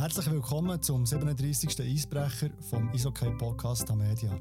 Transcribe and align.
Herzlich 0.00 0.30
willkommen 0.30 0.80
zum 0.80 1.04
37. 1.04 1.78
Eisbrecher 1.78 2.48
vom 2.70 2.90
Isokay 2.94 3.36
Podcast 3.36 3.94
Media. 3.94 4.34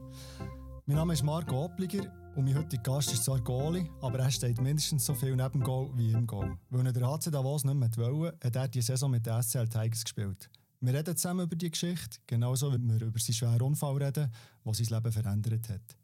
Mein 0.86 0.96
Name 0.96 1.12
ist 1.12 1.22
Marco 1.22 1.66
Opliger 1.66 2.10
und 2.38 2.46
mein 2.46 2.58
heutiger 2.58 2.82
Gast 2.82 3.12
ist 3.12 3.26
zwar 3.26 3.42
Goalie, 3.42 3.90
aber 4.00 4.20
er 4.20 4.32
steht 4.32 4.62
mindestens 4.62 5.06
so 5.06 5.14
viel 5.14 5.36
neben 5.36 5.52
dem 5.52 5.64
Goal 5.64 5.92
wie 5.98 6.14
im 6.14 6.26
Goal. 6.26 6.58
Weil 6.70 6.86
er 6.86 6.94
der 6.94 7.06
HC 7.06 7.30
Davos 7.30 7.66
nicht 7.66 7.76
mehr 7.76 7.90
wollte, 7.98 8.38
hat 8.48 8.56
er 8.56 8.70
die 8.70 8.82
Saison 8.82 9.12
mit 9.12 9.26
den 9.26 9.44
SCL 9.44 9.68
Tigers 9.68 10.06
gespielt. 10.06 10.50
Wir 10.80 10.94
reden 10.94 11.18
zusammen 11.18 11.42
über 11.42 11.58
die 11.58 11.70
Geschichte, 11.70 12.20
genauso 12.26 12.72
wie 12.72 12.80
wir 12.80 13.02
über 13.02 13.20
seinen 13.20 13.34
schweren 13.34 13.62
Unfall 13.62 14.02
reden, 14.02 14.32
der 14.64 14.74
sein 14.74 14.88
Leben 14.88 15.12
verändert 15.12 15.68
hat. 15.68 15.98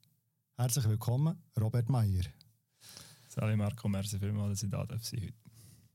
Herzlich 0.57 0.89
willkommen, 0.89 1.41
Robert 1.57 1.87
Meyer. 1.87 2.25
Salut 3.29 3.55
Marco, 3.55 3.87
merci 3.87 4.19
vielmals, 4.19 4.59
dass 4.59 4.63
ich 4.63 4.69
da 4.69 4.85
darf 4.85 5.05
sein 5.05 5.21
heute. 5.21 5.33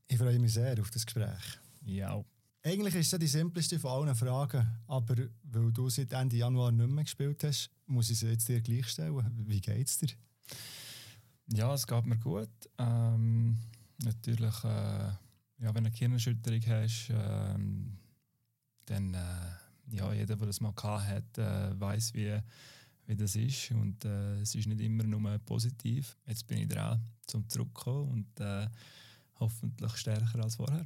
Ich 0.07 0.17
freue 0.17 0.39
mich 0.39 0.51
sehr 0.51 0.81
auf 0.81 0.89
das 0.89 1.05
Gespräch. 1.05 1.59
Ja. 1.85 2.23
Eigentlich 2.63 2.93
ist 2.93 3.11
es 3.11 3.19
die 3.19 3.27
simpelste 3.27 3.79
von 3.79 3.91
allen 3.91 4.15
Fragen, 4.15 4.67
aber 4.85 5.15
weil 5.43 5.71
du 5.71 5.89
seit 5.89 6.13
Ende 6.13 6.37
Januar 6.37 6.71
nicht 6.71 6.89
mehr 6.89 7.03
gespielt 7.03 7.43
hast, 7.43 7.71
muss 7.87 8.11
ich 8.11 8.19
sie 8.19 8.29
jetzt 8.29 8.47
dir 8.47 8.61
gleich 8.61 8.87
stellen. 8.87 9.25
Wie 9.47 9.59
geht 9.59 9.87
es 9.87 9.97
dir? 9.97 10.09
Ja, 11.47 11.73
es 11.73 11.87
geht 11.87 12.05
mir 12.05 12.19
gut. 12.19 12.49
Ähm, 12.77 13.57
natürlich, 14.03 14.63
äh, 14.63 14.67
ja, 14.67 15.17
wenn 15.57 15.73
du 15.73 15.79
eine 15.79 15.91
Kirnenerschütterung 15.91 16.61
hast, 16.67 17.09
ähm, 17.09 17.97
dann, 18.85 19.15
äh, 19.15 19.95
ja, 19.95 20.13
jeder, 20.13 20.35
der 20.35 20.47
das 20.47 20.61
mal 20.61 20.73
gehabt 20.73 21.07
hat, 21.07 21.37
äh, 21.39 21.79
weiß, 21.79 22.13
wie, 22.13 22.39
wie 23.07 23.15
das 23.15 23.35
ist. 23.35 23.71
Und 23.71 24.05
äh, 24.05 24.39
es 24.41 24.53
ist 24.53 24.67
nicht 24.67 24.81
immer 24.81 25.03
nur 25.03 25.39
positiv. 25.39 26.15
Jetzt 26.27 26.45
bin 26.45 26.59
ich 26.59 26.67
dran, 26.67 27.01
zum 27.25 27.49
Zurückkommen 27.49 28.11
und 28.11 28.39
äh, 28.39 28.67
hoffentlich 29.39 29.97
stärker 29.97 30.43
als 30.43 30.57
vorher. 30.57 30.85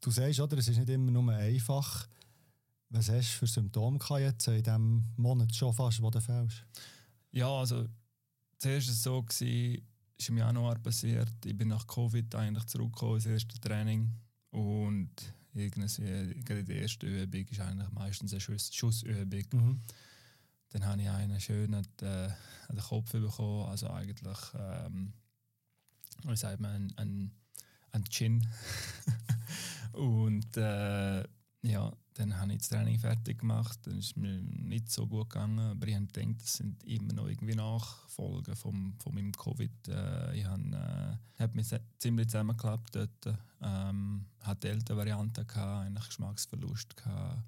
Du 0.00 0.10
sagst, 0.10 0.40
oder, 0.40 0.58
es 0.58 0.68
ist 0.68 0.78
nicht 0.78 0.88
immer 0.88 1.10
nur 1.10 1.32
einfach. 1.32 2.08
Was 2.90 3.08
hast 3.08 3.34
du 3.34 3.38
für 3.38 3.46
Symptome 3.46 3.98
jetzt 4.20 4.46
in 4.46 4.62
diesem 4.62 5.04
Monat 5.16 5.54
schon 5.54 5.72
fast, 5.74 6.00
wo 6.00 6.10
du 6.10 6.20
fällst? 6.20 6.64
Ja, 7.32 7.50
also 7.50 7.88
zuerst 8.58 8.86
war 8.86 8.92
es 8.92 9.02
so, 9.02 9.22
gewesen, 9.22 9.86
ist 10.16 10.28
im 10.28 10.38
Januar 10.38 10.78
passiert. 10.78 11.32
Ich 11.44 11.56
bin 11.56 11.68
nach 11.68 11.86
Covid 11.86 12.34
eigentlich 12.34 12.64
zurückgekommen 12.66 13.16
ins 13.16 13.26
erste 13.26 13.60
Training 13.60 14.12
und 14.50 15.10
irgendwie 15.52 16.64
die 16.64 16.72
erste 16.72 17.06
Übung 17.06 17.46
ist 17.48 17.60
eigentlich 17.60 17.90
meistens 17.90 18.32
eine 18.32 18.40
Schuss, 18.40 18.74
Schussübung. 18.74 19.44
Mhm. 19.52 19.80
Dann 20.70 20.84
habe 20.84 21.02
ich 21.02 21.08
einen 21.08 21.40
schönen 21.40 21.86
äh, 22.02 22.28
den 22.68 22.78
Kopf 22.78 23.12
bekommen, 23.12 23.68
also 23.68 23.88
eigentlich, 23.90 24.38
ähm, 24.58 25.12
wie 26.24 26.36
sagt 26.36 26.60
man, 26.60 26.92
ein, 26.96 27.32
ein 27.92 28.04
Chin. 28.04 28.46
und 29.96 30.56
äh, 30.56 31.24
ja, 31.62 31.92
dann 32.14 32.38
habe 32.38 32.52
ich 32.52 32.58
das 32.58 32.68
Training 32.68 32.98
fertig 32.98 33.40
gemacht, 33.40 33.78
dann 33.84 33.98
ist 33.98 34.16
mir 34.16 34.40
nicht 34.42 34.90
so 34.90 35.06
gut 35.06 35.30
gegangen, 35.30 35.58
aber 35.58 35.86
ich 35.86 35.94
habe 35.94 36.06
gedacht, 36.06 36.42
das 36.42 36.54
sind 36.54 36.82
immer 36.84 37.12
noch 37.12 37.28
irgendwie 37.28 37.54
Nachfolgen 37.54 38.56
vom, 38.56 38.94
von 38.98 39.14
meinem 39.14 39.32
Covid. 39.32 39.88
Äh, 39.88 40.38
ich 40.38 40.46
habe 40.46 41.18
äh, 41.38 41.48
mich 41.54 41.66
ziemlich 41.98 42.28
zusammengeklappt 42.28 42.96
dort, 42.96 43.38
ähm, 43.62 44.26
hatte 44.42 44.68
Delta-Variante, 44.68 45.46
eigentlich 45.56 46.06
Geschmacksverlust 46.06 46.96
gehabt. 46.96 47.42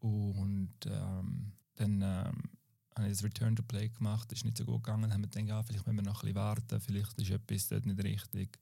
und 0.00 0.74
ähm, 0.86 1.52
dann 1.76 2.02
ähm, 2.02 2.42
habe 2.96 3.08
ich 3.08 3.14
das 3.14 3.24
Return 3.24 3.56
to 3.56 3.62
Play 3.62 3.88
gemacht, 3.88 4.30
das 4.30 4.38
ist 4.38 4.44
nicht 4.44 4.58
so 4.58 4.64
gut 4.64 4.82
gegangen, 4.82 5.02
dann 5.02 5.12
haben 5.12 5.22
wir 5.22 5.28
gedacht, 5.28 5.48
ja, 5.48 5.62
vielleicht 5.62 5.86
müssen 5.86 5.98
wir 5.98 6.02
noch 6.02 6.22
ein 6.22 6.26
bisschen 6.26 6.36
warten, 6.36 6.80
vielleicht 6.80 7.18
ist 7.18 7.30
etwas 7.30 7.68
dort 7.68 7.86
nicht 7.86 8.02
richtig. 8.04 8.58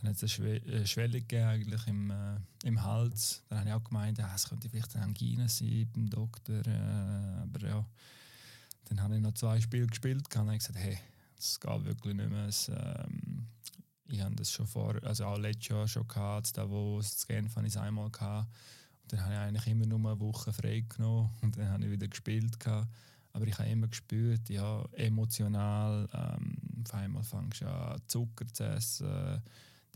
Dann 0.00 0.10
hat 0.10 0.16
es 0.16 0.22
eine 0.22 0.28
Schwe 0.28 0.56
äh, 0.66 0.86
Schwelle 0.86 1.22
eigentlich 1.48 1.86
im, 1.86 2.10
äh, 2.10 2.36
im 2.64 2.82
Hals. 2.82 3.42
Dann 3.48 3.60
habe 3.60 3.68
ich 3.68 3.74
auch 3.74 3.84
gemeint, 3.84 4.18
ja, 4.18 4.32
es 4.34 4.48
könnte 4.48 4.68
vielleicht 4.68 4.94
eine 4.96 5.04
Angina 5.04 5.48
sein 5.48 5.88
beim 5.94 6.08
Doktor. 6.08 6.66
Äh, 6.66 7.42
aber 7.42 7.68
ja, 7.68 7.86
dann 8.84 9.02
habe 9.02 9.16
ich 9.16 9.20
noch 9.20 9.34
zwei 9.34 9.60
Spiele 9.60 9.86
gespielt 9.86 10.24
und 10.34 10.36
habe 10.36 10.56
gesagt, 10.56 10.78
hey, 10.78 10.98
das 11.36 11.60
geht 11.60 11.84
wirklich 11.84 12.14
nicht 12.14 12.30
mehr. 12.30 12.46
Es, 12.46 12.68
ähm, 12.68 13.46
ich 14.08 14.20
habe 14.22 14.34
das 14.34 14.50
schon 14.50 14.66
vor, 14.66 14.96
also 15.02 15.24
auch 15.26 15.38
letztes 15.38 15.68
Jahr 15.68 15.86
schon 15.86 16.08
gehabt, 16.08 16.56
da 16.56 16.68
wo 16.68 16.98
es 16.98 17.26
Genf 17.26 17.54
habe 17.56 17.66
ich 17.66 17.74
es 17.74 17.80
einmal 17.80 18.10
gehabt. 18.10 18.48
Und 19.02 19.12
dann 19.12 19.20
habe 19.20 19.34
ich 19.34 19.38
eigentlich 19.38 19.66
immer 19.66 19.86
nur 19.86 19.98
eine 19.98 20.20
Woche 20.20 20.52
frei 20.52 20.84
genommen 20.88 21.30
und 21.42 21.56
dann 21.56 21.68
habe 21.68 21.84
ich 21.84 21.90
wieder 21.90 22.08
gespielt 22.08 22.58
gehabt. 22.58 22.88
Aber 23.32 23.46
ich 23.46 23.56
habe 23.58 23.68
immer 23.68 23.86
gespürt, 23.86 24.48
ja, 24.48 24.84
emotional, 24.92 26.08
ähm, 26.12 26.56
auf 26.84 26.94
einmal 26.94 27.22
fängst 27.22 27.60
du 27.60 27.70
an 27.70 28.00
Zucker 28.08 28.46
zu 28.52 28.64
essen, 28.64 29.42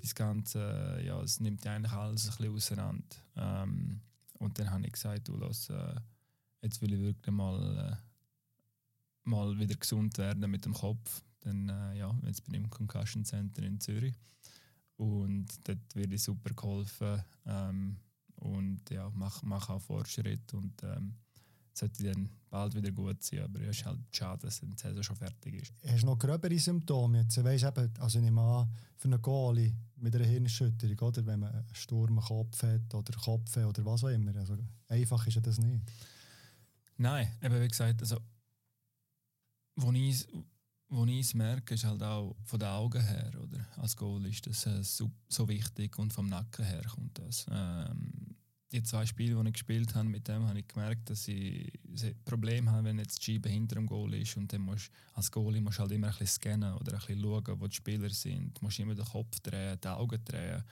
das 0.05 0.15
Ganze, 0.15 1.01
ja, 1.05 1.21
es 1.23 1.41
nimmt 1.41 1.67
eigentlich 1.67 1.93
alles 1.93 2.29
ein 2.29 2.53
bisschen 2.53 2.79
auseinander. 2.79 3.17
Ähm, 3.37 4.01
und 4.39 4.59
dann 4.59 4.71
habe 4.71 4.85
ich 4.87 4.93
gesagt, 4.93 5.29
du, 5.29 5.37
lass, 5.37 5.71
äh, 5.71 5.95
jetzt 6.63 6.83
will 6.83 6.93
ich 6.93 7.01
wirklich 7.01 7.35
mal, 7.35 7.79
äh, 7.79 7.97
mal 9.23 9.59
wieder 9.59 9.75
gesund 9.75 10.19
werden 10.19 10.51
mit 10.51 10.65
dem 10.67 10.75
Kopf. 10.75 11.23
Dann, 11.41 11.69
äh, 11.69 11.99
ja, 11.99 12.15
jetzt 12.27 12.45
bin 12.45 12.55
ich 12.55 12.61
im 12.61 12.71
Concussion 12.71 13.25
Center 13.25 13.63
in 13.63 13.81
Zürich 13.81 14.15
und 14.97 15.47
dort 15.67 15.95
werde 15.95 16.15
ich 16.15 16.23
super 16.23 16.51
geholfen 16.55 17.23
ähm, 17.47 17.97
und 18.37 18.89
ja, 18.91 19.11
mache 19.11 19.45
mach 19.45 19.71
auch 19.71 19.81
Fortschritt 19.81 20.53
und 20.55 20.83
ähm, 20.83 21.15
sollte 21.79 22.05
dann 22.05 22.31
bald 22.51 22.75
wieder 22.75 22.93
gut 22.93 23.23
sein, 23.23 23.41
aber 23.41 23.61
es 23.63 23.79
ist 23.79 23.85
halt 23.85 23.99
schade, 24.13 24.47
dass 24.47 24.61
die 24.61 24.67
Saison 24.77 25.03
schon 25.03 25.17
fertig 25.17 25.55
ist. 25.55 25.73
Hast 25.87 26.03
du 26.03 26.07
noch 26.07 26.19
gröbere 26.19 26.59
Symptome 26.59 27.23
jetzt? 27.23 27.43
Weißt, 27.43 27.65
eben, 27.65 27.93
also 27.99 28.19
ich 28.19 28.25
nehme 28.25 28.41
an, 28.41 28.69
für 28.97 29.09
einen 29.09 29.21
Goalie 29.21 29.75
mit 29.97 30.15
einer 30.15 30.25
Hirnerschütterung, 30.25 30.99
oder? 30.99 31.27
wenn 31.27 31.41
man 31.41 31.53
einen 31.53 31.75
Sturm 31.75 32.19
am 32.19 32.25
Kopf 32.25 32.63
hat 32.63 32.95
oder 32.95 33.13
Kopf 33.19 33.57
oder 33.57 33.85
was 33.85 34.05
auch 34.05 34.09
immer. 34.09 34.35
Also, 34.37 34.57
einfach 34.89 35.27
ist 35.27 35.35
ja 35.35 35.41
das 35.41 35.59
nicht. 35.59 35.83
Nein, 36.97 37.29
eben 37.43 37.61
wie 37.61 37.69
gesagt, 37.69 38.01
also, 38.01 38.19
wo 39.77 39.91
ich 39.93 40.27
wo 40.95 41.05
ich 41.07 41.21
es 41.21 41.35
merke, 41.35 41.75
ist 41.75 41.85
halt 41.85 42.03
auch 42.03 42.37
von 42.45 42.61
den 42.61 42.69
Augen 42.69 43.03
her, 43.03 43.33
oder? 43.43 43.67
Als 43.77 43.97
Goal 43.97 44.25
ist 44.27 44.47
das 44.47 44.67
äh, 44.67 44.83
so, 44.83 45.11
so, 45.29 45.49
wichtig 45.49 45.99
und 45.99 46.13
vom 46.13 46.29
Nacken 46.29 46.65
her 46.65 46.83
kommt 46.95 47.19
das. 47.19 47.47
Ähm, 47.51 48.13
die 48.75 48.83
zwei 48.83 49.07
Spiele, 49.07 49.41
die 49.41 49.49
ich 49.49 49.53
gespielt 49.53 49.95
habe, 49.95 50.09
mit 50.09 50.27
dem 50.27 50.47
habe 50.47 50.59
ich 50.59 50.69
gemerkt, 50.69 51.09
dass 51.09 51.29
ich 51.29 51.73
ein 52.03 52.15
Problem 52.25 52.71
habe, 52.71 52.85
wenn 52.85 52.99
jetzt 52.99 53.19
die 53.19 53.33
Scheibe 53.33 53.49
hinter 53.49 53.77
dem 53.77 53.87
Goal 53.87 54.15
ist 54.15 54.37
und 54.37 54.53
dann 54.53 54.63
musst 54.63 54.91
als 55.13 55.31
Goalie 55.31 55.61
musst 55.61 55.79
halt 55.79 55.93
immer 55.93 56.09
ein 56.09 56.13
bisschen 56.13 56.27
scannen 56.27 56.75
oder 56.75 56.95
ein 56.95 56.99
bisschen 56.99 57.21
schauen, 57.21 57.61
wo 57.61 57.67
die 57.69 57.77
Spieler 57.77 58.11
sind. 58.11 58.59
Du 58.59 58.65
musst 58.65 58.79
immer 58.81 58.95
den 58.95 59.05
Kopf 59.05 59.39
drehen, 59.41 59.79
die 59.83 59.89
Augen 59.89 60.25
drehen. 60.25 60.65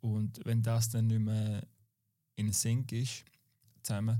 Und 0.00 0.40
wenn 0.44 0.62
das 0.62 0.88
dann 0.88 1.08
nicht 1.08 1.20
mehr 1.20 1.66
in 2.36 2.52
Sync 2.52 2.92
ist, 2.92 3.24
zusammen, 3.82 4.18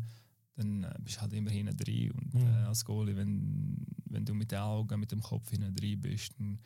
dann 0.56 0.82
äh, 0.82 0.94
bist 1.00 1.16
du 1.16 1.20
halt 1.20 1.32
immer 1.32 1.50
hinten 1.50 1.76
drin. 1.76 2.10
Und 2.10 2.34
mhm. 2.34 2.46
äh, 2.46 2.64
als 2.64 2.84
Goalie, 2.84 3.16
wenn, 3.16 3.86
wenn 4.06 4.24
du 4.24 4.34
mit 4.34 4.50
den 4.50 4.58
Augen, 4.58 4.98
mit 4.98 5.12
dem 5.12 5.22
Kopf 5.22 5.50
hinten 5.50 5.74
drin 5.74 6.00
bist, 6.00 6.34
dann 6.38 6.58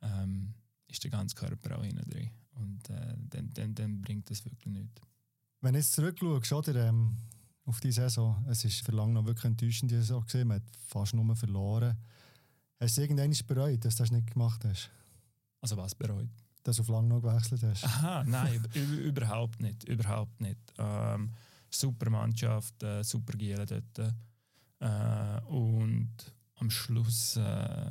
ähm, 0.00 0.54
ist 0.88 1.04
der 1.04 1.10
ganze 1.10 1.36
Körper 1.36 1.78
auch 1.78 1.84
hinten 1.84 2.08
drin. 2.08 2.30
Und 2.54 2.88
äh, 2.88 3.14
dann, 3.28 3.50
dann, 3.52 3.74
dann 3.74 4.00
bringt 4.00 4.30
das 4.30 4.42
wirklich 4.44 4.72
nichts. 4.72 5.02
Wenn 5.60 5.72
du 5.72 5.78
jetzt 5.78 5.92
zurückschaust, 5.92 6.68
oder, 6.68 6.88
ähm, 6.88 7.16
auf 7.64 7.80
die 7.80 7.92
Saison, 7.92 8.44
es 8.48 8.64
ist 8.64 8.84
für 8.84 8.92
lange 8.92 9.12
noch 9.12 9.26
wirklich 9.26 9.44
enttäuschend, 9.44 9.90
die 9.90 9.96
Saison 9.96 10.24
gesehen, 10.24 10.48
man 10.48 10.56
hat 10.56 10.76
fast 10.86 11.14
nur 11.14 11.34
verloren. 11.34 11.96
Hast 12.78 12.96
du 12.96 13.02
irgendwann 13.02 13.34
bereut, 13.46 13.84
dass 13.84 13.96
du 13.96 14.02
das 14.02 14.12
nicht 14.12 14.32
gemacht 14.32 14.64
hast? 14.64 14.90
Also 15.60 15.76
was 15.76 15.94
bereut? 15.94 16.28
Dass 16.62 16.76
du 16.76 16.82
auf 16.82 16.88
lange 16.88 17.08
noch 17.08 17.20
gewechselt 17.20 17.62
hast? 17.62 17.84
Aha, 17.84 18.24
nein, 18.24 18.62
überhaupt 19.02 19.60
nicht, 19.60 19.84
überhaupt 19.84 20.40
nicht. 20.40 20.60
Ähm, 20.78 21.32
super 21.70 22.10
Mannschaft, 22.10 22.82
äh, 22.82 23.02
super 23.02 23.36
Giele 23.36 23.66
dort. 23.66 24.14
Äh, 24.78 25.40
und 25.46 26.12
am 26.56 26.70
Schluss 26.70 27.36
äh, 27.36 27.90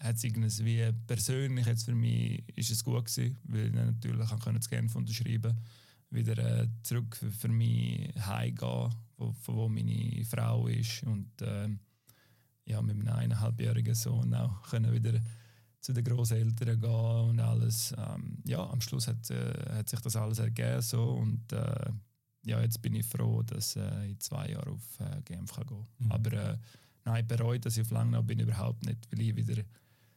hat 0.00 0.16
es 0.16 0.24
irgendwie 0.24 0.90
persönlich 1.06 1.66
jetzt 1.66 1.84
für 1.84 1.94
mich 1.94 2.42
ist 2.56 2.70
es 2.70 2.82
gut 2.82 3.04
gewesen, 3.04 3.38
weil 3.44 3.66
ich 3.66 3.72
natürlich 3.72 4.32
auch 4.32 4.52
das 4.52 4.68
Genf 4.68 4.96
unterschreiben 4.96 5.42
konnte 5.42 5.62
wieder 6.12 6.38
äh, 6.38 6.68
zurück 6.82 7.16
für, 7.16 7.30
für 7.30 7.48
mich 7.48 8.12
heimgehen, 8.26 8.94
wo, 9.16 9.32
von 9.32 9.56
wo 9.56 9.68
meine 9.68 10.24
Frau 10.24 10.66
ist 10.66 11.02
und 11.04 11.40
äh, 11.42 11.68
ja, 12.64 12.80
mit 12.82 12.96
meinem 12.96 13.14
eineinhalbjährigen 13.14 13.94
Sohn 13.94 14.34
auch 14.34 14.62
können 14.62 14.92
wieder 14.92 15.18
zu 15.80 15.92
den 15.92 16.04
Großeltern 16.04 16.80
gehen 16.80 17.30
und 17.30 17.40
alles. 17.40 17.92
Ähm, 17.98 18.38
ja, 18.46 18.64
am 18.64 18.80
Schluss 18.80 19.08
hat, 19.08 19.28
äh, 19.30 19.76
hat 19.76 19.88
sich 19.88 20.00
das 20.00 20.16
alles 20.16 20.38
ergeben 20.38 20.80
so 20.80 21.12
und 21.14 21.52
äh, 21.52 21.90
ja, 22.44 22.60
jetzt 22.60 22.82
bin 22.82 22.94
ich 22.94 23.06
froh, 23.06 23.42
dass 23.42 23.76
äh, 23.76 24.06
ich 24.06 24.20
zwei 24.20 24.50
Jahre 24.50 24.70
auf 24.70 25.00
äh, 25.00 25.22
Genf 25.22 25.52
kann 25.52 25.66
gehen. 25.66 25.86
Mhm. 25.98 26.12
Aber 26.12 26.32
äh, 26.32 26.58
nein, 27.04 27.26
bereut, 27.26 27.64
dass 27.64 27.76
ich 27.76 27.82
auf 27.82 27.90
Langnau 27.90 28.22
bin 28.22 28.38
überhaupt 28.40 28.84
nicht, 28.84 29.06
weil 29.10 29.20
ich 29.22 29.36
wieder 29.36 29.62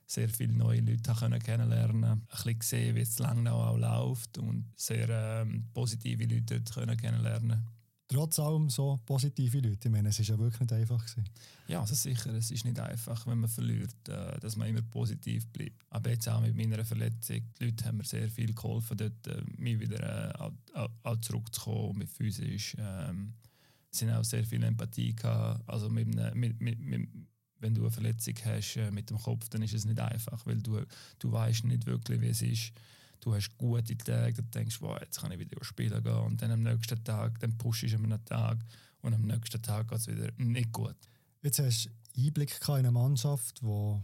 sehr 0.07 0.29
viele 0.29 0.53
neue 0.53 0.81
Leute 0.81 1.13
können 1.13 1.39
kennenlernen 1.39 2.03
Ein 2.03 2.27
bisschen 2.29 2.59
gesehen, 2.59 2.95
wie 2.95 3.01
es 3.01 3.19
Langnau 3.19 3.63
auch 3.63 3.77
läuft 3.77 4.37
und 4.37 4.71
sehr 4.75 5.09
ähm, 5.09 5.67
positive 5.73 6.23
Leute 6.25 6.59
dort 6.59 6.73
können 6.73 6.97
kennenlernen 6.97 7.65
trotz 8.07 8.39
allem 8.39 8.69
so 8.69 8.99
positive 9.05 9.59
Leute. 9.59 9.87
Ich 9.87 9.91
meine, 9.91 10.09
es 10.09 10.19
war 10.19 10.25
ja 10.25 10.39
wirklich 10.39 10.61
nicht 10.61 10.73
einfach. 10.73 11.03
Gewesen. 11.05 11.29
Ja, 11.67 11.81
also 11.81 11.95
sicher, 11.95 12.33
es 12.33 12.51
ist 12.51 12.65
nicht 12.65 12.79
einfach, 12.79 13.25
wenn 13.27 13.39
man 13.39 13.49
verliert, 13.49 13.95
äh, 14.07 14.39
dass 14.39 14.55
man 14.55 14.67
immer 14.67 14.81
positiv 14.81 15.47
bleibt. 15.47 15.83
Aber 15.89 16.09
jetzt 16.09 16.27
auch 16.29 16.41
mit 16.41 16.55
meiner 16.55 16.83
Verletzung, 16.85 17.41
die 17.59 17.65
Leute 17.65 17.85
haben 17.85 17.97
mir 17.97 18.05
sehr 18.05 18.29
viel 18.29 18.53
geholfen, 18.53 18.97
dort 18.97 19.27
äh, 19.27 19.41
mich 19.57 19.79
wieder 19.79 20.33
äh, 20.33 20.51
auch, 20.73 20.89
auch 21.03 21.17
zurückzukommen, 21.17 21.99
mit 21.99 22.09
physisch. 22.09 22.75
Ähm, 22.79 23.33
es 23.91 23.99
sind 23.99 24.11
auch 24.11 24.23
sehr 24.23 24.45
viel 24.45 24.63
Empathie 24.63 25.15
gehabt. 25.15 25.67
Also 25.67 25.89
mit, 25.89 26.07
mit, 26.35 26.61
mit, 26.61 26.79
mit, 26.79 27.09
wenn 27.59 27.73
du 27.73 27.81
eine 27.81 27.91
Verletzung 27.91 28.35
hast 28.43 28.77
äh, 28.77 28.91
mit 28.91 29.09
dem 29.09 29.17
Kopf, 29.17 29.49
dann 29.49 29.61
ist 29.61 29.73
es 29.73 29.85
nicht 29.85 29.99
einfach, 29.99 30.45
weil 30.45 30.61
du, 30.61 30.81
du 31.19 31.31
weißt 31.31 31.65
nicht 31.65 31.85
wirklich, 31.85 32.21
wie 32.21 32.29
es 32.29 32.41
ist 32.41 32.73
du 33.25 33.33
hast 33.33 33.57
gute 33.57 33.97
Tage, 33.97 34.33
dann 34.33 34.51
denkst 34.51 34.79
du, 34.79 34.87
jetzt 35.01 35.19
kann 35.19 35.31
ich 35.31 35.39
wieder 35.39 35.57
spielen 35.63 36.03
gehen 36.03 36.19
und 36.19 36.41
dann 36.41 36.51
am 36.51 36.61
nächsten 36.61 37.03
Tag, 37.03 37.39
dann 37.39 37.57
pushst 37.57 37.83
du 37.83 37.95
einen 37.95 38.23
Tag 38.25 38.59
und 39.01 39.13
am 39.13 39.23
nächsten 39.23 39.61
Tag 39.61 39.87
geht 39.87 39.97
es 39.97 40.07
wieder 40.07 40.29
nicht 40.37 40.71
gut. 40.71 40.95
Jetzt 41.41 41.59
hast 41.59 41.89
du 42.13 42.21
Einblick 42.21 42.59
in 42.67 42.73
eine 42.73 42.91
Mannschaft, 42.91 43.61
die 43.61 44.01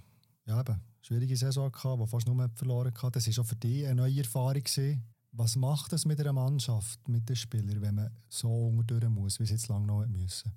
ja, 0.47 0.59
eben, 0.59 0.81
schwierige 1.01 1.37
Saison 1.37 1.71
hatte, 1.71 2.03
die 2.03 2.07
fast 2.07 2.27
nur 2.27 2.49
verloren 2.55 2.93
hat. 3.01 3.15
Das 3.15 3.27
war 3.27 3.43
auch 3.43 3.47
für 3.47 3.55
dich 3.55 3.85
eine 3.85 3.95
neue 3.95 4.19
Erfahrung. 4.19 4.63
Gewesen. 4.63 5.03
Was 5.33 5.55
macht 5.55 5.93
es 5.93 6.05
mit 6.05 6.19
einer 6.19 6.33
Mannschaft, 6.33 7.07
mit 7.07 7.29
den 7.29 7.35
Spielern, 7.37 7.81
wenn 7.81 7.95
man 7.95 8.11
so 8.27 8.67
unterdurch 8.67 9.09
muss, 9.09 9.39
wie 9.39 9.45
sie 9.45 9.53
jetzt 9.53 9.69
lange 9.69 9.87
noch 9.87 10.05
müssen? 10.07 10.51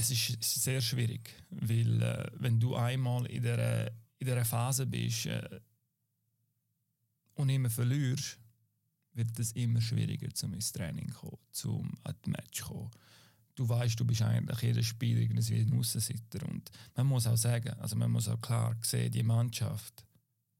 Es 0.00 0.12
ist 0.12 0.40
sehr 0.62 0.80
schwierig, 0.80 1.28
weil 1.50 2.00
äh, 2.00 2.30
wenn 2.38 2.60
du 2.60 2.76
einmal 2.76 3.26
in 3.26 3.42
dieser, 3.42 3.88
in 3.88 4.26
dieser 4.26 4.44
Phase 4.44 4.86
bist, 4.86 5.26
äh, 5.26 5.60
und 7.34 7.48
immer 7.48 7.70
verlierst, 7.70 8.38
wird 9.14 9.38
es 9.38 9.52
immer 9.52 9.80
schwieriger, 9.80 10.32
zum 10.34 10.54
ins 10.54 10.72
Training 10.72 11.10
zu 11.10 11.18
kommen, 11.18 11.38
zum 11.50 11.90
an 12.04 12.14
Match 12.26 12.60
zu 12.60 12.66
kommen. 12.66 12.90
Du 13.54 13.68
weißt, 13.68 13.98
du 13.98 14.04
bist 14.04 14.22
eigentlich 14.22 14.60
jedes 14.60 14.86
Spiel 14.86 15.18
irgendwie 15.18 15.60
ein 15.60 15.76
Aussenseiter. 15.76 16.46
Und 16.48 16.70
man 16.96 17.06
muss 17.06 17.26
auch 17.26 17.36
sagen, 17.36 17.70
also 17.80 17.96
man 17.96 18.10
muss 18.10 18.28
auch 18.28 18.40
klar 18.40 18.76
sehen, 18.82 19.10
die 19.10 19.24
Mannschaft, 19.24 20.04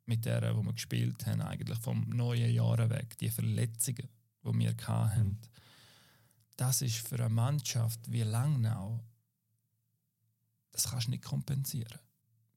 mit 0.07 0.25
der 0.25 0.57
wo 0.57 0.63
wir 0.63 0.73
gespielt 0.73 1.27
haben, 1.27 1.43
eigentlich 1.43 1.79
vom 1.79 2.09
neuen 2.09 2.53
Jahr 2.53 2.91
weg, 2.91 3.17
die 3.19 3.31
Verletzungen, 3.31 4.09
die 4.45 4.59
wir 4.59 4.75
hatten, 4.87 5.29
mhm. 5.29 5.39
das 6.57 6.83
ist 6.83 7.07
für 7.07 7.21
eine 7.21 7.29
Mannschaft 7.29 8.01
wie 8.11 8.23
Langnau, 8.23 9.05
das 10.73 10.91
kannst 10.91 11.07
du 11.07 11.11
nicht 11.13 11.25
kompensieren. 11.25 11.99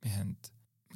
Wir 0.02 0.16
haben 0.16 0.38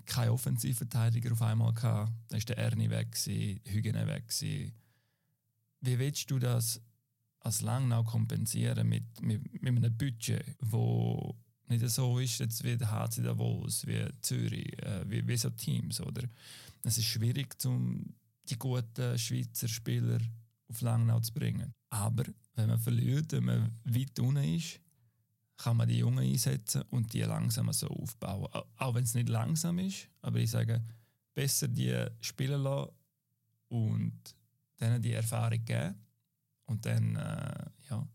keinen 0.06 0.30
Offensivverteidiger 0.30 1.32
auf 1.32 1.42
einmal 1.42 1.74
gehabt. 1.74 2.12
Dann 2.28 2.38
ist 2.38 2.50
der 2.50 2.58
Ernie 2.58 2.90
weg, 2.90 3.12
gewesen, 3.12 3.62
Hügene 3.66 4.08
weg. 4.08 4.26
Wie 4.42 6.00
willst 6.00 6.30
du 6.32 6.40
das 6.40 6.82
als 7.40 7.62
Langnau 7.62 8.04
kompensieren 8.04 8.88
mit, 8.90 9.22
mit, 9.22 9.62
mit 9.62 9.76
einem 9.76 9.96
Budget, 9.96 10.44
wo 10.60 11.36
nicht 11.68 11.88
so 11.90 12.20
ist 12.20 12.40
jetzt 12.40 12.64
wie 12.64 12.78
der 12.78 12.92
HC 12.92 13.24
Davos, 13.24 13.86
wie 13.86 14.06
Zürich, 14.22 14.78
äh, 14.84 15.04
wie, 15.10 15.28
wie 15.28 15.38
so 15.38 15.50
Teams, 15.52 16.02
oder? 16.02 16.24
Es 16.84 16.98
ist 16.98 17.06
schwierig, 17.06 17.60
zum 17.60 18.16
die 18.50 18.58
guten 18.58 19.18
Schweizer 19.18 19.68
Spieler 19.68 20.20
auf 20.68 20.82
Langnau 20.82 21.20
zu 21.20 21.34
bringen. 21.34 21.74
Aber 21.90 22.26
wenn 22.56 22.70
man 22.70 22.80
verliert, 22.80 23.32
wenn 23.32 23.46
man 23.46 23.80
weit 23.84 24.20
unten 24.20 24.44
ist, 24.56 24.80
kann 25.58 25.78
man 25.78 25.88
die 25.88 26.00
Jungen 26.00 26.20
einsetzen 26.20 26.84
und 26.90 27.14
die 27.14 27.22
langsam 27.22 27.72
so 27.72 27.88
aufbauen. 27.88 28.48
Auch 28.78 28.94
wenn 28.94 29.04
es 29.04 29.14
nicht 29.14 29.30
langsam 29.30 29.80
ist, 29.80 30.10
aber 30.22 30.40
ich 30.40 30.52
sage, 30.52 30.84
besser 31.34 31.68
die 31.68 32.08
spielen 32.22 32.62
lassen 32.62 32.92
und 33.70 34.36
denen 34.80 35.02
die 35.02 35.14
Erfahrung 35.14 35.64
geben. 35.64 35.96
Und 36.66 36.86
dann, 36.86 37.16
äh, 37.16 37.66
ja, 37.90 38.08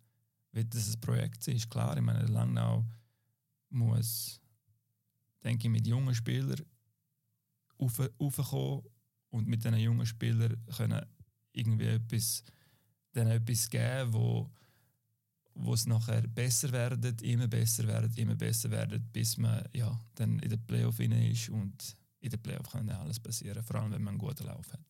wird 0.53 0.75
das 0.75 0.95
ein 0.95 1.01
Projekt 1.01 1.43
sein, 1.43 1.57
ist 1.57 1.71
klar. 1.71 1.97
Ich 1.97 2.03
meine, 2.03 2.27
Langnau 2.27 2.85
muss, 3.71 4.41
denke 5.45 5.69
ich, 5.69 5.73
mit 5.73 5.87
jungen 5.87 6.15
Spielern 6.15 6.65
raufkommen 7.79 8.83
und 9.31 9.47
mit 9.47 9.65
diesen 9.65 9.79
jungen 9.79 10.07
Spielern 10.07 10.57
können 10.77 11.07
irgendwie 11.53 11.87
etwas, 11.87 12.43
denen 13.15 13.31
etwas 13.31 13.71
geben, 13.71 14.13
wo 14.13 14.51
wo 15.63 15.75
es 15.75 15.87
nachher 15.87 16.27
besser 16.27 16.73
werden, 16.73 17.17
immer 17.23 17.49
besser 17.49 17.87
werden, 17.87 18.13
immer 18.17 18.35
besser 18.35 18.71
werden, 18.71 19.09
bis 19.13 19.37
man 19.37 19.65
ja, 19.73 19.99
dann 20.15 20.39
in 20.39 20.51
der 20.51 20.57
Playoff 20.57 20.99
rein 20.99 21.13
ist 21.13 21.49
und 21.49 21.97
in 22.21 22.31
der 22.31 22.39
Playoff 22.39 22.71
kann 22.71 22.89
alles 22.89 23.21
passieren, 23.21 23.63
vor 23.63 23.77
allem 23.77 23.93
wenn 23.93 24.03
man 24.03 24.13
einen 24.13 24.19
guten 24.19 24.47
Lauf 24.47 24.73
hat. 24.73 24.85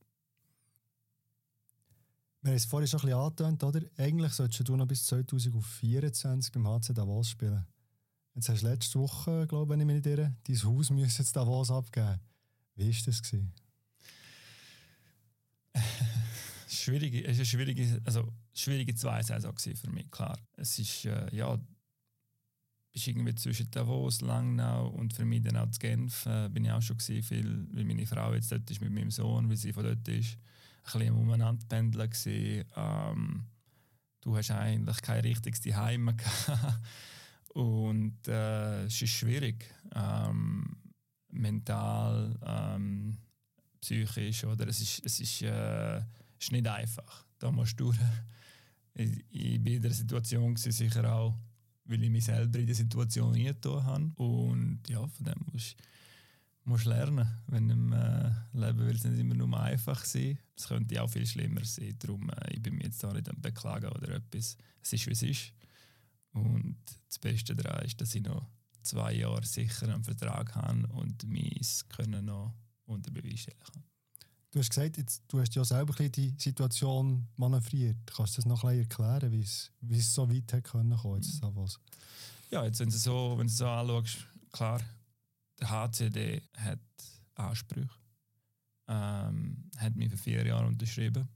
Wir 2.43 2.53
haben 2.53 2.57
es 2.57 2.65
vorhin 2.65 2.89
schon 2.89 3.01
ein 3.01 3.07
bisschen 3.07 3.19
angetönt, 3.19 3.65
oder? 3.65 3.81
Eigentlich 3.99 4.33
solltest 4.33 4.67
du 4.67 4.77
noch 4.77 4.87
bis 4.87 5.05
2024 5.05 6.53
beim 6.53 6.67
HC 6.67 6.95
Davos 6.95 7.29
spielen. 7.29 7.67
Jetzt 8.35 8.49
hast 8.49 8.63
du 8.63 8.67
letzte 8.69 8.99
Woche, 8.99 9.47
glaube 9.47 9.65
ich, 9.65 9.71
wenn 9.71 9.81
ich 9.81 9.87
mich 9.87 9.97
nicht 9.97 10.07
irre, 10.07 10.35
dein 10.45 10.63
Haus 10.63 10.91
müssen 10.91 11.23
jetzt 11.23 11.37
Davos 11.37 11.71
abgeben. 11.71 12.19
Wie 12.77 12.89
war 12.89 13.03
das? 13.05 13.23
Gewesen? 13.23 13.53
Schwierige, 16.81 17.25
es 17.25 17.33
ist 17.33 17.39
eine 17.39 17.47
schwierige, 17.47 18.01
also 18.05 18.33
schwierige 18.55 18.95
zwei 18.95 19.23
Saison 19.23 19.57
für 19.57 19.91
mich, 19.91 20.11
klar. 20.11 20.39
Es 20.57 20.79
ist, 20.79 21.05
äh, 21.05 21.35
ja, 21.35 21.59
bist 22.93 23.07
irgendwie 23.07 23.35
zwischen 23.35 23.71
Davos, 23.71 24.21
Langnau 24.21 24.89
und 24.89 25.13
für 25.13 25.25
mich 25.25 25.43
dann 25.43 25.57
auch 25.57 25.71
zu 25.71 25.79
Genf 25.79 26.27
äh, 26.27 26.49
bin 26.49 26.65
ich 26.65 26.73
auch 26.73 26.83
schon 26.83 26.99
gewesen, 26.99 27.23
viel, 27.23 27.67
weil 27.73 27.85
meine 27.85 28.07
Frau 28.07 28.35
jetzt 28.35 28.51
dort 28.51 28.71
ist 28.71 28.81
mit 28.81 28.93
meinem 28.93 29.11
Sohn, 29.11 29.49
weil 29.49 29.57
sie 29.57 29.73
von 29.73 29.85
dort 29.85 30.07
ist, 30.09 30.39
ein 30.85 30.99
bisschen 30.99 31.15
umeinander 31.15 31.65
pendeln. 31.69 32.11
Ähm, 32.77 33.47
du 34.21 34.37
hast 34.37 34.51
eigentlich 34.51 35.03
kein 35.03 35.21
richtiges 35.21 35.63
gehabt. 35.63 36.01
und 37.55 38.27
äh, 38.27 38.85
es 38.85 39.01
ist 39.01 39.11
schwierig, 39.11 39.67
ähm, 39.95 40.77
mental, 41.29 42.39
ähm, 42.45 43.19
psychisch, 43.81 44.45
oder 44.45 44.69
es 44.69 44.81
ist, 44.81 45.05
es 45.05 45.21
ist 45.21 45.43
äh, 45.43 46.03
ist 46.41 46.53
nicht 46.53 46.67
einfach. 46.67 47.27
Da 47.39 47.51
musst 47.51 47.79
du 47.79 47.93
ich, 48.95 49.25
ich 49.31 49.63
bin 49.63 49.75
in 49.75 49.83
der 49.83 49.93
Situation 49.93 50.55
gewesen, 50.55 50.73
sicher 50.73 51.13
auch, 51.13 51.39
weil 51.85 52.03
ich 52.03 52.11
mich 52.11 52.25
selber 52.25 52.59
in 52.59 52.67
der 52.67 52.75
Situation 52.75 53.35
eingetan 53.35 53.85
habe. 53.85 54.13
Und 54.17 54.81
ja, 54.89 55.07
von 55.07 55.25
dem 55.25 55.47
musst 55.53 55.77
du 56.85 56.89
lernen. 56.89 57.29
Wenn 57.47 57.71
im 57.71 57.93
äh, 57.93 58.31
Leben 58.53 58.87
will 58.87 58.97
es 58.97 59.05
nicht 59.05 59.19
immer 59.19 59.35
nur 59.35 59.61
einfach 59.61 60.05
sein. 60.05 60.39
Es 60.57 60.69
könnte 60.69 61.03
auch 61.03 61.09
viel 61.09 61.27
schlimmer 61.27 61.65
sein. 61.65 61.97
Darum, 61.99 62.31
äh, 62.31 62.55
ich 62.55 62.63
bin 62.63 62.77
mir 62.77 62.85
jetzt 62.85 63.03
da 63.03 63.13
nicht 63.13 63.29
am 63.29 63.41
Beklagen 63.41 63.91
oder 63.91 64.11
etwas. 64.11 64.57
Es 64.83 64.93
ist, 64.93 65.07
wie 65.07 65.13
es 65.13 65.23
ist. 65.23 65.53
Und 66.33 66.79
das 67.09 67.19
Beste 67.19 67.57
daran 67.57 67.85
ist, 67.85 68.01
dass 68.01 68.15
ich 68.15 68.23
noch 68.23 68.47
zwei 68.83 69.15
Jahre 69.15 69.45
sicher 69.45 69.89
einen 69.93 70.05
Vertrag 70.05 70.55
habe 70.55 70.87
und 70.89 71.25
mich 71.25 71.83
können 71.89 72.27
noch 72.27 72.55
unter 72.87 73.11
Beweis 73.11 73.41
stellen 73.41 73.59
kann. 73.73 73.83
Du 74.53 74.59
hast 74.59 74.71
gesagt, 74.71 74.97
jetzt, 74.97 75.23
du 75.29 75.39
hast 75.39 75.55
ja 75.55 75.65
selber 75.65 75.95
ein 76.01 76.11
die 76.11 76.35
Situation 76.37 77.29
manövriert. 77.37 77.99
Kannst 78.07 78.37
du 78.37 78.43
das 78.43 78.47
noch 78.47 78.65
ein 78.65 78.81
erklären, 78.81 79.31
wie 79.31 79.43
es, 79.43 79.71
wie 79.81 79.99
es 79.99 80.13
so 80.13 80.29
weit 80.29 80.53
hat 80.53 80.65
können 80.65 80.97
kommen, 80.97 81.23
jetzt 81.23 81.41
was? 81.43 81.79
Ja, 82.51 82.65
jetzt, 82.65 82.81
wenn 82.81 82.91
du 82.91 82.97
so, 82.97 83.37
wenn 83.39 83.47
du 83.47 83.53
so 83.53 83.69
anschaust, 83.69 84.27
klar, 84.51 84.81
der 85.61 85.71
HCD 85.71 86.43
hat 86.57 86.81
Ansprüche. 87.37 87.89
Ähm, 88.89 89.71
hat 89.77 89.95
mich 89.95 90.11
für 90.11 90.17
vier 90.17 90.45
Jahre 90.45 90.67
unterschrieben. 90.67 91.29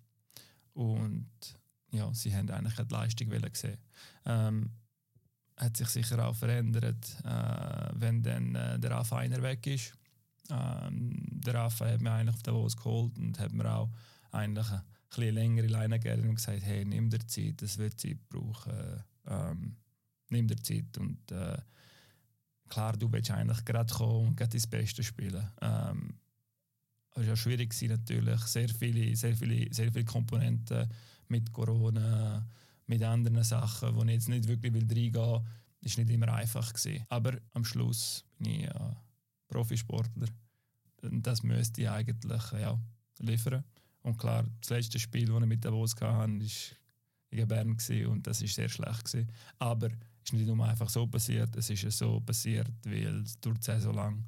Und 0.73 1.31
ja, 1.93 2.12
sie 2.12 2.35
haben 2.35 2.50
eigentlich 2.50 2.77
eine 2.77 2.88
Leistung 2.88 3.29
gesehen. 3.29 3.79
Ähm, 4.25 4.73
hat 5.57 5.77
sich 5.77 5.88
sicher 5.88 6.27
auch 6.27 6.35
verändert, 6.35 7.07
äh, 7.25 7.91
wenn 7.93 8.25
dann 8.25 8.57
äh, 8.57 8.81
der 8.81 8.99
Anfeiner 8.99 9.41
weg 9.41 9.65
ist 9.69 9.97
ähm, 10.51 11.41
der 11.45 11.55
Rafa 11.55 11.87
hat 11.87 12.01
mir 12.01 12.13
eigentlich 12.13 12.35
auf 12.35 12.43
Davos 12.43 12.77
geholt 12.77 13.19
und 13.19 13.39
hat 13.39 13.53
mir 13.53 13.73
auch 13.73 13.91
eigentlich 14.31 14.69
eine 14.71 14.85
bisschen 15.09 15.35
längere 15.35 15.67
Leine 15.67 15.99
gegeben 15.99 16.29
und 16.29 16.37
gesagt, 16.37 16.63
hey, 16.63 16.85
nimm 16.85 17.11
dir 17.11 17.27
Zeit, 17.27 17.63
das 17.63 17.79
wird 17.79 17.99
Zeit 17.99 18.19
brauchen. 18.29 19.05
Ähm, 19.27 19.77
nimm 20.29 20.49
dir 20.49 20.61
Zeit 20.63 20.99
und 20.99 21.31
äh, 21.31 21.57
klar, 22.69 22.97
du 22.97 23.11
willst 23.13 23.31
eigentlich 23.31 23.65
gerade 23.65 23.93
kommen 23.93 24.29
und 24.29 24.37
gerade 24.37 24.53
das 24.53 24.67
Beste 24.67 25.03
spielen. 25.03 25.49
Ähm, 25.61 26.19
es 27.11 27.19
war 27.19 27.25
ja 27.25 27.37
schwierig 27.37 27.71
gewesen, 27.71 27.97
natürlich, 27.97 28.41
sehr 28.43 28.69
viele, 28.69 29.15
sehr, 29.15 29.37
viele, 29.37 29.73
sehr 29.73 29.93
viele 29.93 30.05
Komponenten 30.05 30.89
mit 31.29 31.53
Corona, 31.53 32.47
mit 32.87 33.03
anderen 33.03 33.45
Sachen, 33.45 33.95
wo 33.95 34.03
ich 34.03 34.11
jetzt 34.11 34.29
nicht 34.29 34.49
wirklich 34.49 34.75
reingehen 34.75 35.15
will, 35.15 35.41
ist 35.81 35.97
nicht 35.97 36.11
immer 36.11 36.33
einfach 36.33 36.73
gewesen. 36.73 37.05
Aber 37.09 37.39
am 37.53 37.65
Schluss 37.65 38.25
bin 38.39 38.51
ich 38.51 38.63
ja 38.63 39.05
Profisportler. 39.49 40.29
Das 41.03 41.43
müsste 41.43 41.83
ich 41.83 41.89
eigentlich 41.89 42.53
ja, 42.53 42.79
liefern. 43.19 43.65
Und 44.03 44.19
klar, 44.19 44.45
das 44.61 44.71
letzte 44.71 44.99
Spiel, 44.99 45.27
das 45.27 45.41
ich 45.41 45.47
mit 45.47 45.65
Davos 45.65 45.95
hatte, 45.95 46.05
war 46.05 46.29
gegen 47.31 47.49
Bern 47.49 47.71
und 48.07 48.27
das 48.27 48.41
war 48.41 48.49
sehr 48.49 48.69
schlecht. 48.69 49.05
Gewesen. 49.05 49.31
Aber 49.59 49.89
es 49.89 50.25
ist 50.25 50.33
nicht 50.33 50.47
nur 50.47 50.67
einfach 50.67 50.89
so 50.89 51.07
passiert, 51.07 51.55
es 51.57 51.71
ist 51.71 51.99
so 51.99 52.21
passiert, 52.21 52.71
weil 52.85 53.25
durch 53.41 53.59
die 53.59 53.65
Saison 53.65 53.95
lang 53.95 54.25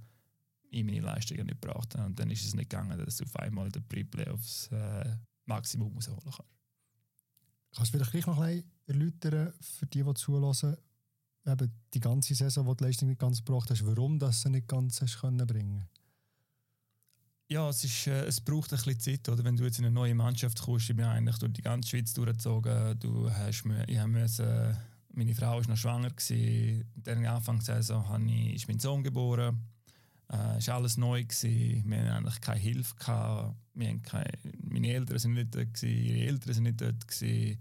ich 0.70 0.84
meine 0.84 1.00
Leistungen 1.00 1.46
nicht 1.46 1.60
gebracht 1.60 1.94
habe. 1.94 2.06
Und 2.06 2.18
dann 2.18 2.30
ist 2.30 2.44
es 2.44 2.54
nicht 2.54 2.70
gegangen, 2.70 2.98
dass 2.98 3.16
du 3.16 3.24
auf 3.24 3.36
einmal 3.36 3.70
den 3.70 3.86
Pre-Playoffs 3.86 4.68
äh, 4.72 5.16
Maximum 5.46 5.94
rausholen 5.94 6.20
kannst. 6.24 6.42
Kannst 7.74 7.92
du 7.92 7.98
vielleicht 7.98 8.12
gleich 8.12 8.26
noch 8.26 8.40
ein 8.40 8.62
bisschen 8.62 9.00
erläutern, 9.00 9.52
für 9.60 9.86
die, 9.86 10.02
die 10.02 10.14
zulassen, 10.14 10.76
eben 11.46 11.72
die 11.94 12.00
ganze 12.00 12.34
Saison, 12.34 12.66
wo 12.66 12.74
die 12.74 12.84
Leistung 12.84 13.08
nicht 13.08 13.20
ganz 13.20 13.44
gebracht 13.44 13.70
hast, 13.70 13.86
warum 13.86 14.18
das 14.18 14.42
sie 14.42 14.50
nicht 14.50 14.68
ganz 14.68 15.00
hast 15.00 15.20
können 15.20 15.46
bringen 15.46 15.88
ja, 17.48 17.68
es, 17.68 17.84
ist, 17.84 18.06
äh, 18.08 18.24
es 18.24 18.40
braucht 18.40 18.72
ein 18.72 18.76
bisschen 18.76 18.98
Zeit, 18.98 19.28
oder? 19.28 19.44
Wenn 19.44 19.56
du 19.56 19.64
jetzt 19.64 19.78
in 19.78 19.84
eine 19.84 19.94
neue 19.94 20.14
Mannschaft 20.14 20.60
kommst, 20.60 20.90
ich 20.90 20.96
bin 20.96 21.04
eigentlich 21.04 21.38
durch 21.38 21.52
die 21.52 21.62
ganze 21.62 21.88
Schweiz 21.88 22.12
durchgezogen. 22.12 22.98
Du 22.98 23.30
hast, 23.30 23.64
ich 23.86 24.06
musste, 24.06 24.76
meine 25.12 25.34
Frau 25.34 25.60
war 25.60 25.68
noch 25.68 25.76
schwanger. 25.76 26.10
Gewesen. 26.10 26.84
Anfang 27.26 27.58
der 27.58 27.82
Saison 27.82 28.08
habe 28.08 28.24
ich, 28.24 28.54
ist 28.56 28.68
mein 28.68 28.80
Sohn 28.80 29.04
geboren. 29.04 29.62
Äh, 30.28 30.32
war 30.34 30.74
alles 30.74 30.96
neu. 30.96 31.22
Gewesen. 31.22 31.84
Wir 31.86 31.98
hatten 31.98 32.08
eigentlich 32.08 32.40
keine 32.40 32.60
Hilfe. 32.60 32.94
Wir 33.74 33.98
keine, 34.00 34.32
meine 34.64 34.92
Eltern 34.92 35.18
sind 35.18 35.34
nicht 35.34 35.54
dort, 35.54 35.72
gewesen, 35.72 36.04
ihre 36.04 36.26
Eltern 36.26 36.54
sind 36.54 36.64
nicht 36.64 36.80
dort. 36.80 37.06
Gewesen 37.06 37.60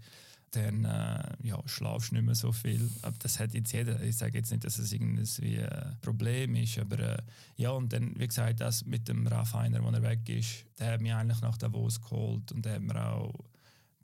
dann 0.52 0.84
äh, 0.84 1.36
ja, 1.42 1.60
schlafst 1.66 2.10
du 2.10 2.14
nicht 2.14 2.24
mehr 2.24 2.34
so 2.34 2.52
viel. 2.52 2.88
Aber 3.02 3.16
das 3.18 3.38
hat 3.38 3.54
jetzt 3.54 3.72
jeder. 3.72 4.00
Ich 4.02 4.16
sage 4.16 4.38
jetzt 4.38 4.50
nicht, 4.50 4.64
dass 4.64 4.78
es 4.78 4.92
irgendwie 4.92 5.58
ein 5.58 5.98
Problem 6.00 6.54
ist, 6.54 6.78
aber 6.78 6.98
äh, 6.98 7.22
ja, 7.56 7.70
und 7.70 7.92
dann, 7.92 8.18
wie 8.18 8.26
gesagt, 8.26 8.60
das 8.60 8.84
mit 8.84 9.08
dem 9.08 9.26
Raffiner, 9.26 9.82
wo 9.82 9.88
er 9.88 10.02
weg 10.02 10.28
ist, 10.28 10.64
der 10.78 10.92
hat 10.92 11.00
mich 11.00 11.12
eigentlich 11.12 11.40
nach 11.40 11.58
Davos 11.58 12.00
geholt 12.00 12.52
und 12.52 12.64
der 12.64 12.74
hat 12.74 12.82
mir 12.82 13.12
auch, 13.12 13.34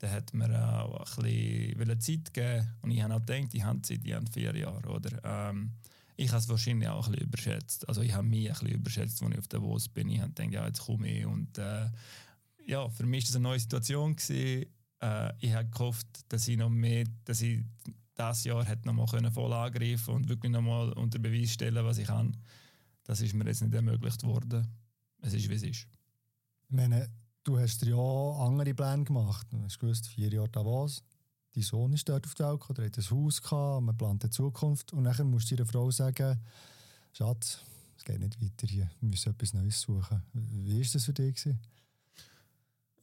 der 0.01 0.11
hat 0.11 0.33
mir 0.33 0.81
auch 0.83 1.17
ein 1.17 1.23
bisschen 1.23 2.01
Zeit 2.01 2.33
gegeben 2.33 2.67
und 2.81 2.91
ich 2.91 3.01
habe 3.01 3.15
auch 3.15 3.25
gedacht, 3.25 3.53
ich 3.53 3.63
habe 3.63 3.81
Zeit, 3.81 4.01
ich 4.03 4.13
habe 4.13 4.25
vier 4.31 4.55
Jahre, 4.55 4.89
oder? 4.89 5.21
Ähm, 5.23 5.71
ich 6.15 6.29
habe 6.29 6.39
es 6.39 6.49
wahrscheinlich 6.49 6.87
auch 6.89 7.07
ein 7.07 7.13
bisschen 7.13 7.27
überschätzt. 7.27 7.89
Also 7.89 8.01
ich 8.01 8.13
habe 8.13 8.27
mich 8.27 8.47
ein 8.47 8.53
bisschen 8.53 8.67
überschätzt, 8.67 9.23
als 9.23 9.31
ich 9.31 9.39
auf 9.39 9.47
Davos 9.47 9.87
bin. 9.89 10.09
Ich 10.09 10.19
habe 10.19 10.31
gedacht, 10.31 10.53
ja, 10.53 10.67
jetzt 10.67 10.81
komme 10.85 11.07
ich 11.07 11.25
und 11.25 11.57
äh, 11.57 11.89
ja, 12.65 12.87
für 12.89 13.05
mich 13.05 13.23
war 13.23 13.27
das 13.27 13.35
eine 13.37 13.43
neue 13.43 13.59
Situation 13.59 14.15
gewesen 14.15 14.67
äh, 15.03 15.33
ich 15.39 15.53
habe 15.53 15.69
gehofft, 15.69 16.07
dass 16.29 16.47
ich 16.47 16.57
noch 16.57 16.69
mehr, 16.69 17.03
dass 17.25 17.41
ich 17.41 17.63
das 18.15 18.43
Jahr 18.43 18.63
hätte 18.63 18.87
noch 18.87 18.93
mal 18.93 19.05
können 19.07 19.31
voll 19.31 19.51
angreifen 19.51 20.13
und 20.13 20.29
wirklich 20.29 20.51
noch 20.51 20.61
mal 20.61 20.93
unter 20.93 21.19
Beweis 21.19 21.51
stellen, 21.51 21.83
was 21.83 21.97
ich 21.97 22.07
kann. 22.07 22.37
Das 23.03 23.21
ist 23.21 23.33
mir 23.33 23.45
jetzt 23.45 23.61
nicht 23.61 23.73
ermöglicht 23.73 24.23
worden. 24.23 24.67
Es 25.21 25.33
ist, 25.33 25.49
wie 25.49 25.55
es 25.55 25.63
ist. 25.63 25.87
Ich 26.69 26.75
meine, 26.75 27.09
du 27.43 27.59
hast 27.59 27.81
dir 27.81 27.89
ja 27.89 28.45
andere 28.45 28.73
Pläne 28.73 29.03
gemacht. 29.03 29.47
Du 29.51 29.61
hast 29.63 29.79
gewusst, 29.79 30.07
vier 30.07 30.31
Jahre 30.31 30.49
da 30.49 30.63
was. 30.63 31.03
Dein 31.53 31.63
Sohn 31.63 31.93
ist 31.93 32.07
dort 32.07 32.25
auf 32.25 32.33
der 32.35 32.49
Welt 32.49 32.61
gekommen, 32.61 32.79
er 32.79 32.85
hat 32.85 32.97
ein 32.97 33.11
Haus 33.11 33.41
gehabt, 33.41 33.83
man 33.83 33.97
plant 33.97 34.23
die 34.23 34.29
Zukunft. 34.29 34.93
Und 34.93 35.03
dann 35.03 35.29
musst 35.29 35.51
du 35.51 35.55
deiner 35.55 35.69
Frau 35.69 35.91
sagen, 35.91 36.39
Schatz, 37.11 37.59
es 37.97 38.03
geht 38.03 38.19
nicht 38.19 38.41
weiter 38.41 38.67
hier, 38.67 38.89
wir 38.99 39.09
müssen 39.09 39.31
etwas 39.31 39.53
Neues 39.53 39.81
suchen. 39.81 40.23
Wie 40.33 40.77
war 40.77 40.89
das 40.93 41.05
für 41.05 41.13
dich? 41.13 41.35
Gewesen? 41.35 41.59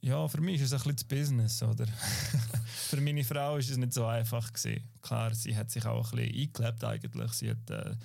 Ja, 0.03 0.27
für 0.29 0.41
mich 0.41 0.61
ist 0.61 0.73
es 0.73 0.73
ein 0.73 0.79
bisschen 0.79 0.97
das 0.97 1.05
Business, 1.05 1.63
oder? 1.63 1.87
für 2.67 3.01
meine 3.01 3.23
Frau 3.23 3.57
ist 3.57 3.71
es 3.71 3.77
nicht 3.77 3.93
so 3.93 4.07
einfach 4.07 4.53
gewesen. 4.53 4.83
Klar, 5.03 5.35
sie 5.35 5.55
hat 5.55 5.71
sich 5.71 5.85
auch 5.85 6.13
ein 6.13 6.19
bisschen 6.19 6.41
eingeklebt 6.41 6.85
eigentlich. 6.85 7.33
Sie 7.33 7.51
hat, 7.51 7.71
äh, 7.71 7.97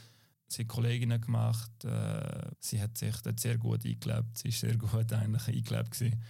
sie 0.47 0.63
hat 0.63 0.67
Kolleginnen 0.67 1.21
gemacht, 1.21 1.85
äh, 1.85 2.51
sie 2.59 2.81
hat 2.81 2.97
sich 2.97 3.15
dort 3.21 3.39
sehr 3.39 3.57
gut 3.57 3.85
eingeklebt. 3.85 4.37
Sie 4.37 4.49
ist 4.49 4.59
sehr 4.59 4.75
gut 4.77 5.13
eigentlich 5.13 5.47
eingeklebt 5.47 5.91
gewesen. 5.91 6.21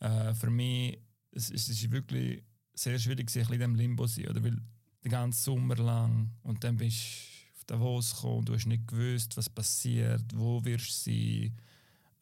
Äh, 0.00 0.34
für 0.34 0.50
mich 0.50 0.98
es, 1.32 1.50
es 1.50 1.68
ist 1.68 1.90
wirklich 1.90 2.42
sehr 2.74 2.98
schwierig, 2.98 3.30
sich 3.30 3.48
in 3.48 3.58
diesem 3.58 3.74
Limbo 3.74 4.06
zu 4.06 4.20
sein, 4.20 4.28
oder? 4.28 4.42
Weil 4.42 4.56
den 5.04 5.10
ganzen 5.10 5.42
Sommer 5.42 5.76
lang 5.76 6.30
und 6.42 6.62
dann 6.64 6.76
bist 6.76 6.98
du 6.98 7.58
auf 7.58 7.64
Davos 7.64 8.14
gekommen 8.14 8.38
und 8.38 8.48
du 8.48 8.54
hast 8.54 8.66
nicht 8.66 8.86
gewusst, 8.86 9.36
was 9.36 9.48
passiert, 9.48 10.24
wo 10.34 10.64
wirst 10.64 11.06
du 11.06 11.10
sein, 11.10 11.56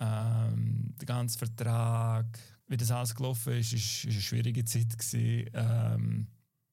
ähm, 0.01 0.95
der 1.01 1.07
ganze 1.07 1.39
Vertrag, 1.39 2.27
wie 2.69 2.77
das 2.77 2.91
alles 2.91 3.15
gelaufen 3.15 3.55
ist, 3.55 3.73
ist 3.73 4.05
eine 4.05 4.21
schwierige 4.21 4.65
Zeit. 4.65 4.95
Ähm, 5.15 6.29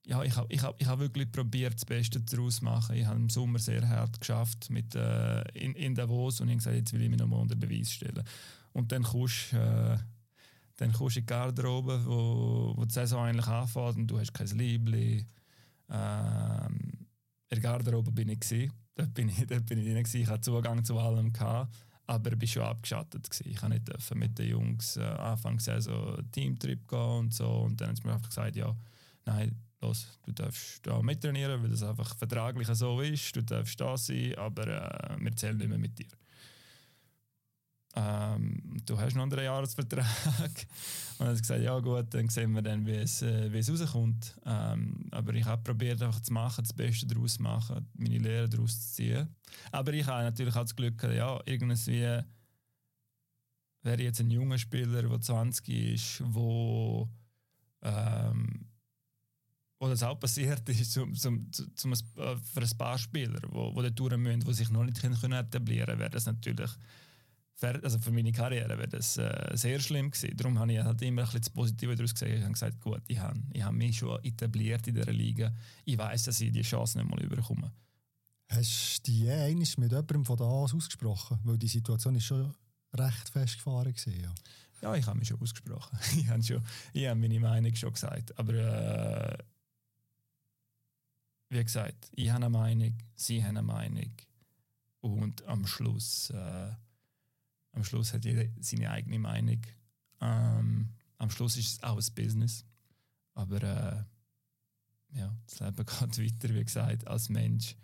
ja, 0.05 0.23
ich 0.23 0.35
habe 0.35 0.53
ich 0.53 0.61
hab, 0.61 0.79
ich 0.79 0.87
hab 0.87 0.99
wirklich 0.99 1.31
probiert, 1.31 1.75
das 1.75 1.85
Beste 1.85 2.21
daraus 2.21 2.57
zu 2.57 2.65
machen. 2.65 2.95
Ich 2.95 3.05
habe 3.05 3.15
im 3.15 3.29
Sommer 3.29 3.59
sehr 3.59 3.87
hart 3.87 4.19
geschafft 4.19 4.69
mit, 4.69 4.93
äh, 4.93 5.41
in, 5.53 5.73
in 5.73 5.95
Davos 5.95 6.41
und 6.41 6.47
ich 6.47 6.53
habe 6.53 6.57
gesagt, 6.57 6.75
jetzt 6.75 6.93
will 6.93 7.01
ich 7.01 7.09
mich 7.09 7.19
nochmal 7.19 7.39
unter 7.39 7.55
Beweis 7.55 7.91
stellen. 7.91 8.23
Und 8.73 8.91
dann 8.91 9.03
kommst 9.03 9.53
äh, 9.53 9.97
dann 10.77 10.91
kommst 10.91 11.15
du 11.15 11.19
in 11.19 11.25
die 11.25 11.31
Garderobe, 11.31 12.05
wo, 12.05 12.73
wo 12.75 12.85
die 12.85 12.93
Saison 12.93 13.25
eigentlich 13.25 13.47
anfängt 13.47 13.95
und 13.95 14.07
du 14.07 14.19
hast 14.19 14.33
kein 14.33 14.47
Liebling. 14.47 15.25
Ähm, 15.89 17.07
in 17.49 17.49
der 17.49 17.59
Garderobe 17.59 18.11
bin 18.11 18.29
ich 18.29 18.41
gewesen. 18.41 18.73
Dort 18.95 19.13
bin 19.13 19.29
ich, 19.29 19.45
dort 19.47 19.65
bin 19.65 19.79
ich. 19.79 20.13
Ich 20.13 20.27
hatte 20.27 20.41
Zugang 20.41 20.83
zu 20.83 20.99
allem 20.99 21.31
gehabt 21.31 21.73
aber 22.07 22.31
ich 22.33 22.39
war 22.39 22.47
schon 22.47 22.63
abgeschattet. 22.63 23.29
Gewesen. 23.29 23.49
Ich 23.49 23.57
konnte 23.57 23.77
nicht 23.77 24.15
mit 24.15 24.37
den 24.37 24.49
Jungs 24.49 24.97
äh, 24.97 25.03
Anfang 25.03 25.59
Saison 25.59 26.17
Teamtrip 26.31 26.87
gehen 26.87 26.99
und 26.99 27.33
so. 27.33 27.47
Und 27.47 27.79
dann 27.79 27.89
haben 27.89 27.95
sie 27.95 28.07
mir 28.07 28.13
einfach 28.13 28.29
gesagt, 28.29 28.55
ja, 28.55 28.75
nein, 29.25 29.55
los, 29.81 30.19
du 30.23 30.31
darfst 30.31 30.85
da 30.85 31.01
mittrainieren, 31.01 31.61
weil 31.61 31.69
das 31.69 31.83
einfach 31.83 32.15
vertraglich 32.15 32.67
so 32.67 33.01
ist. 33.01 33.35
Du 33.35 33.43
darfst 33.43 33.79
da 33.79 33.97
sein, 33.97 34.35
aber 34.35 34.67
äh, 34.67 35.17
wir 35.19 35.35
zählen 35.35 35.57
nicht 35.57 35.69
mehr 35.69 35.77
mit 35.77 35.97
dir. 35.97 36.07
Ähm, 37.95 38.81
du 38.85 38.99
hast 38.99 39.15
einen 39.15 39.31
Jahresvertrag. 39.31 40.05
und 41.17 41.27
dann 41.27 41.37
gesagt, 41.37 41.61
ja 41.61 41.79
gut, 41.79 42.13
dann 42.13 42.27
sehen 42.27 42.51
wir 42.51 42.61
dann, 42.61 42.85
wie 42.85 42.95
es, 42.95 43.21
äh, 43.21 43.51
wie 43.51 43.59
es 43.59 43.71
rauskommt. 43.71 44.35
Ähm, 44.45 45.07
aber 45.11 45.33
ich 45.33 45.45
habe 45.45 45.63
probiert, 45.63 46.01
einfach 46.01 46.19
zu 46.19 46.33
machen, 46.33 46.63
das 46.63 46.73
Beste 46.73 47.07
daraus 47.07 47.35
zu 47.35 47.43
machen, 47.43 47.87
meine 47.93 48.17
Lehre 48.17 48.49
daraus 48.49 48.89
zu 48.89 48.95
ziehen. 48.95 49.29
Aber 49.71 49.93
ich 49.93 50.05
habe 50.05 50.23
natürlich 50.23 50.55
auch 50.55 50.61
das 50.61 50.75
Glück, 50.75 51.01
ja, 51.03 51.39
irgendwie 51.45 52.21
wäre 53.81 54.01
jetzt 54.01 54.19
ein 54.19 54.31
junger 54.31 54.57
Spieler, 54.57 55.03
der 55.03 55.21
20 55.21 55.69
ist, 55.69 56.23
wo 56.25 57.07
ähm, 57.81 58.65
wo 59.79 59.87
das 59.87 60.03
auch 60.03 60.19
passiert 60.19 60.67
ist 60.69 60.93
zum, 60.93 61.13
zum, 61.13 61.51
zum, 61.51 61.93
äh, 61.93 62.35
für 62.37 62.61
ein 62.61 62.77
paar 62.77 62.97
Spieler, 62.97 63.39
wo, 63.49 63.75
wo 63.75 63.81
die 63.81 63.93
Touren 63.93 64.21
müssen, 64.21 64.41
die 64.41 64.53
sich 64.53 64.69
noch 64.69 64.83
nicht 64.83 65.01
können 65.01 65.33
etablieren 65.33 65.85
können, 65.85 65.99
wäre 65.99 66.09
das 66.09 66.25
natürlich 66.25 66.71
also 67.61 67.99
für 67.99 68.11
meine 68.11 68.31
Karriere 68.31 68.77
wäre 68.77 68.87
das 68.87 69.17
äh, 69.17 69.51
sehr 69.53 69.79
schlimm 69.79 70.11
gewesen. 70.11 70.35
Darum 70.35 70.59
habe 70.59 70.73
ich 70.73 70.79
halt 70.79 71.01
immer 71.01 71.21
ein 71.21 71.25
bisschen 71.25 71.41
das 71.41 71.49
Positive 71.49 71.95
daraus 71.95 72.13
gesehen. 72.13 72.37
Ich 72.37 72.41
habe 72.41 72.53
gesagt, 72.53 72.81
gut, 72.81 73.01
ich 73.07 73.19
habe, 73.19 73.39
ich 73.53 73.63
habe 73.63 73.75
mich 73.75 73.97
schon 73.97 74.23
etabliert 74.23 74.87
in 74.87 74.95
dieser 74.95 75.13
Liga. 75.13 75.53
Ich 75.85 75.97
weiß, 75.97 76.23
dass 76.23 76.41
ich 76.41 76.51
die 76.51 76.61
Chance 76.61 76.97
nicht 76.97 77.09
mal 77.09 77.21
überkomme. 77.21 77.71
Hast 78.49 79.07
du 79.07 79.11
die 79.11 79.29
einmal 79.29 79.65
mit 79.77 79.91
jemandem 79.91 80.25
von 80.25 80.37
da 80.37 80.43
aus 80.43 80.73
ausgesprochen? 80.73 81.39
Weil 81.43 81.57
die 81.57 81.67
Situation 81.67 82.15
ist 82.15 82.25
schon 82.25 82.53
recht 82.93 83.29
festgefahren 83.29 83.93
gewesen, 83.93 84.21
ja. 84.21 84.33
Ja, 84.81 84.95
ich 84.95 85.05
habe 85.07 85.17
mich 85.17 85.29
schon 85.29 85.41
ausgesprochen. 85.41 85.97
ich 86.17 86.27
habe, 86.27 86.43
schon, 86.43 86.61
ich 86.93 87.07
habe 87.07 87.19
meine 87.19 87.39
Meinung 87.39 87.73
schon 87.73 87.93
gesagt. 87.93 88.37
Aber 88.37 88.53
äh, 88.53 89.37
wie 91.49 91.63
gesagt, 91.63 92.09
ich 92.11 92.29
habe 92.29 92.45
eine 92.45 92.49
Meinung, 92.49 92.97
sie 93.15 93.41
haben 93.41 93.57
eine 93.57 93.63
Meinung. 93.63 94.11
Und 94.99 95.45
am 95.45 95.65
Schluss... 95.65 96.31
Äh, 96.31 96.71
am 97.75 97.83
Schluss 97.83 98.13
hat 98.13 98.25
jeder 98.25 98.45
seine 98.59 98.89
eigene 98.89 99.19
Meinung. 99.19 99.61
Ähm, 100.21 100.89
am 101.17 101.29
Schluss 101.29 101.57
ist 101.57 101.73
es 101.73 101.83
auch 101.83 101.97
ein 101.97 102.15
Business. 102.15 102.65
Aber 103.33 103.61
äh, 103.61 105.17
ja, 105.17 105.37
das 105.45 105.59
Leben 105.59 105.75
geht 105.85 105.89
weiter, 105.99 106.55
wie 106.55 106.63
gesagt, 106.63 107.07
als 107.07 107.29
Mensch. 107.29 107.75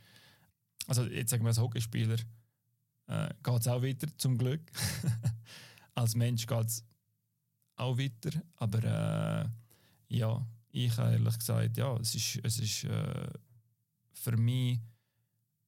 Also 0.88 1.06
jetzt 1.06 1.30
sagen 1.30 1.44
wir 1.44 1.50
als 1.50 1.60
Hockeyspieler 1.60 2.18
äh, 3.08 3.34
geht 3.44 3.60
es 3.60 3.68
auch 3.68 3.82
weiter, 3.84 4.08
zum 4.18 4.38
Glück. 4.38 4.62
als 5.96 6.16
Mensch 6.16 6.48
geht 6.48 6.66
es 6.66 6.86
auch 7.76 7.98
weiter. 7.98 8.42
Aber 8.56 8.84
äh, 8.84 10.16
ja, 10.16 10.48
ich 10.70 10.98
habe 10.98 11.12
ehrlich 11.12 11.38
gesagt, 11.38 11.78
ja, 11.78 11.96
es 11.98 12.16
ist, 12.16 12.40
es 12.44 12.60
ist 12.60 12.84
äh, 12.86 13.30
für 14.14 14.38
mich 14.38 14.80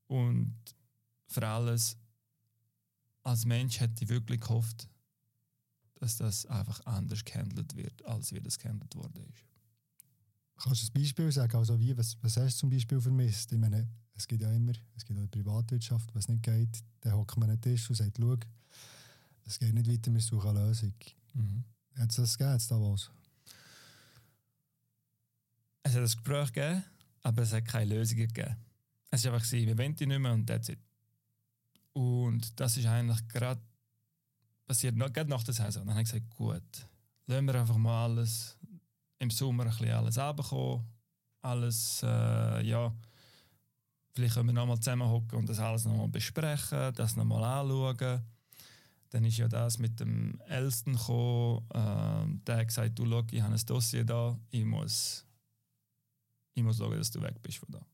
und 0.07 0.55
für 1.27 1.45
alles 1.45 1.97
als 3.23 3.45
Mensch 3.45 3.79
hätte 3.79 4.03
ich 4.03 4.09
wirklich 4.09 4.41
gehofft, 4.41 4.87
dass 5.95 6.17
das 6.17 6.45
einfach 6.45 6.85
anders 6.85 7.23
gehandelt 7.23 7.75
wird, 7.75 8.05
als 8.05 8.33
wie 8.33 8.41
das 8.41 8.57
gehandelt 8.57 8.95
worden 8.95 9.23
ist. 9.33 9.45
Kannst 10.57 10.83
du 10.83 10.87
ein 10.87 11.01
Beispiel 11.01 11.31
sagen? 11.31 11.55
Also 11.55 11.79
wie, 11.79 11.97
was, 11.97 12.17
was 12.21 12.37
hast 12.37 12.55
du 12.55 12.59
zum 12.61 12.69
Beispiel 12.69 12.99
vermisst? 13.01 13.51
Ich 13.51 13.57
meine, 13.57 13.89
es 14.15 14.27
gibt 14.27 14.41
ja 14.41 14.51
immer, 14.51 14.73
es 14.95 15.05
gibt 15.05 15.17
auch 15.17 15.23
in 15.23 15.31
der 15.31 15.37
Privatwirtschaft, 15.37 16.13
was 16.13 16.27
nicht 16.27 16.43
geht, 16.43 16.83
dann 17.01 17.13
hockt 17.13 17.37
man 17.37 17.49
an 17.49 17.59
den 17.59 17.61
Tisch 17.61 17.89
und 17.89 17.95
sagt, 17.95 18.17
schau, 18.19 18.37
es 19.45 19.59
geht 19.59 19.73
nicht 19.73 19.89
weiter, 19.89 20.13
wir 20.13 20.21
suchen 20.21 20.49
eine 20.49 20.67
Lösung. 20.67 20.93
Mhm. 21.33 21.63
Hat 21.95 22.09
es 22.09 22.15
das 22.17 22.37
gegeben, 22.37 22.63
da 22.69 22.81
was? 22.81 23.11
Es 25.83 25.91
hat 25.91 25.97
ein 25.97 26.03
Gespräch 26.03 26.53
gegeben, 26.53 26.83
aber 27.23 27.41
es 27.41 27.53
hat 27.53 27.65
keine 27.65 27.95
Lösungen 27.95 28.27
gegeben. 28.27 28.55
Es 29.09 29.25
war 29.25 29.33
einfach, 29.33 29.51
wir 29.51 29.77
wollen 29.77 29.95
die 29.95 30.05
nicht 30.05 30.19
mehr 30.19 30.33
und 30.33 30.47
that's 30.47 30.69
it. 30.69 30.79
Und 31.93 32.59
das 32.59 32.77
ist 32.77 32.85
eigentlich 32.85 33.27
gerade 33.27 33.61
passiert, 34.65 34.95
gerade 34.95 35.29
nach 35.29 35.43
der 35.43 35.53
Saison. 35.53 35.85
Dann 35.85 35.95
habe 35.95 36.03
ich 36.03 36.11
gesagt, 36.11 36.29
gut, 36.31 36.63
lassen 37.27 37.45
wir 37.45 37.55
einfach 37.55 37.77
mal 37.77 38.05
alles 38.05 38.57
im 39.19 39.29
Sommer 39.29 39.63
ein 39.65 39.69
bisschen 39.69 39.91
alles 39.91 40.17
runterkommen. 40.17 40.85
Alles, 41.41 42.01
äh, 42.03 42.65
ja, 42.65 42.93
vielleicht 44.13 44.35
können 44.35 44.47
wir 44.47 44.53
nochmal 44.53 44.77
zusammenhocken 44.77 45.39
und 45.39 45.49
das 45.49 45.59
alles 45.59 45.85
nochmal 45.85 46.07
besprechen, 46.07 46.93
das 46.95 47.15
nochmal 47.15 47.43
anschauen. 47.43 48.23
Dann 49.09 49.25
ist 49.25 49.37
ja 49.37 49.47
das 49.47 49.77
mit 49.77 49.99
dem 49.99 50.39
Elsten 50.47 50.93
gekommen. 50.93 51.65
Äh, 51.69 52.45
der 52.47 52.57
hat 52.57 52.67
gesagt, 52.67 52.97
du, 52.97 53.05
schau, 53.05 53.23
ich 53.29 53.41
habe 53.41 53.53
ein 53.53 53.65
Dossier 53.65 54.05
da, 54.05 54.39
ich 54.49 54.63
muss 54.65 55.25
ich 56.53 56.63
muss 56.63 56.77
schauen, 56.77 56.97
dass 56.97 57.11
du 57.11 57.21
weg 57.21 57.41
bist 57.41 57.57
von 57.57 57.71
da. 57.71 57.85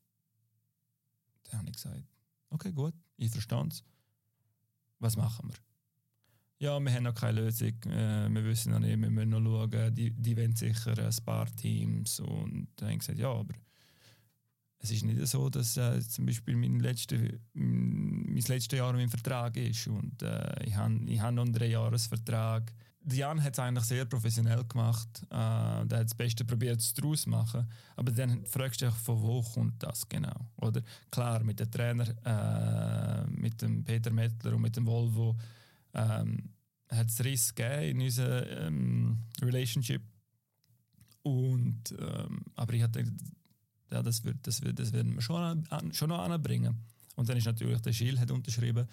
Dann 1.44 1.60
habe 1.60 1.70
ich 1.70 1.76
gesagt, 1.76 2.04
okay, 2.50 2.72
gut, 2.72 2.94
ich 3.20 3.32
verstehe 3.32 3.68
es. 3.68 3.84
Was 5.00 5.16
machen 5.18 5.50
wir? 5.50 5.56
Ja, 6.62 6.78
wir 6.80 6.92
haben 6.92 7.04
noch 7.04 7.14
keine 7.14 7.42
Lösung, 7.42 7.82
äh, 7.86 8.28
wir 8.30 8.44
wissen 8.44 8.74
noch 8.74 8.80
nicht, 8.80 9.00
wir 9.00 9.10
müssen 9.10 9.30
noch 9.30 9.42
schauen, 9.42 9.96
die, 9.96 10.12
die 10.12 10.36
wollen 10.36 10.56
sicher 10.56 10.98
ein 10.98 11.26
paar 11.26 11.46
Teams. 11.56 12.20
Und 12.20 12.68
dann 12.76 12.88
habe 12.88 12.94
ich 12.94 13.00
gesagt, 13.00 13.20
ja, 13.20 13.32
aber 13.32 13.54
es 14.80 14.92
ist 14.92 15.06
nicht 15.06 15.26
so, 15.28 15.50
dass 15.50 15.78
äh, 15.78 16.02
zum 16.02 16.26
Beispiel 16.26 16.56
mein, 16.56 16.80
letzte, 16.80 17.40
mein 17.54 18.44
letztes 18.48 18.78
Jahr 18.78 18.94
mein 18.94 19.10
Vertrag 19.10 19.56
ist 19.58 19.88
und 19.88 20.22
äh, 20.22 20.64
ich 20.66 20.76
habe 20.76 21.00
ich 21.06 21.20
hab 21.20 21.34
noch 21.34 21.44
einen 21.44 21.54
Dreijahresvertrag. 21.54 22.74
Jan 23.14 23.42
hat 23.44 23.54
es 23.54 23.60
eigentlich 23.60 23.86
sehr 23.86 24.06
professionell 24.06 24.64
gemacht. 24.66 25.08
Äh, 25.30 25.86
der 25.86 26.00
hat 26.00 26.06
das 26.06 26.16
Beste 26.16 26.46
probiert, 26.46 26.80
es 26.80 26.94
daraus 26.94 27.24
zu 27.24 27.30
machen. 27.30 27.68
Aber 27.96 28.12
dann 28.12 28.46
fragst 28.46 28.82
du 28.82 28.86
dich, 28.86 28.96
von 28.96 29.22
wo 29.22 29.42
kommt 29.42 29.82
das 29.84 30.08
genau? 30.08 30.50
Oder 30.58 30.82
klar, 31.12 31.44
mit 31.44 31.60
dem 31.60 31.72
Trainer, 31.72 32.08
äh, 32.26 33.28
mit 33.30 33.62
dem 33.62 33.84
Peter 33.84 34.12
Mettler 34.12 34.56
und 34.56 34.62
mit 34.62 34.76
dem 34.76 34.86
Volvo 34.86 35.38
ähm, 35.94 36.50
hat 36.90 37.08
es 37.08 37.24
Riss 37.24 37.54
gegeben 37.54 38.00
in 38.00 38.02
unserer 38.02 38.66
ähm, 38.66 39.20
Relationship. 39.42 40.02
Und, 41.22 41.96
ähm, 42.00 42.46
aber 42.56 42.74
ich 42.74 42.84
hatte 42.84 43.06
ja, 43.92 44.04
das, 44.04 44.24
wird, 44.24 44.38
das, 44.44 44.62
wird, 44.62 44.80
das 44.80 44.94
werden 44.94 45.16
wir 45.16 45.22
schon, 45.22 45.68
an, 45.70 45.94
schon 45.94 46.10
noch 46.10 46.20
anbringen. 46.20 46.78
Und 47.16 47.28
dann 47.28 47.38
ist 47.38 47.46
natürlich 47.46 47.82
der 47.82 47.94
Schill 47.94 48.20
unterschrieben. 48.32 48.88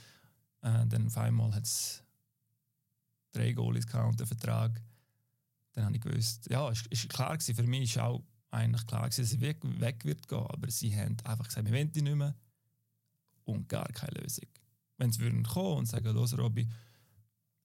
Äh, 0.63 0.87
dann 0.87 1.07
auf 1.07 1.17
einmal 1.19 1.55
hat 1.55 1.65
es 1.65 2.03
drei 3.33 3.53
Goalies 3.53 3.87
und 3.93 4.19
den 4.19 4.27
Vertrag. 4.27 4.83
Dann 5.73 5.87
habe 5.87 5.97
ich 5.97 6.03
gewusst, 6.03 6.49
ja, 6.51 6.71
ist, 6.71 6.87
ist 6.87 7.09
klar 7.09 7.37
gewesen, 7.37 7.55
für 7.55 7.67
mich 7.67 7.97
war 7.97 8.09
auch 8.09 8.25
eigentlich 8.51 8.87
klar 8.87 9.05
gewesen, 9.05 9.23
dass 9.23 9.31
sie 9.31 9.41
weg, 9.41 9.59
weg 9.63 10.05
wird 10.05 10.27
gehen, 10.27 10.47
aber 10.47 10.71
sie 10.71 10.97
haben 10.97 11.17
einfach 11.25 11.47
gesagt, 11.47 11.67
wir 11.67 11.75
wollen 11.75 11.93
die 11.93 12.03
nicht 12.03 12.17
mehr 12.17 12.35
und 13.45 13.69
gar 13.69 13.87
keine 13.89 14.21
Lösung. 14.21 14.49
Wenn 14.97 15.13
sie 15.13 15.21
würden 15.21 15.43
kommen 15.43 15.79
und 15.79 15.87
sagen, 15.87 16.15
los 16.15 16.37
Robby, 16.37 16.67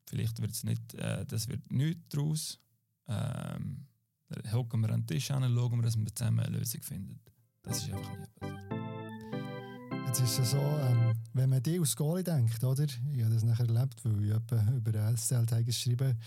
vielleicht 0.08 0.42
wird 0.42 0.52
es 0.52 0.64
nicht, 0.64 0.94
äh, 0.96 1.26
das 1.26 1.48
wird 1.48 1.72
nichts 1.72 2.10
daraus, 2.10 2.60
ähm, 3.08 3.88
dann 4.28 4.54
hocken 4.54 4.82
wir 4.82 4.90
an 4.90 5.02
den 5.02 5.08
Tisch 5.08 5.32
an 5.32 5.44
und 5.44 5.56
schauen, 5.56 5.82
dass 5.82 5.98
wir 5.98 6.16
zusammen 6.16 6.42
eine 6.42 6.58
Lösung 6.58 6.82
finden. 6.82 7.20
Das 7.62 7.78
ist 7.78 7.94
einfach 7.94 8.18
nie 8.18 8.28
passiert. 8.28 8.81
Jetzt 10.12 10.24
ist 10.24 10.40
es 10.40 10.52
so, 10.52 10.58
ähm, 10.58 11.14
wenn 11.34 11.50
man 11.50 11.64
die 11.64 11.80
aus 11.80 11.96
Goalie 11.96 12.22
denkt, 12.22 12.62
oder? 12.66 12.84
Ich 12.84 13.24
habe 13.24 13.34
das 13.34 13.46
nachher 13.46 13.66
erlebt, 13.66 14.04
weil 14.04 14.26
ich 14.26 14.76
über 14.76 15.16
SCL 15.16 15.64
geschrieben 15.64 16.20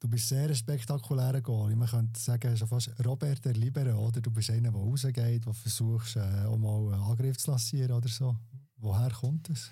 Du 0.00 0.08
bist 0.08 0.26
sehr 0.26 0.48
ein 0.48 0.54
spektakulärer 0.54 1.42
Goalie. 1.42 1.76
Man 1.76 1.86
könnte 1.86 2.18
sagen, 2.18 2.56
schon 2.56 2.66
fast 2.66 2.90
Robert 3.04 3.44
der 3.44 3.52
Libero, 3.52 4.06
oder? 4.06 4.22
Du 4.22 4.30
bist 4.30 4.48
einer, 4.48 4.70
der 4.70 4.80
rausgeht, 4.80 5.44
der 5.44 5.52
versucht, 5.52 6.16
äh, 6.16 6.46
auch 6.46 6.56
mal 6.56 6.94
einen 6.94 7.02
Angriff 7.02 7.36
zu 7.36 7.50
lancieren 7.50 7.92
oder 7.92 8.08
so. 8.08 8.34
Woher 8.78 9.10
kommt 9.10 9.50
das? 9.50 9.70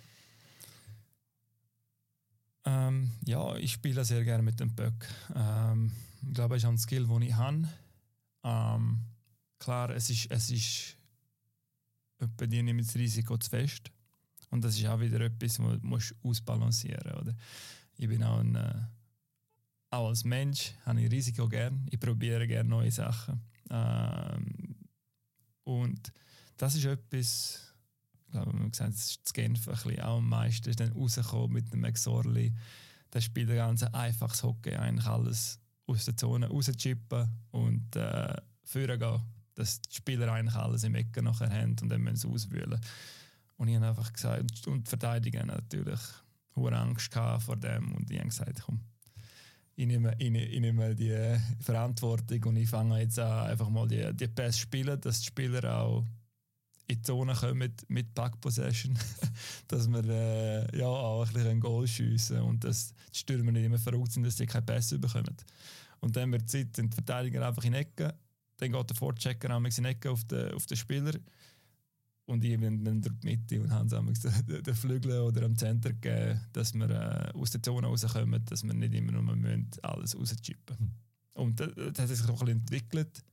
Ähm, 2.66 3.12
ja, 3.24 3.56
ich 3.56 3.72
spiele 3.72 4.04
sehr 4.04 4.24
gerne 4.24 4.42
mit 4.42 4.60
dem 4.60 4.74
Böck. 4.74 5.08
Ähm, 5.34 5.92
ich 6.20 6.34
glaube, 6.34 6.56
es 6.56 6.64
ist 6.64 6.68
ein 6.68 6.76
Skill, 6.76 7.06
den 7.06 7.22
ich 7.22 7.34
habe. 7.34 7.66
Ähm, 8.44 9.00
klar, 9.58 9.88
es 9.88 10.10
ist, 10.10 10.30
es 10.30 10.50
ist 10.50 10.97
etwa 12.18 12.46
die 12.46 12.62
nehmen 12.62 12.84
das 12.84 12.94
Risiko 12.94 13.36
zu 13.36 13.50
fest. 13.50 13.90
Und 14.50 14.64
das 14.64 14.78
ist 14.78 14.86
auch 14.86 15.00
wieder 15.00 15.20
etwas, 15.20 15.58
was 15.58 15.80
du 15.80 16.28
ausbalancieren 16.28 17.24
musst. 17.24 17.36
Ich 17.96 18.08
bin 18.08 18.22
auch 18.22 18.38
ein, 18.38 18.54
äh, 18.54 18.82
auch 19.90 20.08
als 20.08 20.24
Mensch 20.24 20.72
habe 20.84 21.02
ich 21.02 21.10
Risiko 21.10 21.48
gern. 21.48 21.86
Ich 21.90 22.00
probiere 22.00 22.46
gerne 22.46 22.68
neue 22.68 22.90
Sachen. 22.90 23.42
Ähm, 23.70 24.76
und 25.64 26.12
das 26.56 26.74
ist 26.74 26.86
etwas, 26.86 27.74
ich 28.24 28.32
glaube, 28.32 28.52
man 28.52 28.70
gesagt, 28.70 28.94
das 28.94 29.10
ist 29.10 29.20
das 29.24 29.32
Genf 29.32 29.68
ein 29.68 29.74
bisschen 29.74 30.00
auch 30.00 30.18
am 30.18 30.28
meisten, 30.28 30.70
ist 30.70 30.80
dann 30.80 30.92
rausgekommen 30.92 31.52
mit 31.52 31.72
dem 31.72 31.84
Exorli. 31.84 32.54
Der 33.12 33.20
spielt 33.20 33.50
ein 33.50 33.56
ganz 33.56 33.82
einfaches 33.82 34.42
Hockey, 34.42 34.74
eigentlich 34.74 35.06
alles 35.06 35.60
aus 35.86 36.04
der 36.04 36.16
Zone 36.16 36.48
rauschippen 36.48 37.28
und 37.50 37.96
äh, 37.96 38.34
führen 38.64 38.98
gehen 38.98 39.20
dass 39.58 39.80
die 39.82 39.96
Spieler 39.96 40.32
eigentlich 40.32 40.54
alles 40.54 40.84
im 40.84 40.94
Ecken 40.94 41.24
nachher 41.24 41.50
haben 41.50 41.74
und 41.82 41.88
dann 41.88 42.00
müssen 42.00 42.16
sie 42.16 42.28
auswühlen. 42.28 42.80
Und 43.56 43.68
ich 43.68 43.74
habe 43.74 43.88
einfach 43.88 44.12
gesagt, 44.12 44.66
und 44.68 44.86
die 44.86 44.88
Verteidiger 44.88 45.44
natürlich 45.44 46.00
hohe 46.54 46.72
Angst 46.72 47.12
vor 47.12 47.56
dem 47.56 47.92
und 47.94 48.08
ich 48.08 48.18
habe 48.18 48.28
gesagt, 48.28 48.62
komm, 48.64 48.80
ich 49.74 49.86
nehme, 49.86 50.14
ich, 50.18 50.32
ich 50.32 50.60
nehme 50.60 50.94
die 50.94 51.36
Verantwortung 51.60 52.44
und 52.44 52.56
ich 52.56 52.68
fange 52.68 53.00
jetzt 53.00 53.18
an, 53.18 53.48
einfach 53.48 53.68
mal 53.68 53.88
die, 53.88 54.14
die 54.14 54.28
Pässe 54.28 54.60
spielen, 54.60 55.00
dass 55.00 55.20
die 55.20 55.26
Spieler 55.26 55.76
auch 55.76 56.04
in 56.86 56.96
die 56.96 57.02
Zone 57.02 57.34
kommen 57.34 57.74
mit 57.88 58.14
Back 58.14 58.40
Possession, 58.40 58.96
dass 59.68 59.88
wir 59.88 60.04
äh, 60.04 60.78
ja, 60.78 60.86
auch 60.86 61.26
ein 61.26 61.32
bisschen 61.32 61.60
Goal 61.60 61.86
schiessen 61.86 62.42
und 62.42 62.62
dass 62.62 62.94
die 63.12 63.18
Stürmer 63.18 63.52
nicht 63.52 63.64
immer 63.64 63.78
verrückt 63.78 64.12
sind, 64.12 64.22
dass 64.22 64.36
sie 64.36 64.46
keine 64.46 64.64
Pässe 64.64 65.00
bekommen. 65.00 65.36
Und 66.00 66.16
dann 66.16 66.30
wird 66.30 66.48
Zeit, 66.48 66.76
sind 66.76 66.92
die 66.92 66.94
Verteidiger 66.94 67.46
einfach 67.46 67.64
in 67.64 67.74
Ecken 67.74 68.12
dann 68.58 68.72
geht 68.72 68.90
der 68.90 68.96
Vorchecker 68.96 69.56
in 69.56 69.70
die 69.70 69.82
Ecke 69.84 70.10
auf 70.10 70.24
den, 70.24 70.52
auf 70.52 70.66
den 70.66 70.76
Spieler 70.76 71.14
und 72.26 72.44
ich 72.44 72.60
bin 72.60 72.84
dann 72.84 73.00
durch 73.00 73.18
die 73.20 73.26
Mitte 73.26 73.60
und 73.60 73.70
haben 73.70 73.88
den, 73.88 74.62
den 74.62 74.74
Flügel 74.74 75.20
oder 75.20 75.46
am 75.46 75.56
Center 75.56 75.94
gegeben, 75.94 76.40
dass 76.52 76.74
wir 76.74 76.90
äh, 76.90 77.32
aus 77.32 77.50
der 77.50 77.62
Zone 77.62 77.86
rauskommen, 77.86 78.44
dass 78.44 78.62
wir 78.64 78.74
nicht 78.74 78.92
immer 78.92 79.12
nur 79.12 79.34
müssen, 79.34 79.70
alles 79.82 80.14
rauschippen 80.14 80.76
mhm. 80.78 80.90
Und 81.32 81.60
das, 81.60 81.70
das, 81.74 81.98
hat 82.00 82.08
sich 82.08 82.26
noch 82.26 82.40
ein 82.40 82.46
bisschen 82.46 82.60
entwickelt. 82.60 83.24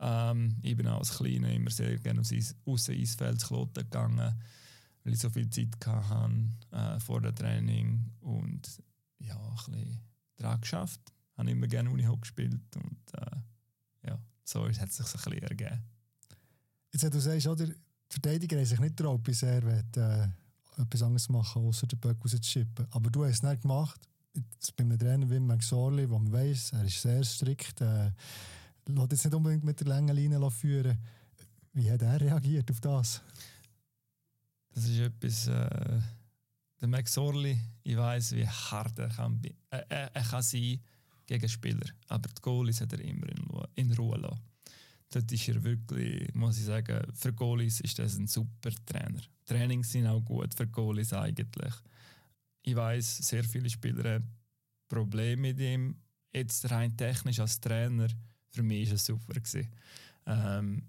Ähm, 0.00 0.56
ich 0.62 0.76
bin 0.76 0.86
auch 0.86 0.98
als 0.98 1.16
Kleiner 1.16 1.50
immer 1.50 1.70
sehr 1.70 1.98
gerne 1.98 2.20
aufs 2.20 2.32
Eis, 2.32 2.54
Eisfeld 2.66 3.40
zu 3.40 3.48
Kloten 3.48 3.84
gegangen, 3.84 4.34
weil 5.02 5.12
ich 5.12 5.18
so 5.18 5.30
viel 5.30 5.48
Zeit 5.48 5.74
hatte 5.86 6.50
äh, 6.70 7.00
vor 7.00 7.22
dem 7.22 7.34
Training 7.34 8.12
und 8.20 8.82
ja, 9.18 9.34
ein 9.36 9.72
bisschen 9.72 9.98
daran 10.36 10.60
geschafft. 10.60 11.00
Ich 11.32 11.38
habe 11.38 11.50
immer 11.50 11.66
gerne 11.66 11.90
Unihockey 11.90 12.20
gespielt 12.20 12.76
und 12.76 13.14
äh, 13.14 13.36
so 14.48 14.66
hat 14.66 14.88
es 14.88 14.96
sich 14.96 15.06
ein 15.06 15.32
bisschen 15.32 15.42
ergeben. 15.42 15.82
Jetzt, 16.92 17.14
du 17.14 17.20
sagst, 17.20 17.46
oder, 17.46 17.66
die 17.66 17.74
Verteidiger 18.08 18.56
haben 18.56 18.64
sich 18.64 18.80
nicht 18.80 18.96
getraut, 18.96 19.22
bis 19.22 19.42
er 19.42 19.62
will, 19.62 19.84
äh, 19.96 20.28
etwas 20.80 21.02
anderes 21.02 21.28
machen, 21.28 21.66
außer 21.66 21.86
den 21.86 21.98
Böck 21.98 22.16
rauszuschippen. 22.24 22.86
Aber 22.90 23.10
du 23.10 23.24
hast 23.24 23.34
es 23.34 23.42
nicht 23.42 23.62
gemacht. 23.62 24.00
Jetzt 24.34 24.74
bei 24.76 24.84
einem 24.84 24.98
Trainer 24.98 25.28
wie 25.28 25.40
McSorley, 25.40 26.08
wo 26.08 26.18
man 26.18 26.32
weiss, 26.32 26.72
er 26.72 26.84
ist 26.84 27.02
sehr 27.02 27.22
strikt, 27.24 27.80
äh, 27.80 28.10
lässt 28.86 29.12
jetzt 29.12 29.24
nicht 29.24 29.34
unbedingt 29.34 29.64
mit 29.64 29.80
der 29.80 29.88
langen 29.88 30.16
Linie 30.16 30.50
führen. 30.50 30.98
Wie 31.74 31.90
hat 31.90 32.02
er 32.02 32.20
reagiert 32.20 32.70
auf 32.70 32.80
das? 32.80 33.20
Das 34.70 34.84
ist 34.84 34.98
etwas. 34.98 35.46
Äh, 35.48 36.00
der 36.80 36.88
McSorley, 36.88 37.60
ich 37.82 37.96
weiß, 37.96 38.32
wie 38.36 38.46
hart 38.46 38.98
er 38.98 39.08
kann, 39.08 39.42
äh, 39.70 39.82
er, 39.88 40.14
er 40.14 40.22
kann 40.22 40.42
sein 40.42 40.60
gegen 40.60 40.97
Spieler. 41.46 41.86
Aber 42.08 42.28
die 42.28 42.42
Goalies 42.42 42.80
hat 42.80 42.92
er 42.92 43.00
immer 43.00 43.28
in 43.28 43.48
in 43.74 43.92
Ruhe 43.92 44.18
lassen. 44.18 44.40
Dort 45.10 45.32
ist 45.32 45.48
er 45.48 45.62
wirklich, 45.62 46.34
muss 46.34 46.58
ich 46.58 46.64
sagen, 46.64 47.00
für 47.14 47.32
Goalies 47.32 47.80
ist 47.80 47.98
das 47.98 48.18
ein 48.18 48.26
super 48.26 48.70
Trainer. 48.84 49.22
Trainings 49.46 49.92
sind 49.92 50.06
auch 50.06 50.20
gut 50.20 50.54
für 50.54 50.66
Goalies 50.66 51.12
eigentlich. 51.14 51.74
Ich 52.62 52.76
weiß, 52.76 53.18
sehr 53.18 53.44
viele 53.44 53.70
Spieler 53.70 54.14
haben 54.14 54.38
Probleme 54.88 55.42
mit 55.42 55.58
ihm. 55.60 55.96
Jetzt 56.32 56.70
rein 56.70 56.94
technisch 56.96 57.40
als 57.40 57.60
Trainer, 57.60 58.08
für 58.50 58.62
mich 58.62 58.88
war 58.88 58.96
es 58.96 59.06
super. 59.06 59.34
Gewesen. 59.34 59.68
Ähm, 60.26 60.82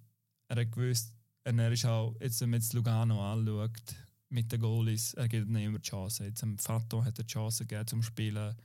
er 0.50 0.62
hat 0.62 0.72
gewusst, 0.72 1.14
er 1.44 1.72
ist 1.72 1.86
auch, 1.86 2.16
jetzt, 2.20 2.42
wenn 2.42 2.50
man 2.50 2.60
jetzt 2.60 2.74
Lugano 2.74 3.34
anschaut, 3.34 3.96
mit 4.30 4.52
den 4.52 4.60
Goalies, 4.60 5.14
er 5.14 5.28
gibt 5.28 5.50
nicht 5.50 5.66
immer 5.66 5.80
die 5.80 5.90
Chance. 5.90 6.26
Jetzt 6.26 6.46
Fato 6.58 7.04
hat 7.04 7.18
er 7.18 7.24
die 7.24 7.32
Chance 7.32 7.66
gegeben 7.66 7.88
zum 7.88 8.04
Spielen. 8.04 8.56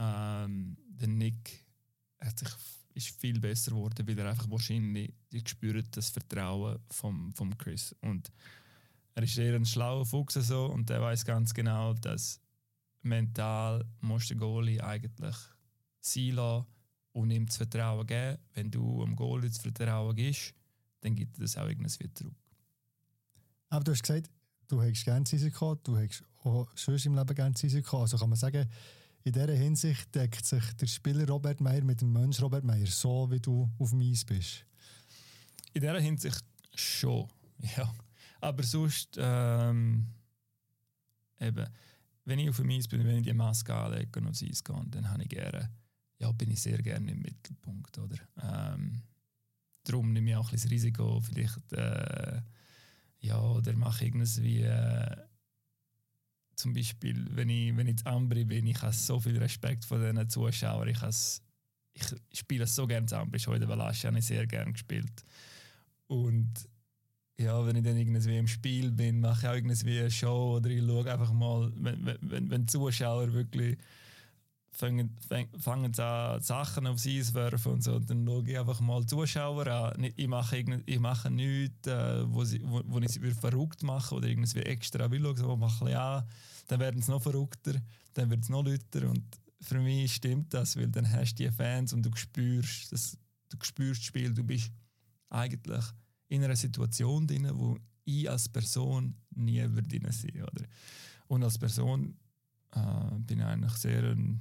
Ähm, 0.00 0.78
der 0.88 1.08
Nick 1.08 1.66
hat 2.20 2.38
sich, 2.38 2.48
ist 2.94 3.20
viel 3.20 3.38
besser 3.38 3.72
geworden, 3.72 4.08
weil 4.08 4.18
er 4.18 4.30
einfach 4.30 4.50
wahrscheinlich 4.50 5.12
gespürt 5.30 5.94
das 5.96 6.08
Vertrauen 6.08 6.78
vom, 6.90 7.32
vom 7.32 7.56
Chris. 7.58 7.94
Und 8.00 8.32
er 9.14 9.22
ist 9.22 9.36
eher 9.36 9.54
ein 9.54 9.66
schlauer 9.66 10.06
Fuchs 10.06 10.34
so, 10.34 10.66
und 10.66 10.88
der 10.88 11.02
weiß 11.02 11.26
ganz 11.26 11.52
genau, 11.52 11.92
dass 11.92 12.40
mental 13.02 13.84
muss 14.00 14.28
der 14.28 14.38
Goalie 14.38 14.82
eigentlich 14.82 15.36
sein 16.00 16.32
lassen 16.32 16.66
und 17.12 17.30
ihm 17.30 17.46
das 17.46 17.58
Vertrauen 17.58 18.06
geben. 18.06 18.38
Wenn 18.54 18.70
du 18.70 19.04
dem 19.04 19.16
Goalie 19.16 19.48
das 19.48 19.58
Vertrauen 19.58 20.16
gibst, 20.16 20.54
dann 21.00 21.14
gibt 21.14 21.36
er 21.36 21.42
das 21.42 21.56
auch 21.58 21.68
irgendwas 21.68 22.00
wieder 22.00 22.14
zurück. 22.14 22.36
Aber 23.68 23.84
du 23.84 23.92
hast 23.92 24.02
gesagt, 24.02 24.30
du 24.68 24.80
hättest 24.80 25.04
gerne 25.04 25.24
das 25.24 25.32
Risiko, 25.32 25.74
du 25.74 25.96
hättest 25.98 26.24
auch 26.42 26.68
sonst 26.74 27.04
im 27.04 27.14
Leben 27.14 27.34
gerne 27.34 27.52
das 27.52 27.62
Risiko. 27.62 28.00
Also 28.00 28.16
kann 28.16 28.30
man 28.30 28.38
sagen, 28.38 28.68
in 29.22 29.32
dieser 29.32 29.52
Hinsicht 29.52 30.14
deckt 30.14 30.44
sich 30.44 30.64
der 30.74 30.86
Spieler 30.86 31.26
Robert 31.28 31.60
Meyer 31.60 31.84
mit 31.84 32.00
dem 32.00 32.12
Mensch 32.12 32.40
Robert 32.40 32.64
Meyer, 32.64 32.86
so 32.86 33.30
wie 33.30 33.40
du 33.40 33.70
auf 33.78 33.90
dem 33.90 34.00
Eis 34.00 34.24
bist. 34.24 34.64
In 35.74 35.82
dieser 35.82 36.00
Hinsicht 36.00 36.44
schon, 36.74 37.28
ja. 37.76 37.92
Aber 38.40 38.62
sonst, 38.62 39.16
ähm, 39.18 40.06
eben, 41.38 41.66
wenn 42.24 42.38
ich 42.38 42.48
auf 42.48 42.56
dem 42.56 42.70
Eis 42.70 42.88
bin, 42.88 43.04
wenn 43.04 43.18
ich 43.18 43.24
die 43.24 43.34
Maske 43.34 43.74
anlege 43.74 44.20
und 44.20 44.28
aufs 44.28 44.42
Eis 44.42 44.64
gehe, 44.64 44.82
dann 44.88 45.10
habe 45.10 45.22
ich 45.22 45.28
gerne, 45.28 45.70
ja, 46.18 46.32
bin 46.32 46.50
ich 46.50 46.62
sehr 46.62 46.78
gerne 46.78 47.10
im 47.10 47.20
Mittelpunkt, 47.20 47.98
oder? 47.98 48.16
Ähm, 48.42 49.02
darum 49.84 50.12
nehme 50.12 50.30
ich 50.30 50.36
auch 50.36 50.48
ein 50.48 50.52
bisschen 50.52 50.70
das 50.70 50.74
Risiko, 50.76 51.20
vielleicht, 51.20 51.72
äh, 51.72 52.40
ja, 53.20 53.38
oder 53.38 53.74
mache 53.74 54.06
irgendwas 54.06 54.40
wie, 54.40 54.62
äh, 54.62 55.16
zum 56.60 56.74
Beispiel, 56.74 57.26
wenn 57.34 57.48
ich, 57.48 57.76
wenn 57.76 57.88
ich 57.88 58.00
in 58.00 58.06
Ambri 58.06 58.44
bin, 58.44 58.66
ich 58.66 58.80
habe 58.82 58.92
so 58.92 59.18
viel 59.18 59.38
Respekt 59.38 59.84
vor 59.84 59.98
diesen 59.98 60.28
Zuschauern, 60.28 60.88
ich, 60.88 60.98
ich 61.94 62.38
spiele 62.38 62.66
so 62.66 62.86
gerne 62.86 63.06
in 63.06 63.14
Ambri, 63.14 63.38
schon 63.38 63.54
in 63.54 63.60
der 63.60 63.68
Valasche 63.68 64.08
habe 64.08 64.18
ich 64.18 64.26
sehr 64.26 64.46
gerne 64.46 64.72
gespielt. 64.72 65.24
Und 66.06 66.52
ja, 67.38 67.64
wenn 67.66 67.76
ich 67.76 67.84
dann 67.84 67.96
irgendwie 67.96 68.36
im 68.36 68.46
Spiel 68.46 68.90
bin, 68.90 69.20
mache 69.20 69.40
ich 69.40 69.48
auch 69.48 69.54
irgendwie 69.54 69.98
eine 69.98 70.10
Show 70.10 70.56
oder 70.56 70.68
ich 70.68 70.84
schaue 70.84 71.10
einfach 71.10 71.32
mal, 71.32 71.72
wenn, 71.76 72.18
wenn, 72.20 72.50
wenn 72.50 72.68
Zuschauer 72.68 73.32
wirklich 73.32 73.78
fangen, 74.70 75.16
fangen 75.58 75.98
an, 75.98 76.40
Sachen 76.40 76.86
aufs 76.86 77.06
Eis 77.06 77.34
werfen 77.34 77.72
und 77.72 77.82
so. 77.82 77.94
Und 77.96 78.08
dann 78.08 78.24
schaue 78.26 78.48
ich 78.48 78.58
einfach 78.58 78.80
mal 78.80 79.04
Zuschauer 79.06 79.66
an. 79.66 80.12
Ich 80.16 80.28
mache, 80.28 80.58
ich 80.86 80.98
mache 80.98 81.30
nichts, 81.30 81.86
äh, 81.86 82.24
wo, 82.26 82.44
sie, 82.44 82.62
wo, 82.64 82.82
wo 82.84 82.98
ich 82.98 83.10
sie 83.10 83.20
verrückt 83.32 83.82
mache 83.82 84.14
oder 84.14 84.28
irgendwie 84.28 84.60
extra 84.60 85.10
will. 85.10 85.34
So, 85.36 85.56
mache 85.56 85.90
ich 85.90 85.96
an, 85.96 86.24
dann 86.68 86.80
werden 86.80 87.02
sie 87.02 87.10
noch 87.10 87.22
verrückter, 87.22 87.74
dann 88.14 88.30
wird 88.30 88.42
es 88.42 88.48
noch 88.48 88.64
lauter. 88.64 89.08
Und 89.08 89.24
für 89.60 89.80
mich 89.80 90.14
stimmt 90.14 90.54
das, 90.54 90.76
weil 90.76 90.88
dann 90.88 91.10
hast 91.10 91.34
du 91.34 91.44
die 91.44 91.50
Fans 91.50 91.92
und 91.92 92.02
du 92.02 92.14
spürst, 92.14 92.92
das, 92.92 93.18
du 93.48 93.56
spürst 93.62 94.00
das 94.00 94.06
Spiel. 94.06 94.32
Du 94.32 94.44
bist 94.44 94.70
eigentlich 95.28 95.84
in 96.28 96.44
einer 96.44 96.56
Situation 96.56 97.26
drin, 97.26 97.50
wo 97.52 97.78
ich 98.04 98.30
als 98.30 98.48
Person 98.48 99.14
nie 99.34 99.60
drin 99.60 100.06
sein 100.10 100.42
oder 100.42 100.64
Und 101.26 101.44
als 101.44 101.58
Person 101.58 102.16
äh, 102.72 103.18
bin 103.18 103.40
ich 103.40 103.44
eigentlich 103.44 103.72
sehr 103.72 104.02
ein 104.04 104.40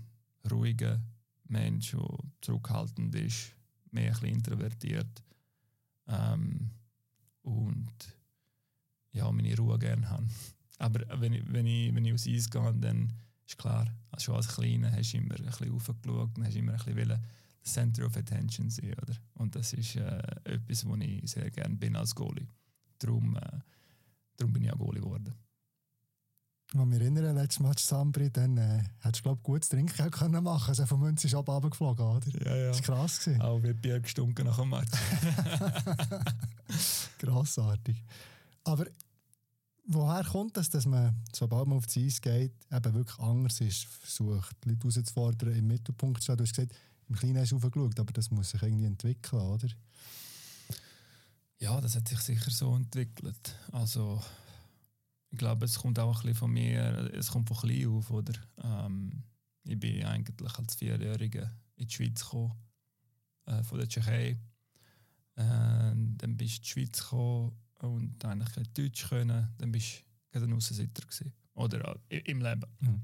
ruhiger 0.52 1.02
Mensch, 1.46 1.92
der 1.92 2.18
zurückhaltend 2.42 3.16
ist, 3.16 3.54
mehr 3.92 4.16
ein 4.22 4.28
introvertiert 4.28 5.24
ähm, 6.08 6.72
und 7.42 7.92
ja, 9.12 9.32
meine 9.32 9.56
Ruhe 9.58 9.80
gerne 9.80 10.10
habe. 10.10 10.28
Aber 10.78 11.02
wenn 11.20 11.34
ich, 11.34 11.44
wenn 11.52 11.66
ich, 11.66 11.94
wenn 11.94 12.06
ich 12.06 12.14
aus 12.14 12.28
Eis 12.28 12.50
gehe, 12.50 12.74
dann 12.76 13.12
ist 13.46 13.58
klar, 13.58 13.88
schon 14.18 14.36
als 14.36 14.48
Kleiner 14.48 14.92
hast 14.92 15.14
du 15.14 15.18
immer 15.18 15.36
ein 15.36 15.46
bisschen 15.46 15.72
raufgeschaut 15.72 16.38
und 16.38 16.46
hast 16.46 16.56
immer 16.56 16.74
ein 16.74 16.78
bisschen 16.78 16.98
wollen, 16.98 17.26
Center 17.64 18.06
of 18.06 18.16
Attention 18.16 18.70
sein, 18.70 18.94
oder? 19.02 19.16
Und 19.34 19.56
das 19.56 19.74
ist 19.74 19.96
äh, 19.96 20.22
etwas, 20.46 20.86
wo 20.86 20.96
ich 20.96 21.30
sehr 21.30 21.50
gerne 21.52 21.76
bin 21.76 21.96
als 21.96 22.16
Goalie. 22.16 22.48
Darum, 22.98 23.36
äh, 23.36 23.60
darum 24.38 24.54
bin 24.54 24.64
ich 24.64 24.72
auch 24.72 24.78
Goalie 24.78 25.02
geworden. 25.02 25.34
Als 26.76 26.88
wir 26.88 27.02
erinnern, 27.02 27.36
letztes 27.36 27.60
Match 27.62 27.84
Sambri, 27.84 28.30
dann 28.30 28.58
äh, 28.58 28.84
hättest 29.00 29.20
du, 29.20 29.24
glaube 29.24 29.40
ich, 29.40 29.44
gutes 29.44 29.70
Trinken 29.70 30.06
auch 30.06 30.12
können 30.12 30.44
machen 30.44 30.70
Also 30.70 30.86
von 30.86 31.00
Münz 31.00 31.26
ist 31.26 31.34
ab 31.34 31.50
runtergeflogen, 31.50 32.06
oder? 32.06 32.28
Ja, 32.46 32.56
ja. 32.56 32.68
Das 32.68 32.88
war 32.88 32.96
krass. 32.96 33.20
Gewesen. 33.20 33.42
Auch 33.42 33.64
wie 33.64 33.74
Bier 33.74 34.00
gestunken 34.00 34.46
nach 34.46 34.60
dem 34.60 34.70
Match. 34.70 34.92
Grossartig. 37.18 38.04
Aber 38.64 38.86
woher 39.88 40.24
kommt 40.24 40.58
das, 40.58 40.70
dass 40.70 40.86
man, 40.86 41.16
sobald 41.34 41.68
man 41.68 41.80
auf 41.80 41.88
die 41.88 42.06
Eis 42.06 42.22
geht, 42.22 42.54
eben 42.72 42.94
wirklich 42.94 43.20
anders 43.20 43.60
ist, 43.62 43.86
versucht, 43.86 44.56
die 44.64 44.70
Leute 44.70 44.82
herauszufordern, 44.82 45.56
im 45.56 45.68
Mittelpunkt 45.68 46.22
zu 46.22 46.26
stehen? 46.26 46.38
Du 46.38 46.44
hast 46.44 46.56
gesagt, 46.56 46.76
im 47.08 47.16
Kleinen 47.16 47.40
hast 47.40 47.52
du 47.52 47.56
aufgeschaut, 47.56 48.00
aber 48.00 48.14
das 48.14 48.30
muss 48.30 48.52
sich 48.52 48.62
irgendwie 48.62 48.86
entwickeln, 48.86 49.42
oder? 49.42 49.68
Ja, 51.58 51.82
das 51.82 51.96
hat 51.96 52.08
sich 52.08 52.20
sicher 52.20 52.52
so 52.52 52.76
entwickelt. 52.76 53.56
Also 53.72 54.22
ich 55.32 55.38
glaube, 55.38 55.66
es 55.66 55.78
kommt 55.78 56.00
auch 56.00 56.18
ein 56.18 56.22
bisschen 56.22 56.36
von 56.36 56.52
mir, 56.52 57.12
es 57.14 57.32
kommt 57.32 57.48
von 57.48 57.58
klein 57.58 57.88
auf, 57.88 58.10
oder? 58.10 58.34
Ähm, 58.64 59.24
ich 59.64 59.80
bin 59.80 60.04
eigentlich 60.04 60.58
als 60.58 60.76
Vierjähriger 60.76 61.52
in 61.76 61.88
die 61.88 61.94
Schweiz 61.94 62.24
gekommen, 62.24 62.54
äh, 63.46 63.64
von 63.64 63.78
der 63.78 63.88
Tschechei. 63.88 64.32
Äh, 64.32 64.36
dann 65.36 66.36
bist 66.36 66.58
du 66.58 66.58
in 66.58 66.62
die 66.62 66.68
Schweiz 66.68 67.00
gekommen 67.04 67.56
und 67.82 68.26
eigentlich 68.26 68.52
kein 68.54 68.68
Deutsch 68.74 69.08
können, 69.08 69.50
dann 69.58 69.72
bist 69.72 70.04
du 70.32 70.40
ein 70.40 70.54
Aussenseiter 70.54 71.04
gewesen. 71.04 71.34
Oder 71.54 72.00
äh, 72.10 72.20
im 72.20 72.42
Leben. 72.42 72.66
Mhm. 72.80 73.02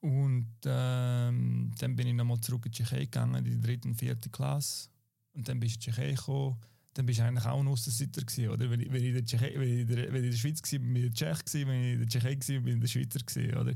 Und 0.00 0.56
ähm, 0.64 1.72
dann 1.78 1.96
bin 1.96 2.06
ich 2.06 2.14
nochmal 2.14 2.40
zurück 2.40 2.66
in 2.66 2.72
die 2.72 2.78
Tschechei 2.78 3.00
gegangen, 3.00 3.34
in 3.36 3.44
die 3.44 3.60
dritte 3.60 3.88
und 3.88 3.94
vierte 3.94 4.30
Klasse. 4.30 4.88
Und 5.32 5.48
dann 5.48 5.60
bist 5.60 5.74
du 5.74 5.78
in 5.78 5.80
die 5.80 5.84
Tschechei 5.90 6.10
gekommen 6.14 6.60
dann 6.94 7.06
bist 7.06 7.20
du 7.20 7.24
eigentlich 7.24 7.46
auch 7.46 7.60
ein 7.60 7.68
Aussenseiter 7.68 8.22
gewesen, 8.22 8.48
oder? 8.48 8.70
Wenn 8.70 8.80
ich, 8.80 8.92
wenn 8.92 9.02
ich, 9.02 9.08
in, 9.08 9.14
der 9.14 9.24
Tschechei, 9.24 9.52
wenn 9.54 9.78
ich, 9.78 9.86
der, 9.86 10.12
wenn 10.12 10.24
ich 10.24 10.24
in 10.24 10.30
der 10.30 10.38
Schweiz 10.38 10.62
war, 10.62 10.78
bin 10.78 10.96
ich 10.96 11.02
in 11.04 11.10
der 11.10 11.14
Tschech 11.14 11.44
gewesen, 11.44 11.68
wenn 11.68 11.82
ich 11.82 11.92
in 11.92 11.98
der 11.98 12.08
Tschechei 12.08 12.30
war, 12.30 12.60
bin 12.60 12.66
ich 12.66 12.74
in 12.74 12.80
der 12.80 12.88
Schweizer 12.88 13.18
gewesen, 13.20 13.56
oder? 13.56 13.74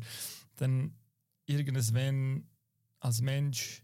Dann 0.57 0.94
irgendwann 1.46 2.48
als 3.01 3.20
Mensch 3.20 3.83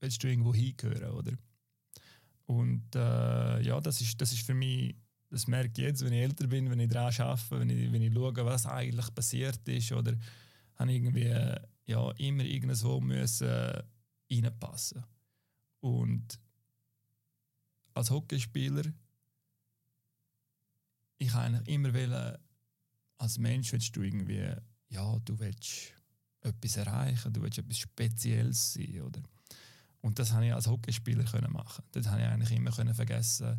willst 0.00 0.22
du 0.22 0.28
irgendwo 0.28 0.54
hingehören, 0.54 1.10
oder? 1.10 1.32
Und 2.46 2.94
äh, 2.94 3.62
ja, 3.62 3.80
das 3.80 4.00
ist, 4.00 4.20
das 4.20 4.32
ist 4.32 4.44
für 4.44 4.54
mich, 4.54 4.94
das 5.30 5.46
merke 5.46 5.80
ich 5.80 5.88
jetzt, 5.88 6.04
wenn 6.04 6.12
ich 6.12 6.20
älter 6.20 6.46
bin, 6.46 6.70
wenn 6.70 6.80
ich 6.80 6.90
daran 6.90 7.14
arbeite, 7.18 7.60
wenn 7.60 7.70
ich, 7.70 7.92
wenn 7.92 8.02
ich 8.02 8.12
schaue, 8.12 8.44
was 8.44 8.66
eigentlich 8.66 9.14
passiert 9.14 9.66
ist, 9.66 9.92
oder 9.92 10.14
habe 10.76 10.92
ich 10.92 10.98
irgendwie 10.98 11.54
ja, 11.86 12.10
immer 12.12 12.44
irgendwo 12.44 13.00
müssen 13.00 13.48
reinpassen. 14.30 15.04
Und 15.80 16.38
als 17.94 18.10
Hockeyspieler, 18.10 18.84
ich 21.18 21.34
eigentlich 21.34 21.68
immer 21.68 21.94
wollen, 21.94 22.36
als 23.18 23.38
Mensch 23.38 23.72
willst 23.72 23.96
du 23.96 24.02
irgendwie, 24.02 24.52
ja, 24.88 25.18
du 25.20 25.38
willst 25.38 25.94
etwas 26.40 26.76
erreichen, 26.76 27.32
du 27.32 27.40
willst 27.40 27.58
etwas 27.58 27.78
Spezielles 27.78 28.74
sein, 28.74 29.00
oder? 29.00 29.22
Und 30.00 30.18
das 30.18 30.32
habe 30.32 30.46
ich 30.46 30.52
als 30.52 30.66
Hockeyspieler 30.66 31.24
können 31.24 31.52
machen. 31.52 31.82
Das 31.92 32.06
habe 32.08 32.20
ich 32.20 32.26
eigentlich 32.26 32.50
immer 32.50 32.70
können 32.70 32.94
vergessen, 32.94 33.58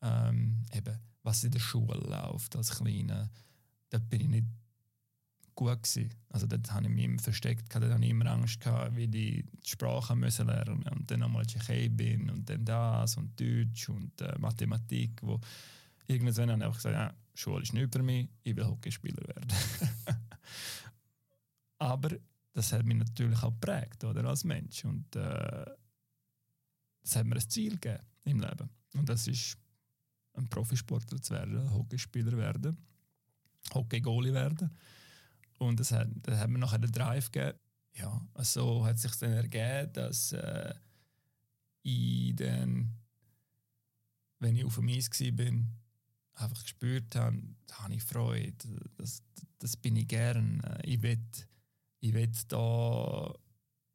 ähm, 0.00 0.62
eben, 0.72 0.98
was 1.22 1.44
in 1.44 1.50
der 1.50 1.58
Schule 1.58 1.98
läuft 1.98 2.56
als 2.56 2.70
Kleiner. 2.70 3.30
Da 3.90 3.98
bin 3.98 4.22
ich 4.22 4.28
nicht 4.28 4.46
gut 5.56 5.82
gewesen. 5.82 6.10
Also 6.28 6.46
dort 6.46 6.70
habe 6.70 6.84
ich 6.84 6.90
mich 6.90 7.04
immer 7.04 7.18
versteckt, 7.18 7.74
dort 7.74 7.90
hatte 7.90 8.04
ich 8.04 8.10
immer 8.10 8.26
Angst, 8.26 8.60
gehabt, 8.60 8.94
wie 8.94 9.08
die 9.08 9.44
Sprache 9.64 10.14
müssen 10.14 10.46
lernen 10.46 10.84
und 10.86 11.10
dann 11.10 11.20
nochmal 11.20 11.46
Tschechei 11.46 11.88
bin 11.88 12.30
und 12.30 12.48
dann 12.48 12.64
das 12.64 13.16
und 13.16 13.40
Deutsch 13.40 13.88
und 13.88 14.20
äh, 14.20 14.38
Mathematik, 14.38 15.20
wo 15.22 15.40
irgendwann 16.06 16.50
habe 16.50 16.58
ich 16.58 16.64
einfach 16.64 16.76
gesagt, 16.76 16.94
ja, 16.94 17.14
Schule 17.34 17.62
ist 17.62 17.72
nicht 17.72 17.92
für 17.92 18.02
mich, 18.02 18.28
ich 18.42 18.54
will 18.54 18.66
Hockeyspieler 18.66 19.26
werden. 19.26 19.48
Aber 21.78 22.10
das 22.52 22.72
hat 22.72 22.84
mich 22.84 22.98
natürlich 22.98 23.42
auch 23.42 23.52
geprägt, 23.52 24.04
oder, 24.04 24.24
als 24.26 24.44
Mensch 24.44 24.84
und 24.84 25.16
äh, 25.16 25.64
das 27.02 27.16
hat 27.16 27.26
mir 27.26 27.36
ein 27.36 27.50
Ziel 27.50 27.78
gegeben 27.78 28.04
im 28.24 28.40
Leben 28.40 28.68
und 28.94 29.08
das 29.08 29.26
ist 29.26 29.56
ein 30.34 30.48
Profisportler 30.48 31.20
zu 31.20 31.32
werden, 31.32 31.72
Hockeyspieler 31.72 32.36
werden, 32.36 32.76
Hockey-Goalie 33.72 34.34
werden 34.34 34.70
und 35.58 35.80
das 35.80 35.92
hat, 35.92 36.08
das 36.22 36.38
hat 36.38 36.50
mir 36.50 36.58
nachher 36.58 36.78
den 36.78 36.92
Drive 36.92 37.30
gegeben. 37.30 37.58
Ja, 37.94 38.20
also 38.34 38.84
hat 38.84 38.98
sich 38.98 39.14
dann 39.16 39.32
ergeben, 39.32 39.92
dass 39.94 40.32
äh, 40.32 40.74
ich 41.82 42.36
dann, 42.36 42.94
wenn 44.38 44.56
ich 44.56 44.64
auf 44.64 44.74
dem 44.74 44.88
Eis 44.88 45.08
war, 45.10 46.42
einfach 46.42 46.62
gespürt 46.62 47.16
habe, 47.16 47.42
da 47.66 47.78
habe 47.84 47.94
ich 47.94 48.02
Freude, 48.02 48.52
das, 48.96 49.22
das 49.58 49.76
bin 49.76 49.96
ich 49.96 50.08
gern. 50.08 50.60
Ich 50.82 51.00
will, 51.00 51.18
ich 52.00 52.12
will 52.12 52.30
da 52.48 53.34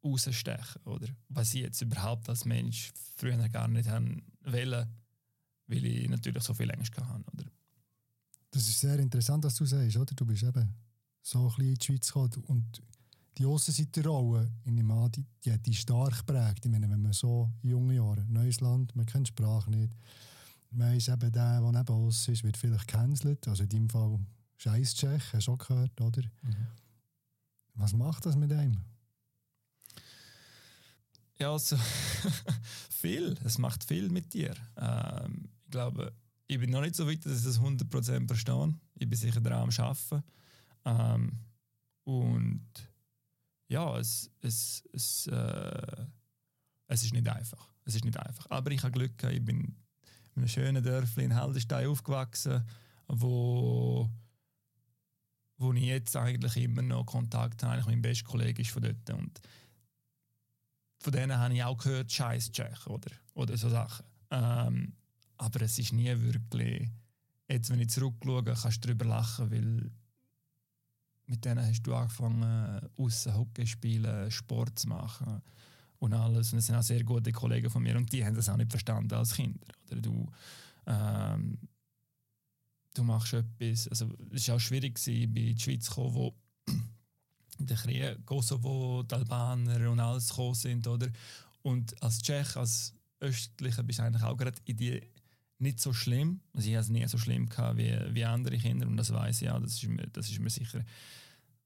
rausstechen, 0.04 0.82
oder? 0.84 1.08
Was 1.28 1.54
ich 1.54 1.60
jetzt 1.60 1.80
überhaupt 1.80 2.28
als 2.28 2.44
Mensch 2.44 2.92
früher 3.16 3.48
gar 3.48 3.68
nicht 3.68 3.88
wollen, 3.88 4.22
weil 5.66 5.84
ich 5.84 6.08
natürlich 6.08 6.42
so 6.42 6.54
viel 6.54 6.72
Angst 6.72 6.96
hatte, 6.96 7.24
oder? 7.32 7.44
Das 8.50 8.68
ist 8.68 8.80
sehr 8.80 8.98
interessant, 8.98 9.44
was 9.44 9.54
du 9.54 9.64
sagst, 9.64 9.96
oder? 9.96 10.14
Du 10.14 10.26
bist 10.26 10.42
eben 10.42 10.74
so 11.22 11.38
ein 11.38 11.46
bisschen 11.46 11.68
in 11.68 11.74
die 11.74 11.84
Schweiz 11.84 12.06
gekommen. 12.08 12.44
Und 12.48 12.82
die 13.38 13.46
Aussenseiterrolle, 13.46 14.50
in 14.64 14.76
dem 14.76 14.86
Mann, 14.86 15.10
die, 15.12 15.24
die 15.44 15.52
hat 15.52 15.64
die 15.64 15.74
stark 15.74 16.18
geprägt. 16.18 16.64
Ich 16.64 16.70
meine, 16.70 16.90
wenn 16.90 17.00
man 17.00 17.12
so 17.12 17.50
in 17.62 17.70
jungen 17.70 17.96
Jahren, 17.96 18.30
neues 18.32 18.60
Land, 18.60 18.94
man 18.94 19.06
kennt 19.06 19.28
die 19.28 19.30
Sprache 19.30 19.70
nicht, 19.70 19.96
man 20.70 20.94
ist 20.96 21.08
eben 21.08 21.32
der, 21.32 21.60
der 21.60 21.72
neben 21.72 21.96
uns 21.96 22.28
ist, 22.28 22.44
wird 22.44 22.56
vielleicht 22.56 22.88
gecancelt. 22.88 23.46
Also 23.46 23.62
in 23.62 23.68
deinem 23.68 23.90
Fall 23.90 24.18
scheiß 24.58 24.94
Tschech, 24.94 25.22
hast 25.32 25.46
du 25.46 25.52
auch 25.52 25.58
gehört, 25.58 26.00
oder? 26.00 26.22
Mhm. 26.42 26.66
Was 27.74 27.92
macht 27.92 28.26
das 28.26 28.36
mit 28.36 28.52
einem? 28.52 28.80
Ja, 31.38 31.52
also 31.52 31.76
viel. 32.90 33.36
Es 33.44 33.58
macht 33.58 33.84
viel 33.84 34.08
mit 34.10 34.32
dir. 34.32 34.54
Ähm, 34.76 35.48
ich 35.64 35.70
glaube, 35.70 36.12
ich 36.46 36.58
bin 36.58 36.70
noch 36.70 36.82
nicht 36.82 36.94
so 36.94 37.06
weit, 37.08 37.24
dass 37.24 37.38
ich 37.38 37.44
das 37.44 37.60
100% 37.60 38.26
verstehe. 38.26 38.74
Ich 38.98 39.08
bin 39.08 39.18
sicher 39.18 39.40
daran 39.40 39.68
am 39.68 39.84
Arbeiten. 39.84 40.22
Ähm, 40.84 41.38
und 42.04 42.66
ja, 43.68 43.98
es, 43.98 44.30
es, 44.40 44.84
es, 44.92 45.26
äh, 45.28 46.06
es 46.88 47.04
ist 47.04 47.12
nicht 47.12 47.28
einfach. 47.28 47.72
Es 47.84 47.94
ist 47.94 48.04
nicht 48.04 48.18
einfach. 48.18 48.46
Aber 48.50 48.70
ich 48.70 48.82
habe 48.82 48.92
Glück 48.92 49.16
gehabt, 49.18 49.34
ich 49.34 49.44
bin 49.44 49.76
in 50.34 50.42
einem 50.42 50.48
schönen 50.48 50.82
Dörfli 50.82 51.24
in 51.24 51.38
Heldenstein 51.38 51.86
aufgewachsen, 51.86 52.64
wo, 53.08 54.08
wo 55.56 55.72
ich 55.72 55.84
jetzt 55.84 56.16
eigentlich 56.16 56.56
immer 56.56 56.82
noch 56.82 57.06
Kontakt 57.06 57.62
habe. 57.62 57.82
Mein 57.86 58.02
bester 58.02 58.28
Kollege 58.28 58.62
ist 58.62 58.70
von 58.70 58.82
dort. 58.82 59.10
Und 59.10 59.40
von 61.00 61.12
denen 61.12 61.36
habe 61.36 61.54
ich 61.54 61.64
auch 61.64 61.76
gehört, 61.76 62.12
Scheiß 62.12 62.52
Tschech 62.52 62.86
oder, 62.86 63.10
oder 63.34 63.56
so 63.56 63.68
Sachen. 63.68 64.06
Ähm, 64.30 64.94
aber 65.36 65.62
es 65.62 65.78
ist 65.78 65.92
nie 65.92 66.14
wirklich, 66.20 66.88
jetzt 67.48 67.70
wenn 67.70 67.80
ich 67.80 67.90
zurückschaue, 67.90 68.44
kannst 68.44 68.84
du 68.84 68.88
darüber 68.88 69.06
lachen, 69.06 69.50
weil 69.50 69.90
mit 71.32 71.46
denen 71.46 71.66
hast 71.66 71.82
du 71.82 71.94
angefangen, 71.94 72.78
außen 72.98 73.34
Hockey 73.34 73.66
spielen, 73.66 74.30
Sport 74.30 74.78
zu 74.78 74.88
machen 74.88 75.40
und 75.98 76.12
alles. 76.12 76.52
Und 76.52 76.58
das 76.58 76.66
sind 76.66 76.76
auch 76.76 76.82
sehr 76.82 77.02
gute 77.04 77.32
Kollegen 77.32 77.70
von 77.70 77.82
mir 77.82 77.96
und 77.96 78.12
die 78.12 78.22
haben 78.22 78.36
das 78.36 78.50
auch 78.50 78.58
nicht 78.58 78.70
verstanden 78.70 79.14
als 79.14 79.32
Kinder. 79.32 79.66
Oder 79.90 80.02
du, 80.02 80.30
ähm, 80.86 81.58
du 82.92 83.02
machst 83.02 83.32
etwas, 83.32 83.88
also 83.88 84.10
es 84.30 84.46
war 84.46 84.56
auch 84.56 84.60
schwierig, 84.60 84.96
gewesen, 84.96 85.32
bei 85.32 85.52
der 85.54 85.58
Schweiz 85.58 85.86
zu 85.86 85.92
kommen, 85.92 86.14
wo 86.14 86.34
der 87.58 87.76
Krieg, 87.78 88.26
Kosovo, 88.26 89.02
die 89.04 89.14
Albaner 89.14 89.90
und 89.90 90.00
alles 90.00 90.28
gekommen 90.28 90.54
sind, 90.54 90.86
oder? 90.86 91.08
Und 91.62 92.02
als 92.02 92.20
Tschech, 92.20 92.56
als 92.56 92.94
Östlicher 93.20 93.82
bist 93.82 94.00
du 94.00 94.02
eigentlich 94.02 94.22
auch 94.22 94.36
gerade 94.36 94.60
in 94.66 94.76
die 94.76 95.00
nicht 95.62 95.80
so 95.80 95.92
schlimm. 95.92 96.40
Also 96.52 96.68
ich 96.68 96.74
hatte 96.74 96.84
es 96.84 96.90
nie 96.90 97.06
so 97.06 97.18
schlimm 97.18 97.48
gehabt 97.48 97.78
wie, 97.78 97.96
wie 98.10 98.24
andere 98.24 98.58
Kinder 98.58 98.86
und 98.86 98.96
das 98.96 99.12
weiß 99.12 99.42
ich 99.42 99.50
auch, 99.50 99.60
das 99.60 99.74
ist 99.74 99.88
mir, 99.88 100.06
das 100.08 100.28
ist 100.28 100.40
mir 100.40 100.50
sicher, 100.50 100.84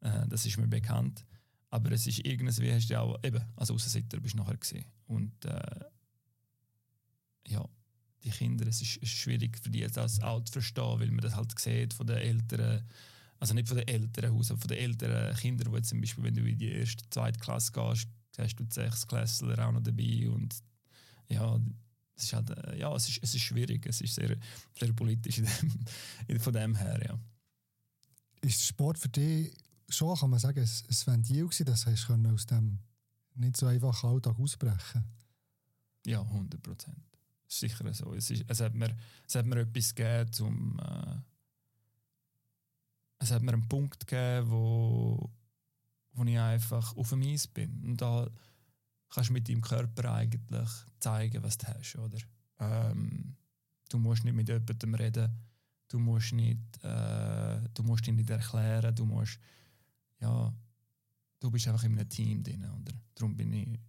äh, 0.01 0.27
das 0.29 0.47
ist 0.47 0.59
mir 0.59 0.69
bekannt. 0.69 1.25
Aber 1.71 1.91
es 1.93 2.07
ist 2.07 2.25
irgendwie, 2.25 2.73
hast 2.73 2.89
du 2.89 3.01
auch, 3.01 3.19
eben, 3.25 3.43
als 3.57 3.71
Aussenseiter 3.71 4.21
bist 4.21 4.35
du 4.35 4.39
nachher 4.39 4.57
gesehen. 4.57 4.85
Und 5.07 5.45
äh, 5.45 5.85
ja, 7.49 7.69
die 8.25 8.31
Kinder, 8.31 8.67
es 8.67 8.83
ist, 8.83 8.97
ist, 8.97 9.11
schwierig 9.11 9.59
für 9.59 9.71
die 9.71 9.87
das 9.87 10.21
auch 10.23 10.43
zu 10.45 10.53
verstehen, 10.53 11.01
weil 11.01 11.11
man 11.11 11.21
das 11.21 11.37
halt 11.37 11.59
sieht 11.59 11.95
von 11.95 12.07
den 12.07 12.19
Eltern, 12.19 12.85
also 13.39 13.55
nicht 13.55 13.69
von 13.69 13.77
den 13.77 13.89
Eltern 13.89 14.33
Haus, 14.33 14.51
aber 14.51 14.61
von 14.61 14.69
den 14.69 14.79
älteren 14.79 15.37
Kindern, 15.37 15.73
wo 15.73 15.81
zum 15.81 16.01
Beispiel, 16.01 16.25
wenn 16.25 16.35
du 16.35 16.49
in 16.49 16.59
die 16.59 16.71
erste, 16.71 17.09
zweite 17.11 17.39
Klasse 17.39 17.73
gehst, 17.73 18.09
hast 18.39 18.57
du 18.57 18.65
die 18.65 18.73
Sechsklässler 18.73 19.67
auch 19.67 19.73
noch 19.73 19.83
dabei 19.83 20.29
und 20.29 20.55
ja, 21.29 21.59
es 22.17 22.25
ist 22.25 22.33
halt, 22.33 22.51
äh, 22.51 22.79
ja, 22.79 22.95
es 22.95 23.09
ist, 23.09 23.23
es 23.23 23.35
ist 23.35 23.43
schwierig, 23.43 23.87
es 23.87 24.01
ist 24.01 24.15
sehr, 24.15 24.37
sehr 24.79 24.93
politisch 24.93 25.37
dem, 25.37 26.41
von 26.41 26.53
dem 26.53 26.75
her, 26.75 27.01
ja. 27.05 27.19
Ist 28.41 28.65
Sport 28.65 28.99
für 28.99 29.09
dich 29.09 29.53
schon, 29.89 30.17
kann 30.17 30.31
man 30.31 30.39
sagen, 30.39 30.61
ein, 30.61 30.65
ein 30.65 31.07
Ventil 31.07 31.45
gewesen, 31.45 31.67
das 31.67 31.87
hast 31.87 32.09
du 32.09 32.29
aus 32.33 32.47
dem 32.47 32.79
nicht 33.35 33.57
so 33.57 33.67
einfachen 33.67 34.11
Alltag 34.11 34.39
ausbrechen 34.39 35.05
Ja, 36.07 36.23
100 36.23 36.63
Prozent. 36.63 36.97
Sicher 37.49 37.93
so. 37.93 38.15
Es, 38.15 38.31
ist, 38.31 38.45
es, 38.49 38.61
hat 38.61 38.75
mir, 38.75 38.97
es 39.27 39.35
hat 39.35 39.47
mir 39.47 39.61
etwas 39.61 39.95
gegeben, 39.95 40.33
zum, 40.33 40.81
äh, 40.81 41.17
es 43.19 43.31
hat 43.31 43.43
mir 43.43 43.53
einen 43.53 43.69
Punkt 43.69 44.07
gegeben, 44.07 44.51
wo, 44.51 45.31
wo 46.13 46.25
ich 46.25 46.39
einfach 46.39 46.97
auf 46.97 47.11
dem 47.11 47.23
Eis 47.23 47.47
bin. 47.47 47.83
Und 47.85 48.01
da 48.01 48.29
kannst 49.17 49.31
mit 49.31 49.49
deinem 49.49 49.63
Körper 49.63 50.13
eigentlich 50.13 50.69
zeigen, 51.01 51.43
was 51.43 51.57
du 51.57 51.67
hast. 51.67 51.97
Oder? 51.97 52.19
Ähm, 52.61 53.35
du 53.89 53.99
musst 53.99 54.25
nicht 54.25 54.35
mit 54.35 54.49
jemandem 54.49 54.95
reden, 54.95 55.33
du 55.89 55.99
musst, 55.99 56.33
nicht, 56.33 56.85
äh, 56.85 57.61
du 57.73 57.83
musst 57.83 58.07
ihn 58.07 58.17
nicht 58.17 58.29
erklären, 58.29 58.95
du 58.95 59.07
musst, 59.07 59.39
ja, 60.21 60.53
du 61.41 61.51
bist 61.51 61.67
einfach 61.67 61.85
in 61.85 61.99
einem 61.99 62.09
Team 62.09 62.43
drin. 62.43 62.65
Oder? 62.65 62.93
Darum 63.15 63.35
bin 63.35 63.53
ich 63.55 63.81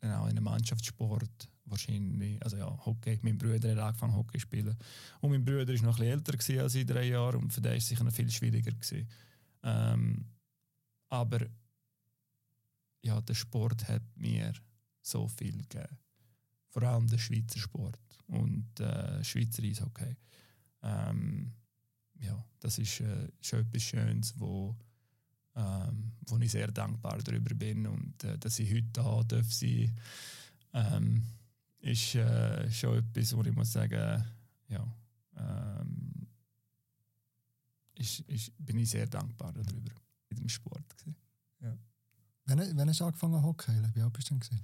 dann 0.00 0.12
auch 0.12 0.24
in 0.24 0.30
einem 0.30 0.44
Mannschaftssport 0.44 1.50
wahrscheinlich, 1.66 2.42
also 2.42 2.56
ja, 2.56 2.84
Hockey, 2.86 3.18
mein 3.22 3.36
Bruder 3.36 3.72
hat 3.72 3.78
angefangen 3.78 4.16
Hockey 4.16 4.38
zu 4.38 4.40
spielen. 4.40 4.76
Und 5.20 5.30
mein 5.30 5.44
Bruder 5.44 5.68
war 5.74 5.82
noch 5.82 6.00
ein 6.00 6.06
älter 6.06 6.32
als 6.62 6.74
ich, 6.74 6.86
drei 6.86 7.04
Jahre, 7.04 7.36
und 7.36 7.52
für 7.52 7.60
den 7.60 7.72
war 7.72 7.76
es 7.76 7.86
sicher 7.86 8.02
noch 8.02 8.12
viel 8.12 8.30
schwieriger. 8.30 8.72
Ähm, 9.62 10.24
aber 11.10 11.46
ja, 13.02 13.20
der 13.20 13.34
Sport 13.34 13.86
hat 13.88 14.02
mir 14.16 14.52
so 15.02 15.28
viel 15.28 15.56
gegeben. 15.58 15.98
Vor 16.68 16.82
allem 16.82 17.08
der 17.08 17.18
Schweizer 17.18 17.58
Sport 17.58 17.98
und 18.28 18.78
äh, 18.80 19.24
Schweizer 19.24 19.62
Eishockey. 19.62 20.16
Ähm, 20.82 21.52
ja, 22.20 22.44
das 22.60 22.78
ist 22.78 23.00
äh, 23.00 23.28
schon 23.40 23.60
etwas 23.60 23.82
Schönes, 23.82 24.34
wo, 24.38 24.76
ähm, 25.56 26.12
wo 26.26 26.38
ich 26.38 26.52
sehr 26.52 26.70
dankbar 26.70 27.18
darüber 27.18 27.54
bin 27.54 27.86
und 27.86 28.22
äh, 28.24 28.38
dass 28.38 28.58
ich 28.58 28.70
heute 28.70 28.88
da 28.92 29.22
darf 29.24 29.52
sein 29.52 29.98
ähm, 30.72 31.24
ist 31.80 32.14
äh, 32.14 32.70
schon 32.70 32.98
etwas, 32.98 33.36
wo 33.36 33.42
ich 33.42 33.54
muss 33.54 33.72
sagen, 33.72 34.24
ja, 34.68 34.96
ähm, 35.36 36.26
ist, 37.94 38.20
ist, 38.20 38.52
bin 38.58 38.78
ich 38.78 38.90
sehr 38.90 39.06
dankbar 39.06 39.52
darüber 39.52 39.92
in 40.28 40.36
dem 40.36 40.48
Sport. 40.48 40.96
Gewesen. 40.96 41.16
Ja. 41.60 41.76
Wann, 42.46 42.76
wann 42.76 42.88
hast 42.88 43.00
du 43.00 43.04
angefangen 43.04 43.42
Hockey? 43.42 43.72
Wie 43.94 44.02
alt 44.02 44.12
bist 44.12 44.30
du 44.30 44.38
denn? 44.38 44.60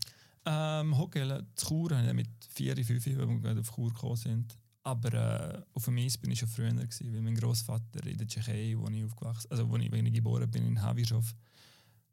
Ähm, 0.46 0.96
Hockey 0.96 1.26
zu 1.56 1.66
Chur, 1.66 1.96
habe 1.96 2.06
ich 2.06 2.14
mit 2.14 2.28
4, 2.50 2.76
5, 2.76 3.06
als 3.06 3.42
wir 3.42 3.60
auf 3.60 3.74
Chur 3.74 3.88
gekommen 3.88 4.16
sind. 4.16 4.58
Aber 4.84 5.12
äh, 5.12 5.62
auf 5.74 5.84
dem 5.84 5.98
Eis 5.98 6.16
bin 6.16 6.30
ich 6.30 6.38
schon 6.38 6.48
früher, 6.48 6.70
gewesen, 6.70 7.12
weil 7.12 7.20
mein 7.20 7.34
Großvater 7.34 8.06
in 8.06 8.18
der 8.18 8.28
Tschechei, 8.28 8.74
wo 8.76 8.88
ich 8.88 9.04
aufgewachsen 9.04 9.50
also 9.50 9.68
wo 9.68 9.76
ich, 9.76 9.90
wenn 9.90 10.06
ich 10.06 10.12
geboren 10.12 10.48
bin, 10.48 10.64
in 10.64 10.80
Havischov, 10.80 11.34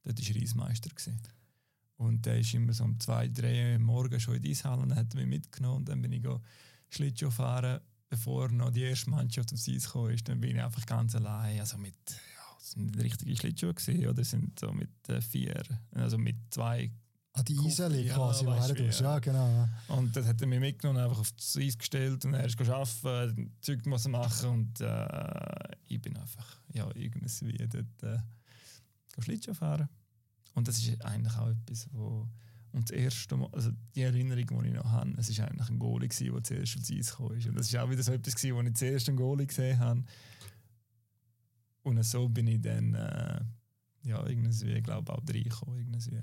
dort 0.01 0.19
war 0.19 0.35
er 0.35 0.41
Eismeister. 0.41 0.89
Gewesen. 0.89 1.21
Und 1.97 2.25
der 2.25 2.39
ist 2.39 2.53
immer 2.55 2.73
so 2.73 2.83
um 2.85 2.99
zwei, 2.99 3.27
drei 3.27 3.73
Uhr 3.73 3.79
morgen 3.79 4.19
schon 4.19 4.35
in 4.35 4.41
die 4.41 4.51
Eishalle 4.51 4.81
und 4.81 4.95
hat 4.95 5.13
mich 5.13 5.27
mitgenommen. 5.27 5.77
Und 5.77 5.89
dann 5.89 6.01
bin 6.01 6.13
ich 6.13 6.23
Schlittschuh 6.89 7.29
fahren, 7.29 7.79
bevor 8.09 8.49
noch 8.49 8.71
die 8.71 8.81
erste 8.81 9.11
Mannschaft 9.11 9.53
aufs 9.53 9.69
Eis 9.69 9.85
gekommen 9.85 10.13
ist. 10.13 10.27
Dann 10.27 10.41
bin 10.41 10.55
ich 10.55 10.63
einfach 10.63 10.85
ganz 10.87 11.15
allein, 11.15 11.59
also 11.59 11.77
mit, 11.77 11.95
ja, 12.09 12.57
es 12.59 12.71
sind 12.71 12.97
richtige 12.97 13.35
Schlittschuhe 13.35 13.75
gewesen, 13.75 14.07
oder 14.07 14.23
sind 14.23 14.59
so 14.59 14.71
mit 14.71 15.09
äh, 15.09 15.21
vier, 15.21 15.61
also 15.91 16.17
mit 16.17 16.37
zwei 16.49 16.91
Ah, 17.35 17.41
die 17.41 17.57
Eiseli 17.57 18.07
quasi, 18.09 18.45
ja, 18.45 18.69
wo 18.69 18.73
du 18.73 18.83
ja, 18.83 19.19
genau. 19.19 19.67
Und 19.87 20.15
das 20.15 20.27
hat 20.27 20.39
er 20.39 20.47
mich 20.47 20.59
mitgenommen, 20.59 20.99
einfach 20.99 21.19
auf 21.19 21.31
das 21.31 21.57
Eis 21.57 21.75
gestellt 21.75 22.23
und 22.25 22.35
er 22.35 22.45
ist 22.45 22.61
arbeiten, 22.61 23.51
Zeug 23.59 23.85
muss 23.87 24.07
machen 24.07 24.49
und 24.49 24.81
äh, 24.81 25.75
ich 25.87 25.99
bin 25.99 26.15
einfach, 26.15 26.59
ja, 26.73 26.87
irgendwie 26.93 27.57
dort 27.57 28.03
äh, 28.03 28.19
Schlittschuh 29.19 29.55
fahren. 29.55 29.89
Und 30.53 30.67
das 30.67 30.77
ist 30.77 31.03
eigentlich 31.03 31.35
auch 31.35 31.49
etwas, 31.49 31.87
wo 31.91 32.27
und 32.73 32.89
das 32.89 32.97
erste 32.97 33.37
Mal, 33.37 33.49
also 33.51 33.69
die 33.95 34.01
Erinnerung, 34.01 34.63
die 34.63 34.69
ich 34.69 34.73
noch 34.73 34.85
habe, 34.85 35.13
es 35.17 35.37
war 35.37 35.47
eigentlich 35.47 35.69
ein 35.69 35.77
Goalie, 35.77 36.09
der 36.09 36.43
zuerst 36.43 36.77
aufs 36.77 36.91
Eis 36.91 37.15
kam. 37.15 37.27
Und 37.27 37.55
das 37.55 37.71
war 37.71 37.83
auch 37.83 37.89
wieder 37.89 38.01
so 38.01 38.11
etwas, 38.11 38.33
wo 38.43 38.61
ich 38.61 38.73
zuerst 38.73 39.07
einen 39.07 39.17
Goalie 39.17 39.45
gesehen 39.45 39.77
habe. 39.77 40.03
Und 41.83 42.03
so 42.03 42.27
bin 42.29 42.47
ich 42.47 42.61
dann, 42.61 42.95
äh, 42.95 43.41
ja, 44.03 44.25
irgendwie, 44.25 44.81
glaube 44.81 45.11
ich, 45.11 45.15
auch 45.15 45.23
reingekommen. 45.29 45.79
Irgendwie. 45.79 46.21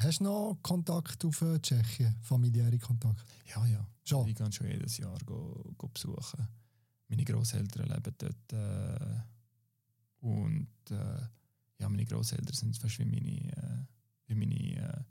Hast 0.00 0.20
du 0.20 0.24
noch 0.24 0.58
Kontakt 0.62 1.24
auf 1.24 1.42
äh, 1.42 1.58
Tschechien, 1.58 2.14
familiäre 2.22 2.78
Kontakt? 2.78 3.24
Ja, 3.46 3.66
ja. 3.66 3.84
Schon? 4.04 4.28
Ich 4.28 4.36
gehe 4.36 4.52
schon 4.52 4.68
jedes 4.68 4.96
Jahr 4.98 5.18
go, 5.26 5.74
go 5.76 5.88
besuchen. 5.88 6.46
Meine 7.08 7.24
Großeltern 7.24 7.88
leben 7.88 8.14
dort. 8.16 8.52
Äh, 8.52 9.20
und 10.20 10.68
äh, 10.90 11.20
ja, 11.78 11.88
meine 11.88 12.04
Großeltern 12.04 12.54
sind 12.54 12.78
fast 12.78 12.98
wie 13.00 13.04
meine, 13.06 13.52
äh, 13.52 13.86
wie 14.28 14.34
meine 14.36 14.76
äh, 14.76 15.02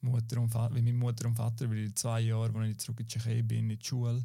Mutter 0.00 0.40
und 0.40 0.50
Vater, 0.50 0.74
wie 0.74 0.82
meine 0.82 0.98
Mutter 0.98 1.28
und 1.28 1.36
Vater, 1.36 1.70
weil 1.70 1.84
in 1.84 1.96
zwei 1.96 2.22
Jahren, 2.22 2.56
als 2.56 2.70
ich 2.70 2.78
zurück 2.78 3.00
in 3.00 3.06
die 3.06 3.12
Tschechei 3.12 3.42
bin, 3.42 3.70
in 3.70 3.78
die 3.78 3.84
Schule, 3.84 4.24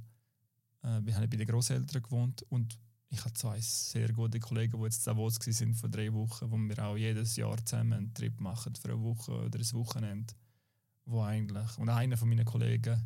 äh, 0.82 0.88
habe 0.88 1.10
ich 1.10 1.16
bei 1.30 1.38
den 1.38 1.48
Großeltern 1.48 2.02
gewohnt 2.02 2.42
und 2.50 2.80
ich 3.10 3.20
habe 3.22 3.34
zwei 3.34 3.60
sehr 3.60 4.14
gute 4.14 4.40
Kollegen, 4.40 4.78
die 4.78 4.84
jetzt 4.84 5.06
in 5.08 5.16
Davos 5.16 5.40
waren 5.40 5.74
vor 5.74 5.90
drei 5.90 6.14
Wochen, 6.14 6.52
wo 6.52 6.58
wir 6.58 6.86
auch 6.86 6.96
jedes 6.96 7.36
Jahr 7.36 7.58
zusammen 7.66 7.94
einen 7.94 8.14
Trip 8.14 8.40
machen 8.40 8.76
für 8.76 8.90
eine 8.90 9.02
Woche 9.02 9.32
oder 9.32 9.60
ein 9.60 9.74
Wochenende. 9.74 10.34
Wo 11.06 11.24
eigentlich, 11.24 11.78
und 11.80 11.90
einer 11.90 12.18
von 12.18 12.30
meinen 12.30 12.46
Kollegen, 12.46 13.02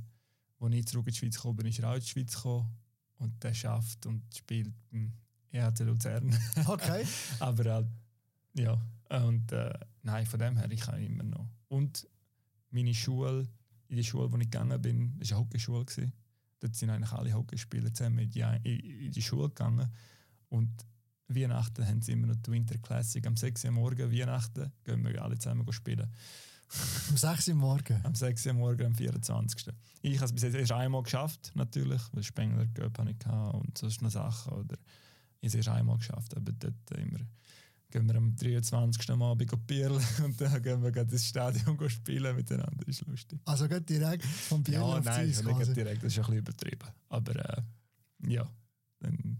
als 0.60 0.74
ich 0.74 0.86
zurück 0.86 1.08
in 1.08 1.14
die 1.14 1.18
Schweiz 1.20 1.36
gekommen 1.36 1.56
bin, 1.56 1.68
ist 1.68 1.84
auch 1.84 1.94
in 1.94 2.02
die 2.02 2.06
Schweiz 2.06 2.36
gekommen 2.36 2.70
und 3.18 3.42
der 3.44 3.54
schafft 3.54 4.06
und 4.06 4.24
spielt 4.36 4.74
beim 4.92 5.14
EHC 5.52 5.84
Luzern. 5.84 6.38
Okay. 6.68 7.06
Aber 7.40 7.72
halt, 7.72 7.88
ja, 8.56 8.82
und 9.10 9.52
äh, 9.54 9.74
nein, 10.02 10.26
von 10.26 10.40
dem 10.40 10.58
her, 10.58 10.70
ich 10.70 10.82
kann 10.82 11.02
immer 11.02 11.24
noch. 11.24 11.48
Und 11.70 12.08
meine 12.72 12.94
Schule, 12.94 13.48
in 13.88 13.96
die 13.96 14.04
Schule, 14.04 14.32
wo 14.32 14.38
ich 14.38 14.50
gegangen 14.50 14.82
bin, 14.82 15.14
war 15.18 15.28
eine 15.28 15.40
Hockeyschule. 15.40 15.86
Dort 16.64 16.78
sind 16.78 16.90
eigentlich 16.92 17.12
alle 17.12 17.34
Hockeyspieler 17.34 17.94
zusammen 17.94 18.20
in 18.20 19.12
die, 19.12 19.22
Schule 19.22 19.50
gegangen. 19.50 19.92
Und 20.48 20.72
Weihnachten 21.28 21.86
haben 21.86 22.02
sie 22.02 22.14
immer 22.14 22.28
noch 22.28 22.38
die 22.38 22.52
Winter 22.52 22.78
Classic. 22.78 23.28
Am 23.28 23.36
6. 23.36 23.66
Uhr 23.66 23.72
morgen, 23.72 24.10
Weihnachten, 24.10 24.72
gehen 24.86 25.04
wir 25.04 25.22
alle 25.22 25.38
zusammen 25.38 25.70
spielen. 25.74 26.10
Am 27.10 27.18
6. 27.18 27.50
Uhr 27.50 27.56
morgen? 27.56 28.00
Am 28.06 28.16
6. 28.16 28.46
Uhr 28.46 28.54
morgen, 28.54 28.86
am 28.86 28.96
24. 28.96 29.74
Ich 30.04 30.16
habe 30.16 30.26
es 30.26 30.32
bis 30.32 30.44
jetzt 30.44 30.56
erst 30.56 30.72
einmal 30.72 31.04
geschafft, 31.04 31.52
natürlich, 31.54 32.02
weil 32.14 32.24
Spengler 32.24 32.66
habe 32.98 33.12
ich 33.12 33.26
und 33.28 33.78
sonst 33.78 34.02
noch 34.02 34.12
Sachen. 34.12 34.54
Oder 34.54 34.78
ich 35.42 35.48
habe 35.48 35.48
es 35.48 35.56
erst 35.56 35.68
einmal 35.68 35.98
geschafft, 35.98 36.38
aber 36.38 36.54
dort 36.54 36.92
immer 36.92 37.20
gehen 37.94 38.08
wir 38.08 38.16
am 38.16 38.36
23. 38.36 39.08
Mal 39.16 39.32
Abend 39.32 39.68
Bierl 39.68 39.92
und 40.24 40.42
dann 40.42 40.62
gehen 40.64 40.82
wir 40.82 40.96
ins 40.98 41.26
Stadion 41.26 41.78
spielen 41.90 42.36
miteinander. 42.36 42.84
Das 42.86 43.00
ist 43.00 43.08
lustig. 43.08 43.40
Also 43.46 43.68
geht 43.68 43.88
direkt 43.88 44.26
vom 44.26 44.64
Bierl 44.64 44.82
ja, 44.82 45.00
nein, 45.00 45.30
Eis 45.30 45.44
nicht 45.44 45.76
direkt, 45.76 46.04
das 46.04 46.12
ist 46.12 46.18
ein 46.18 46.24
bisschen 46.24 46.38
übertrieben. 46.38 46.90
Aber 47.10 47.36
äh, 47.36 47.62
ja, 48.28 48.50
dann 49.00 49.38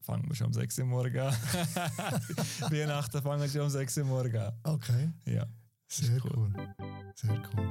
fangen 0.00 0.28
wir 0.28 0.34
schon 0.34 0.48
um 0.48 0.52
6 0.52 0.80
Uhr 0.80 0.84
morgen 0.86 1.16
an. 1.16 1.32
Weihnachten 2.70 3.22
fangen 3.22 3.40
wir 3.40 3.48
schon 3.48 3.62
um 3.62 3.70
6 3.70 3.98
Uhr 3.98 4.04
morgen 4.04 4.36
an. 4.36 4.52
Okay. 4.64 5.10
Ja. 5.26 5.46
Sehr 5.86 6.18
cool. 6.24 6.32
cool. 6.36 6.74
Sehr 7.14 7.42
cool. 7.54 7.70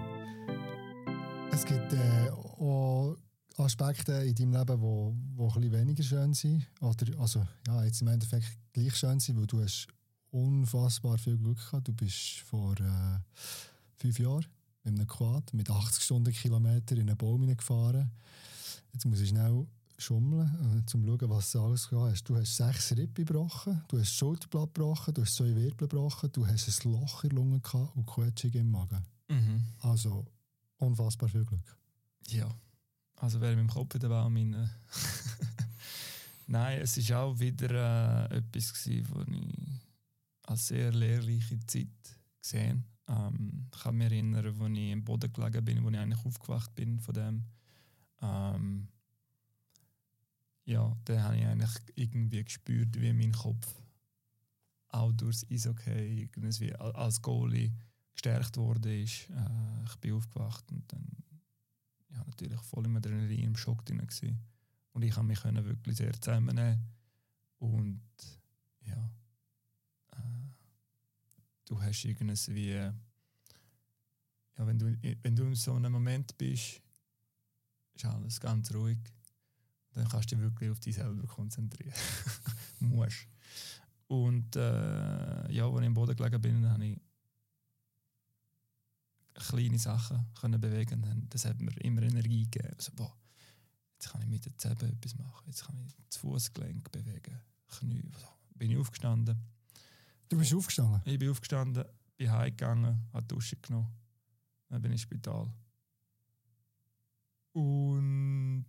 Es 1.51 1.65
gibt 1.65 1.91
äh, 1.91 2.29
auch 2.29 3.17
Aspekte 3.57 4.13
in 4.13 4.35
deinem 4.35 4.53
Leben, 4.53 4.81
wo, 4.81 5.13
wo 5.35 5.47
ein 5.49 5.53
bisschen 5.55 5.73
weniger 5.73 6.03
schön 6.03 6.33
sind. 6.33 6.65
Oder, 6.79 7.19
also, 7.19 7.45
ja, 7.67 7.83
jetzt 7.83 8.01
im 8.01 8.07
Endeffekt 8.07 8.47
gleich 8.71 8.95
schön 8.95 9.19
sind, 9.19 9.37
weil 9.37 9.47
du 9.47 9.61
hast 9.61 9.89
unfassbar 10.31 11.17
viel 11.17 11.37
Glück 11.37 11.57
gehabt. 11.57 11.87
Du 11.87 11.93
bist 11.93 12.39
vor 12.39 12.73
äh, 12.79 13.19
fünf 13.97 14.17
Jahren 14.19 14.45
mit 14.83 14.95
einem 14.95 15.07
Quad 15.07 15.53
mit 15.53 15.69
80 15.69 16.03
Stundenkilometer 16.03 16.95
in 16.95 17.09
einen 17.09 17.17
Baum 17.17 17.45
gefahren. 17.55 18.11
Jetzt 18.93 19.05
muss 19.05 19.19
ich 19.19 19.29
schnell 19.29 19.67
schummeln, 19.97 20.49
äh, 20.61 20.77
um 20.77 20.87
zu 20.87 20.97
schauen, 20.97 21.29
was 21.29 21.55
alles 21.55 21.89
gehabt 21.89 22.11
hast. 22.11 22.23
Du 22.23 22.35
hast 22.35 22.55
sechs 22.55 22.91
Rippen 22.97 23.25
gebrochen, 23.25 23.81
du 23.87 23.99
hast 23.99 24.09
das 24.09 24.15
Schulterblatt 24.15 24.73
gebrochen, 24.73 25.13
du 25.13 25.21
hast 25.21 25.35
zwei 25.35 25.55
Wirbel 25.55 25.87
gebrochen, 25.87 26.31
du 26.31 26.47
hast 26.47 26.85
ein 26.85 26.91
Loch 26.91 27.23
in 27.23 27.29
der 27.29 27.39
Lunge 27.39 27.59
gehabt 27.59 27.95
und 27.95 28.05
Quetschung 28.05 28.51
im 28.51 28.71
Magen. 28.71 29.05
Mhm. 29.29 29.63
Also 29.79 30.25
unfassbar 30.77 31.29
viel 31.29 31.45
Glück. 31.45 31.77
Ja, 32.27 32.49
also 33.17 33.39
wäre 33.39 33.55
mit 33.55 33.69
dem 33.69 33.73
Kopf 33.73 33.93
in 33.93 34.01
der 34.01 34.09
Baum 34.09 34.35
rein. 34.35 34.69
Nein, 36.47 36.81
es 36.81 37.09
war 37.09 37.23
auch 37.23 37.39
wieder 37.39 38.29
äh, 38.29 38.37
etwas, 38.37 38.73
gewesen, 38.73 39.07
was 39.11 39.27
ich 39.27 39.90
als 40.51 40.67
sehr 40.67 40.91
lehrreiche 40.91 41.59
Zeit 41.65 41.87
gesehen 42.41 42.85
ähm, 43.07 43.67
Ich 43.73 43.79
kann 43.81 43.97
mich 43.97 44.11
erinnern, 44.11 44.45
als 44.45 44.55
ich 44.77 44.91
im 44.91 45.03
Boden 45.03 45.31
gelegen 45.33 45.65
bin, 45.65 45.77
als 45.85 45.93
ich 45.93 45.99
eigentlich 45.99 46.25
aufgewacht 46.25 46.75
bin 46.75 46.99
von 46.99 47.13
dem. 47.13 47.45
Ähm, 48.21 48.87
ja, 50.65 50.95
dann 51.05 51.23
habe 51.23 51.37
ich 51.37 51.45
eigentlich 51.45 51.71
irgendwie 51.95 52.43
gespürt, 52.43 52.99
wie 52.99 53.13
mein 53.13 53.31
Kopf 53.31 53.67
auch 54.89 55.11
durchs 55.13 55.45
Eishockey 55.49 56.29
irgendwie 56.35 56.75
als 56.75 57.21
Goalie 57.21 57.71
gestärkt 58.13 58.57
wurde. 58.57 58.89
Äh, 58.89 59.03
ich 59.03 59.95
bin 59.99 60.13
aufgewacht 60.13 60.71
und 60.71 60.83
dann 60.91 61.05
ja, 62.09 62.23
natürlich 62.25 62.61
voll 62.61 62.85
im 62.85 62.97
Adrenalin, 62.97 63.45
im 63.45 63.55
Schock 63.55 63.85
drin 63.85 63.99
gewesen. 63.99 64.39
Und 64.93 65.03
ich 65.03 65.13
konnte 65.13 65.27
mich 65.27 65.65
wirklich 65.65 65.97
sehr 65.97 66.13
zusammennehmen. 66.13 66.85
Und 67.59 68.01
ja, 68.85 69.09
du 71.71 71.81
hast 71.81 72.03
irgendwie 72.03 72.53
wie, 72.53 72.73
ja, 72.73 72.93
wenn 74.57 74.77
du, 74.77 74.97
wenn 75.23 75.35
du 75.35 75.43
in 75.45 75.55
so 75.55 75.73
einem 75.73 75.93
Moment 75.93 76.37
bist, 76.37 76.81
ist 77.93 78.05
alles 78.05 78.39
ganz 78.39 78.73
ruhig. 78.73 78.99
Dann 79.93 80.07
kannst 80.07 80.31
du 80.31 80.35
dich 80.35 80.43
wirklich 80.43 80.69
auf 80.69 80.79
dich 80.81 80.95
selber 80.95 81.25
konzentrieren. 81.27 81.93
Musst. 82.79 83.27
Und 84.07 84.55
äh, 84.57 85.51
ja, 85.51 85.65
als 85.65 85.79
ich 85.79 85.85
im 85.85 85.93
Boden 85.93 86.15
gelegen 86.15 86.41
bin, 86.41 86.69
habe 86.69 86.85
ich 86.85 87.01
kleine 89.33 89.79
Sachen 89.79 90.27
können 90.39 90.59
bewegen. 90.59 91.27
Das 91.29 91.45
hat 91.45 91.61
mir 91.61 91.71
immer 91.81 92.01
Energie 92.01 92.43
gegeben. 92.43 92.73
Also, 92.77 92.91
boah, 92.93 93.15
jetzt 93.93 94.09
kann 94.11 94.21
ich 94.21 94.27
mit 94.27 94.45
den 94.45 94.57
Zähnen 94.57 94.93
etwas 94.93 95.17
machen. 95.17 95.43
Jetzt 95.47 95.65
kann 95.65 95.77
ich 95.77 95.95
das 96.09 96.17
Fußgelenk 96.17 96.91
bewegen. 96.91 97.39
Knie. 97.67 98.09
Also, 98.13 98.27
bin 98.55 98.71
ich 98.71 98.77
aufgestanden. 98.77 99.39
Du 100.31 100.37
bist 100.37 100.53
aufgestanden? 100.53 101.01
Ich 101.03 101.19
bin 101.19 101.29
aufgestanden, 101.29 101.83
bin 102.15 102.31
heimgegangen, 102.31 103.05
habe 103.11 103.25
Dusche 103.25 103.57
genommen. 103.57 103.89
Dann 104.69 104.81
bin 104.81 104.93
ich 104.93 104.95
ins 104.95 105.01
Spital. 105.01 105.53
Und 107.51 108.65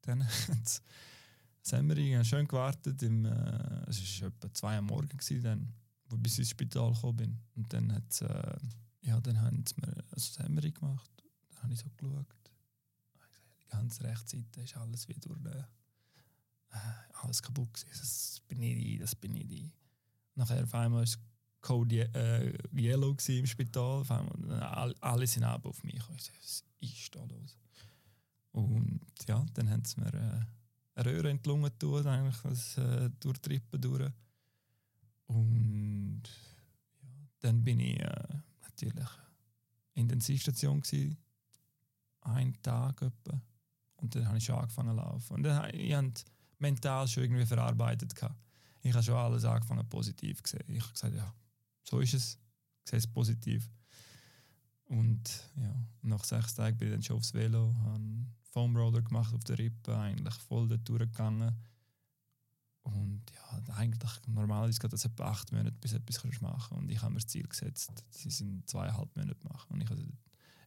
dann 0.00 0.26
haben 1.72 1.96
wir 1.96 2.24
schön 2.24 2.48
gewartet. 2.48 3.00
Im, 3.04 3.26
äh, 3.26 3.88
es 3.88 4.20
war 4.20 4.26
etwa 4.26 4.52
zwei 4.52 4.74
Uhr 4.74 4.82
morgens, 4.82 5.32
dann, 5.40 5.72
wo 6.08 6.16
ich 6.16 6.22
bis 6.22 6.40
ins 6.40 6.50
Spital 6.50 6.92
gekommen 6.92 7.16
bin. 7.16 7.38
Und 7.54 7.72
dann 7.72 7.94
hat 7.94 8.10
es 8.10 8.22
äh, 8.22 8.56
ja, 9.02 9.20
dann 9.20 9.40
haben 9.40 9.64
sie 9.68 9.76
mir 9.80 9.94
ein 9.96 10.18
Sämmerung 10.18 10.74
gemacht. 10.74 11.24
Dann 11.50 11.62
habe 11.62 11.74
ich 11.74 11.78
so 11.78 11.86
geschaut. 11.96 12.26
Die 13.62 13.68
ganze 13.68 14.02
Rechtsseite 14.02 14.62
ist 14.62 14.76
alles 14.76 15.06
wieder 15.06 15.30
äh, 15.44 16.76
äh, 16.76 17.22
alles 17.22 17.40
kaputt 17.40 17.72
gewesen. 17.72 18.00
Das 18.00 18.42
bin 18.48 18.62
ich 18.62 18.98
das 18.98 19.14
bin 19.14 19.36
ich. 19.36 19.70
Nachher 20.38 20.62
auf 20.62 20.74
einmal 20.74 21.02
es 21.02 21.18
Code 21.60 22.08
äh, 22.14 22.56
Yellow 22.72 23.16
im 23.26 23.46
Spital. 23.46 24.00
Auf 24.00 24.10
einmal, 24.12 24.92
äh, 24.92 24.94
alle 25.00 25.26
sind 25.26 25.42
ab 25.42 25.66
auf 25.66 25.82
mich. 25.82 25.96
Ich 25.96 26.02
so, 26.02 26.32
was 26.38 26.64
ist 26.80 27.14
da 27.14 27.24
los? 27.24 27.58
Und 28.52 29.00
ja, 29.26 29.44
dann 29.54 29.68
haben 29.68 29.84
sie 29.84 30.00
mir 30.00 30.14
äh, 30.14 30.40
eine 30.94 31.10
Röhre 31.10 31.30
in 31.30 31.42
die 31.42 31.42
eigentlich 32.06 32.36
das, 32.42 32.78
äh, 32.78 33.10
durch 33.18 33.38
die 33.38 33.48
Rippen 33.50 33.80
durch. 33.80 34.12
Und 35.26 36.22
ja, 37.02 37.08
dann 37.40 37.64
bin 37.64 37.80
ich 37.80 37.98
äh, 37.98 38.28
natürlich 38.62 39.08
Intensivstation 39.94 40.80
gsi, 40.80 41.16
einen 42.20 42.62
Tag 42.62 43.02
etwa. 43.02 43.42
Und 43.96 44.14
dann 44.14 44.28
habe 44.28 44.38
ich 44.38 44.44
schon 44.44 44.54
angefangen 44.54 44.96
zu 44.96 45.02
laufen. 45.02 45.34
Und 45.34 45.42
dann 45.42 45.74
ich 45.74 45.92
habe 45.92 46.12
mental 46.58 47.08
schon 47.08 47.24
irgendwie 47.24 47.44
verarbeitet. 47.44 48.14
Gehabt. 48.14 48.47
Ich 48.88 48.94
habe 48.94 49.04
schon 49.04 49.16
alles 49.16 49.44
angefangen 49.44 49.86
positiv 49.88 50.42
gesehen. 50.42 50.64
Ich 50.68 50.82
habe 50.82 50.92
gesagt, 50.92 51.14
ja, 51.14 51.34
so 51.84 52.00
ist 52.00 52.14
es. 52.14 52.38
Ich 52.84 52.90
sehe 52.90 52.98
es 52.98 53.06
positiv. 53.06 53.70
Und 54.86 55.28
ja, 55.56 55.74
nach 56.02 56.24
sechs 56.24 56.54
Tagen 56.54 56.78
bin 56.78 56.88
ich 56.88 56.94
dann 56.94 57.02
schon 57.02 57.16
aufs 57.16 57.34
Velo, 57.34 57.74
habe 57.82 57.96
einen 57.96 58.34
Foam 58.50 58.74
Roller 58.74 59.02
gemacht 59.02 59.34
auf 59.34 59.44
der 59.44 59.58
Rippe, 59.58 59.96
eigentlich 59.96 60.34
voll 60.34 60.68
dort 60.68 60.88
durchgegangen. 60.88 61.54
Und 62.82 63.22
ja, 63.34 63.74
eigentlich 63.74 64.10
normal 64.26 64.70
ist 64.70 64.82
es 64.82 65.04
etwa 65.04 65.30
acht 65.30 65.52
Monate, 65.52 65.76
bis 65.78 65.92
etwas 65.92 66.24
machen 66.40 66.40
kannst. 66.40 66.72
Und 66.72 66.90
ich 66.90 67.02
habe 67.02 67.12
mir 67.12 67.20
das 67.20 67.26
Ziel 67.26 67.46
gesetzt, 67.46 67.92
sie 68.08 68.30
sind 68.30 68.68
zweieinhalb 68.68 69.14
Monate 69.14 69.46
machen. 69.46 69.74
Und 69.74 69.82
ich 69.82 69.90
habe 69.90 70.02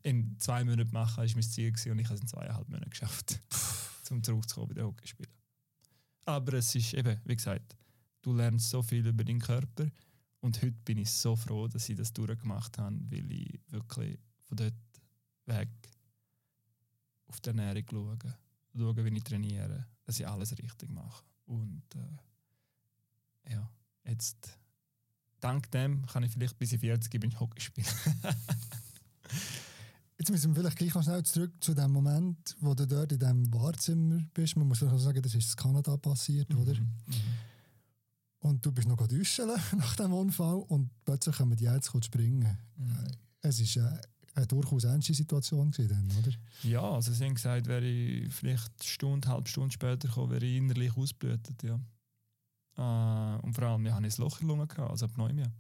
in 0.04 0.38
zwei 0.40 0.64
Monaten 0.64 0.94
machen, 0.94 1.18
war 1.18 1.34
mein 1.34 1.42
Ziel 1.42 1.72
gewesen, 1.72 1.92
und 1.92 2.00
ich 2.00 2.06
habe 2.06 2.16
es 2.16 2.22
in 2.22 2.28
zweieinhalb 2.28 2.70
Monaten 2.70 2.92
geschafft, 2.92 3.40
um 4.12 4.22
zurückzukommen 4.24 4.68
bei 4.68 4.74
den 4.76 4.86
Hockey 4.86 5.08
spielen. 5.08 5.32
Aber 6.26 6.54
es 6.54 6.76
ist 6.76 6.94
eben, 6.94 7.20
wie 7.26 7.36
gesagt, 7.36 7.76
du 8.22 8.34
lernst 8.34 8.70
so 8.70 8.82
viel 8.82 9.06
über 9.06 9.24
deinen 9.24 9.40
Körper. 9.40 9.88
Und 10.40 10.62
heute 10.62 10.78
bin 10.86 10.98
ich 10.98 11.12
so 11.12 11.36
froh, 11.36 11.68
dass 11.68 11.90
ich 11.90 11.96
das 11.96 12.14
durchgemacht 12.14 12.78
habe, 12.78 13.00
weil 13.10 13.32
ich 13.32 13.60
wirklich 13.70 14.20
von 14.44 14.58
dort 14.58 14.74
weg 15.46 15.70
auf 17.28 17.40
die 17.40 17.50
Ernährung 17.50 17.84
schaue, 17.90 18.18
schaue, 18.76 19.06
wie 19.06 19.18
ich 19.18 19.24
trainiere, 19.24 19.88
dass 20.04 20.20
ich 20.20 20.28
alles 20.28 20.58
richtig 20.58 20.90
mache. 20.90 21.24
Und 21.46 21.84
äh, 21.96 23.54
ja, 23.54 23.70
jetzt 24.06 24.58
dank 25.40 25.70
dem 25.72 26.06
kann 26.06 26.24
ich 26.24 26.32
vielleicht 26.32 26.58
bis 26.58 26.74
ich 26.74 26.80
40 26.80 27.20
bin 27.20 27.40
Hockey 27.40 27.62
spielen. 27.62 27.88
Jetzt 30.22 30.30
müssen 30.30 30.52
wir 30.52 30.62
vielleicht 30.62 30.78
gleich 30.78 30.94
noch 30.94 31.02
schnell 31.02 31.24
zurück 31.24 31.52
zu 31.62 31.74
dem 31.74 31.92
Moment, 31.92 32.56
wo 32.60 32.76
du 32.76 32.86
dort 32.86 33.12
in 33.12 33.18
diesem 33.18 33.52
Wahrzimmer 33.56 34.22
bist. 34.36 34.56
Man 34.56 34.68
muss 34.68 34.78
vielleicht 34.78 35.00
sagen, 35.00 35.20
das 35.20 35.34
ist 35.34 35.50
in 35.50 35.56
Kanada 35.56 35.98
passiert, 35.98 36.48
mhm. 36.54 36.60
oder? 36.60 36.76
Mhm. 36.76 36.92
Und 38.42 38.66
du 38.66 38.72
bist 38.72 38.88
noch 38.88 39.08
duschen 39.08 39.48
nach 39.78 39.96
dem 39.96 40.14
Unfall 40.14 40.64
und 40.68 40.90
plötzlich 41.06 41.36
kommen 41.38 41.56
die 41.56 41.66
jetzt 41.66 41.92
springen. 42.04 42.58
Mhm. 42.76 43.08
Es 43.42 43.60
ist 43.60 43.78
äh, 43.78 44.02
eine 44.34 44.48
durchaus 44.48 44.84
ernste 44.84 45.14
Situation 45.14 45.72
gewesen, 45.72 46.12
oder? 46.20 46.32
Ja, 46.64 46.82
also 46.82 47.14
sie 47.14 47.26
haben 47.26 47.36
gesagt, 47.36 47.68
wäre 47.68 47.86
ich 47.86 48.34
vielleicht 48.34 48.72
eine 48.80 48.88
Stunde, 48.88 49.28
eine 49.28 49.36
halbe 49.36 49.50
Stunde 49.50 49.72
später 49.72 50.08
gekommen, 50.08 50.32
wäre 50.32 50.46
ich 50.46 50.58
innerlich 50.58 50.96
ausblühtet, 50.98 51.62
ja. 51.64 51.80
Äh, 52.78 53.42
und 53.42 53.54
vor 53.54 53.64
allem, 53.66 53.86
ich 53.86 53.92
hatte 53.92 54.06
ein 54.06 54.14
Loch 54.18 54.42
in 54.42 54.48
der 54.48 54.56
Lunge, 54.56 54.68
gehabt, 54.68 54.92
also 54.92 55.08
Pneumia. 55.08 55.52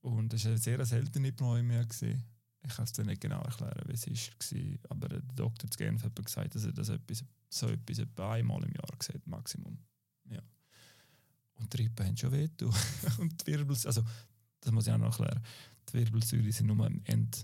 Und 0.00 0.32
das 0.32 0.44
war 0.44 0.50
eine 0.52 0.60
sehr 0.60 0.84
seltene 0.84 1.32
Pneumia. 1.32 1.82
Gewesen. 1.82 2.24
Ich 2.66 2.74
kann 2.74 2.84
es 2.84 2.92
dir 2.92 3.04
nicht 3.04 3.20
genau 3.20 3.40
erklären, 3.42 3.82
wie 3.86 3.92
es 3.92 4.06
war, 4.06 4.90
aber 4.90 5.08
der 5.08 5.20
Doktor 5.34 5.70
zu 5.70 5.76
Genf 5.76 6.02
hat 6.02 6.16
gesagt, 6.16 6.54
dass 6.54 6.64
er 6.64 6.72
das 6.72 6.88
etwas, 6.88 7.22
so 7.50 7.68
etwas 7.68 7.98
etwa 7.98 8.32
einmal 8.32 8.62
im 8.64 8.72
Jahr 8.72 8.88
sieht, 9.00 9.26
Maximum. 9.26 9.78
Und 11.56 11.72
die 11.72 11.82
Rippen 11.82 12.06
haben 12.06 12.16
schon 12.16 12.32
weh 12.32 12.48
und 13.18 13.46
die 13.46 13.52
Wirbelsäule, 13.52 13.96
also 13.96 14.04
das 14.60 14.72
muss 14.72 14.86
ich 14.86 14.92
auch 14.92 14.98
noch 14.98 15.18
erklären, 15.18 15.42
die 15.88 15.94
Wirbelsäule 15.94 16.52
sind 16.52 16.66
nur 16.66 16.84
am 16.84 17.00
Ende 17.04 17.38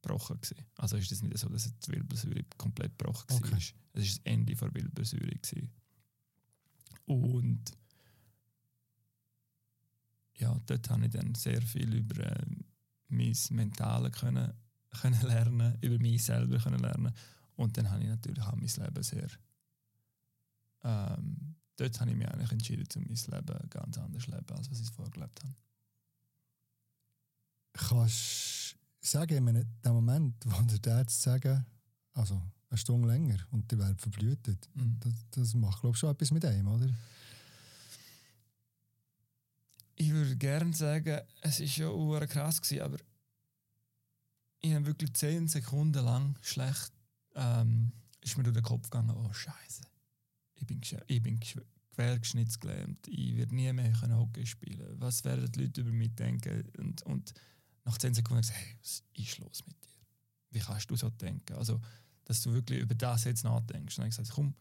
gebrochen. 0.00 0.40
Gewesen. 0.40 0.64
Also 0.76 0.96
ist 0.96 1.12
es 1.12 1.22
nicht 1.22 1.38
so, 1.38 1.48
dass 1.48 1.70
die 1.78 1.92
Wirbelsäule 1.92 2.44
komplett 2.56 2.98
gebrochen 2.98 3.26
okay. 3.30 3.50
war. 3.50 3.58
Es 3.58 3.74
war 3.94 4.02
das 4.02 4.20
Ende 4.24 4.54
der 4.54 4.74
Wirbelsäule. 4.74 5.34
Gewesen. 5.36 5.70
Und 7.06 7.72
ja, 10.36 10.58
dort 10.66 10.90
habe 10.90 11.06
ich 11.06 11.12
dann 11.12 11.34
sehr 11.34 11.62
viel 11.62 11.94
über 11.94 12.24
äh, 12.24 12.46
mein 13.08 13.36
Mentale 13.50 14.10
können, 14.10 14.52
können 15.00 15.20
lernen, 15.22 15.78
über 15.80 15.98
mich 15.98 16.24
selber 16.24 16.58
können 16.58 16.80
lernen. 16.80 17.12
Und 17.56 17.76
dann 17.76 17.90
habe 17.90 18.02
ich 18.02 18.08
natürlich 18.08 18.42
auch 18.42 18.56
mein 18.56 18.68
Leben 18.68 19.02
sehr. 19.02 19.28
Ähm, 20.82 21.54
dort 21.76 22.00
habe 22.00 22.10
ich 22.10 22.16
mich 22.16 22.28
eigentlich 22.28 22.52
entschieden, 22.52 22.86
um 22.96 23.02
mein 23.02 23.46
Leben 23.46 23.70
ganz 23.70 23.98
anders 23.98 24.24
zu 24.24 24.30
leben, 24.30 24.50
als 24.50 24.70
was 24.70 24.80
ich 24.80 24.90
vorher 24.90 25.12
gelebt 25.12 25.42
habe. 25.42 25.54
Kannst 27.72 28.76
sagen, 29.00 29.46
in 29.46 29.66
dem 29.84 29.92
Moment, 29.92 30.34
wo 30.46 30.62
der 30.62 30.96
Arzt 30.96 31.22
sagen, 31.22 31.66
also 32.12 32.40
eine 32.70 32.78
Stunde 32.78 33.08
länger 33.08 33.38
und 33.50 33.70
die 33.70 33.78
werden 33.78 33.98
verblühtet, 33.98 34.68
mhm. 34.74 34.98
das, 35.00 35.12
das 35.30 35.54
macht, 35.54 35.80
glaube 35.80 35.94
ich, 35.94 36.00
schon 36.00 36.10
etwas 36.10 36.30
mit 36.30 36.44
einem, 36.44 36.68
oder? 36.68 36.88
Ich 39.96 40.10
würde 40.10 40.36
gerne 40.36 40.74
sagen, 40.74 41.20
es 41.40 41.60
war 41.60 41.66
schon 41.66 42.28
krass, 42.28 42.60
gewesen, 42.60 42.82
aber 42.82 42.98
ich 44.60 44.74
habe 44.74 44.86
wirklich 44.86 45.12
zehn 45.14 45.46
Sekunden 45.46 46.04
lang 46.04 46.36
schlecht, 46.40 46.92
ähm, 47.34 47.92
ist 48.20 48.36
mir 48.36 48.44
durch 48.44 48.54
den 48.54 48.62
Kopf 48.62 48.90
gegangen, 48.90 49.10
oh 49.10 49.32
Scheiße, 49.32 49.82
ich 50.70 50.82
bin, 50.82 51.00
ich 51.06 51.22
bin 51.22 51.40
quergeschnittsgelähmt, 51.94 53.06
ich 53.08 53.36
werde 53.36 53.54
nie 53.54 53.72
mehr 53.72 53.92
können 53.92 54.16
Hockey 54.16 54.46
spielen. 54.46 55.00
Was 55.00 55.24
werden 55.24 55.50
die 55.52 55.62
Leute 55.62 55.80
über 55.80 55.92
mich 55.92 56.14
denken? 56.14 56.64
Und, 56.78 57.02
und 57.02 57.34
nach 57.84 57.98
zehn 57.98 58.14
Sekunden 58.14 58.42
gesagt, 58.42 58.58
hey, 58.58 58.76
was 58.80 59.02
ist 59.14 59.38
los 59.38 59.62
mit 59.66 59.76
dir? 59.84 59.88
Wie 60.50 60.58
kannst 60.60 60.90
du 60.90 60.96
so 60.96 61.10
denken? 61.10 61.54
Also, 61.56 61.80
dass 62.24 62.42
du 62.42 62.52
wirklich 62.52 62.80
über 62.80 62.94
das 62.94 63.24
jetzt 63.24 63.44
nachdenkst. 63.44 63.98
Und 63.98 64.02
dann 64.02 64.10
gesagt, 64.10 64.30
komm, 64.30 64.54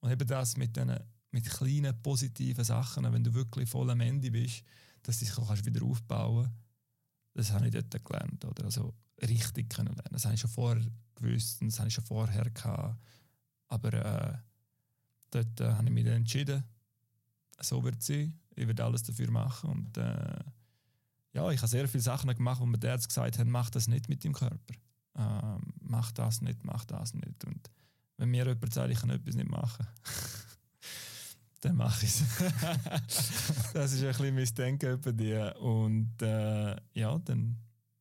und 0.00 0.10
eben 0.10 0.26
das 0.26 0.56
mit, 0.56 0.76
den, 0.76 0.94
mit 1.30 1.46
kleinen 1.46 2.00
positiven 2.02 2.64
Sachen, 2.64 3.12
wenn 3.12 3.24
du 3.24 3.34
wirklich 3.34 3.68
voll 3.68 3.90
am 3.90 4.00
Ende 4.00 4.30
bist, 4.30 4.62
dass 5.02 5.18
du 5.18 5.24
dich 5.24 5.34
kannst 5.34 5.66
wieder 5.66 5.84
aufbauen 5.84 6.44
kannst, 6.44 6.58
das 7.34 7.52
habe 7.52 7.66
ich 7.66 7.72
dort 7.72 8.04
gelernt. 8.04 8.44
Oder? 8.44 8.64
Also 8.64 8.94
richtig 9.20 9.70
können 9.70 9.94
lernen. 9.94 10.12
Das 10.12 10.24
habe 10.24 10.34
ich 10.34 10.40
schon 10.40 10.50
vorher 10.50 10.84
gewusst 11.14 11.60
und 11.60 11.68
das 11.68 11.78
habe 11.78 11.88
ich 11.88 11.94
schon 11.94 12.04
vorher 12.04 12.48
gehabt. 12.50 13.00
Aber 13.68 13.92
äh, 13.92 14.38
dort 15.30 15.60
äh, 15.60 15.72
habe 15.72 15.86
ich 15.86 15.92
mich 15.92 16.04
dann 16.04 16.14
entschieden, 16.14 16.64
so 17.60 17.82
wird 17.84 18.00
es 18.00 18.06
sein. 18.06 18.38
Ich 18.54 18.66
werde 18.66 18.84
alles 18.84 19.02
dafür 19.02 19.30
machen. 19.30 19.70
Und 19.70 19.96
äh, 19.96 20.38
ja, 21.32 21.50
ich 21.50 21.58
habe 21.58 21.68
sehr 21.68 21.88
viele 21.88 22.02
Sachen 22.02 22.34
gemacht, 22.34 22.60
wo 22.60 22.66
mir 22.66 22.78
der 22.78 22.92
Arzt 22.92 23.08
gesagt 23.08 23.38
hat, 23.38 23.46
mach 23.46 23.70
das 23.70 23.88
nicht 23.88 24.08
mit 24.08 24.24
dem 24.24 24.32
Körper. 24.32 24.74
Ähm, 25.16 25.72
mach 25.80 26.12
das 26.12 26.40
nicht, 26.40 26.64
mach 26.64 26.84
das 26.84 27.14
nicht. 27.14 27.44
Und 27.44 27.70
wenn 28.16 28.30
mir 28.30 28.46
jemand 28.46 28.72
sagt, 28.72 28.90
ich 28.90 29.00
kann 29.00 29.10
etwas 29.10 29.34
nicht 29.34 29.48
machen, 29.48 29.86
dann 31.60 31.76
mache 31.76 32.04
ich 32.04 32.10
es. 32.10 32.22
das 33.72 33.92
ist 33.92 34.02
ein 34.02 34.08
bisschen 34.08 34.34
mein 34.34 34.54
Denken 34.54 34.92
über 34.92 35.12
die. 35.12 35.52
Und 35.60 36.22
äh, 36.22 36.76
ja, 36.94 37.18
dann, 37.18 37.56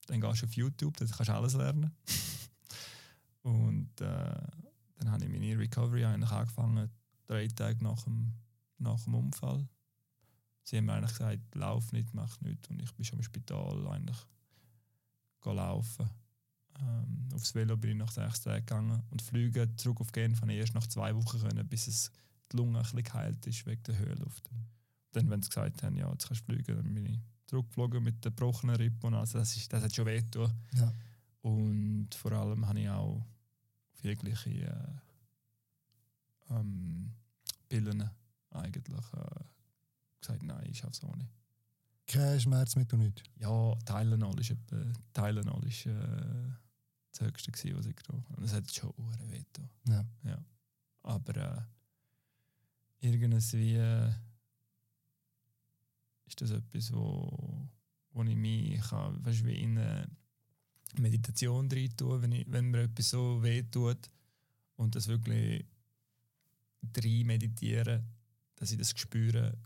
dann 0.08 0.22
gehst 0.22 0.42
du 0.42 0.46
auf 0.46 0.54
YouTube, 0.54 0.98
dann 0.98 1.10
kannst 1.10 1.30
du 1.30 1.34
alles 1.34 1.54
lernen. 1.54 1.92
Und 3.44 4.02
äh, 4.02 4.36
dann 4.98 5.12
habe 5.12 5.24
ich 5.24 5.30
meine 5.30 5.58
Recovery 5.58 6.04
eigentlich 6.04 6.32
angefangen, 6.32 6.90
drei 7.28 7.48
Tage 7.48 7.84
nach 7.84 8.02
dem, 8.04 8.34
nach 8.78 9.04
dem 9.04 9.16
Unfall. 9.16 9.68
Sie 10.64 10.78
haben 10.78 10.86
mir 10.86 10.94
eigentlich 10.94 11.12
gesagt, 11.12 11.56
lauf 11.56 11.92
nicht, 11.92 12.14
mach 12.14 12.42
nichts. 12.42 12.70
Und 12.70 12.82
ich 12.82 12.94
bin 12.94 13.06
schon 13.06 13.20
im 13.20 13.24
Spital 13.24 13.88
eigentlich 13.88 14.18
laufen. 15.46 16.10
Ähm, 16.80 17.30
aufs 17.34 17.56
Velo 17.56 17.78
bin 17.78 17.92
ich 17.92 17.98
nach 17.98 18.12
sechs 18.12 18.42
Tagen 18.42 18.66
gegangen 18.66 19.02
und 19.10 19.22
fliegen 19.22 19.78
zurück 19.78 20.02
auf 20.02 20.12
Genf 20.12 20.42
habe 20.42 20.52
ich 20.54 20.60
erst 20.60 20.76
nach 20.76 20.88
zwei 20.88 21.16
Wochen 21.16 21.40
können, 21.40 21.68
bis 21.68 21.88
es 21.88 22.12
die 22.52 22.58
Lunge 22.58 22.80
ein 22.80 22.84
bisschen 22.84 23.04
geheilt 23.04 23.48
ist 23.48 23.66
wegen 23.66 23.82
der 23.84 23.98
Höhenluft. 23.98 24.50
Dann, 25.14 25.30
wenn 25.30 25.42
sie 25.42 25.50
gesagt 25.50 25.84
haben, 25.84 25.96
ja, 25.96 26.10
jetzt 26.12 26.28
kannst 26.28 26.42
du 26.42 26.54
fliegen, 26.54 26.76
dann 26.76 26.94
bin 26.94 27.06
ich 27.06 27.20
zurückgeflogen 27.48 28.04
mit 28.04 28.24
den 28.24 28.36
gebrochenen 28.36 28.76
Rippen. 28.76 29.14
Also 29.14 29.40
das, 29.40 29.56
ist, 29.56 29.72
das 29.72 29.84
hat 29.84 29.96
schon 29.96 30.06
wehgetan. 30.06 30.52
Ja. 30.74 30.94
Und 31.42 32.10
vor 32.14 32.34
allem 32.34 32.68
habe 32.68 32.80
ich 32.80 32.90
auch 32.90 33.26
auf 33.94 34.04
jegliche 34.04 34.50
äh, 34.50 35.07
ähm, 36.50 37.12
Pillen 37.70 38.10
eigentlich 38.52 39.14
äh, 39.14 39.44
gesagt, 40.20 40.44
nein, 40.44 40.66
ich 40.70 40.80
schaffe 40.80 40.94
es 40.94 41.04
auch 41.04 41.16
nicht. 41.16 41.32
Kein 42.08 42.40
Schmerzmittel 42.40 42.98
nicht? 43.00 43.22
Ja, 43.38 43.76
Tylenol 43.86 44.40
ist, 44.40 44.52
etwa, 44.52 44.78
Tylenol 45.14 45.66
ist 45.68 45.86
äh, 45.86 46.52
das 47.12 47.22
Höchste, 47.22 47.52
gewesen, 47.52 47.78
was 47.78 47.86
ich 47.86 47.96
getrunken 47.96 48.26
habe. 48.30 48.38
Und 48.38 48.44
es 48.46 48.54
hat 48.54 48.72
schon 48.74 48.94
weh 49.30 49.44
ja. 49.90 50.06
ja. 50.24 50.46
Aber 51.04 51.36
äh, 51.36 51.62
irgendwie 53.00 53.76
äh, 53.76 54.10
ist 56.26 56.42
das 56.42 56.52
etwas, 56.52 56.94
wo, 56.94 57.68
wo 58.12 58.24
ich 58.24 58.36
mich 58.36 58.82
kann, 58.82 59.24
weißt, 59.26 59.46
wie 59.46 59.62
in 59.62 59.78
eine 59.78 60.10
Meditation 60.98 61.70
rein 61.70 61.96
tue, 61.96 62.22
wenn, 62.22 62.32
ich, 62.32 62.50
wenn 62.50 62.72
mir 62.72 62.84
etwas 62.84 63.10
so 63.10 63.42
weh 63.44 63.64
tut 63.64 64.10
und 64.76 64.96
das 64.96 65.08
wirklich 65.08 65.66
rein 66.98 67.26
meditieren, 67.26 68.04
dass 68.56 68.72
ich 68.72 68.78
das 68.78 68.98
spüre 68.98 69.58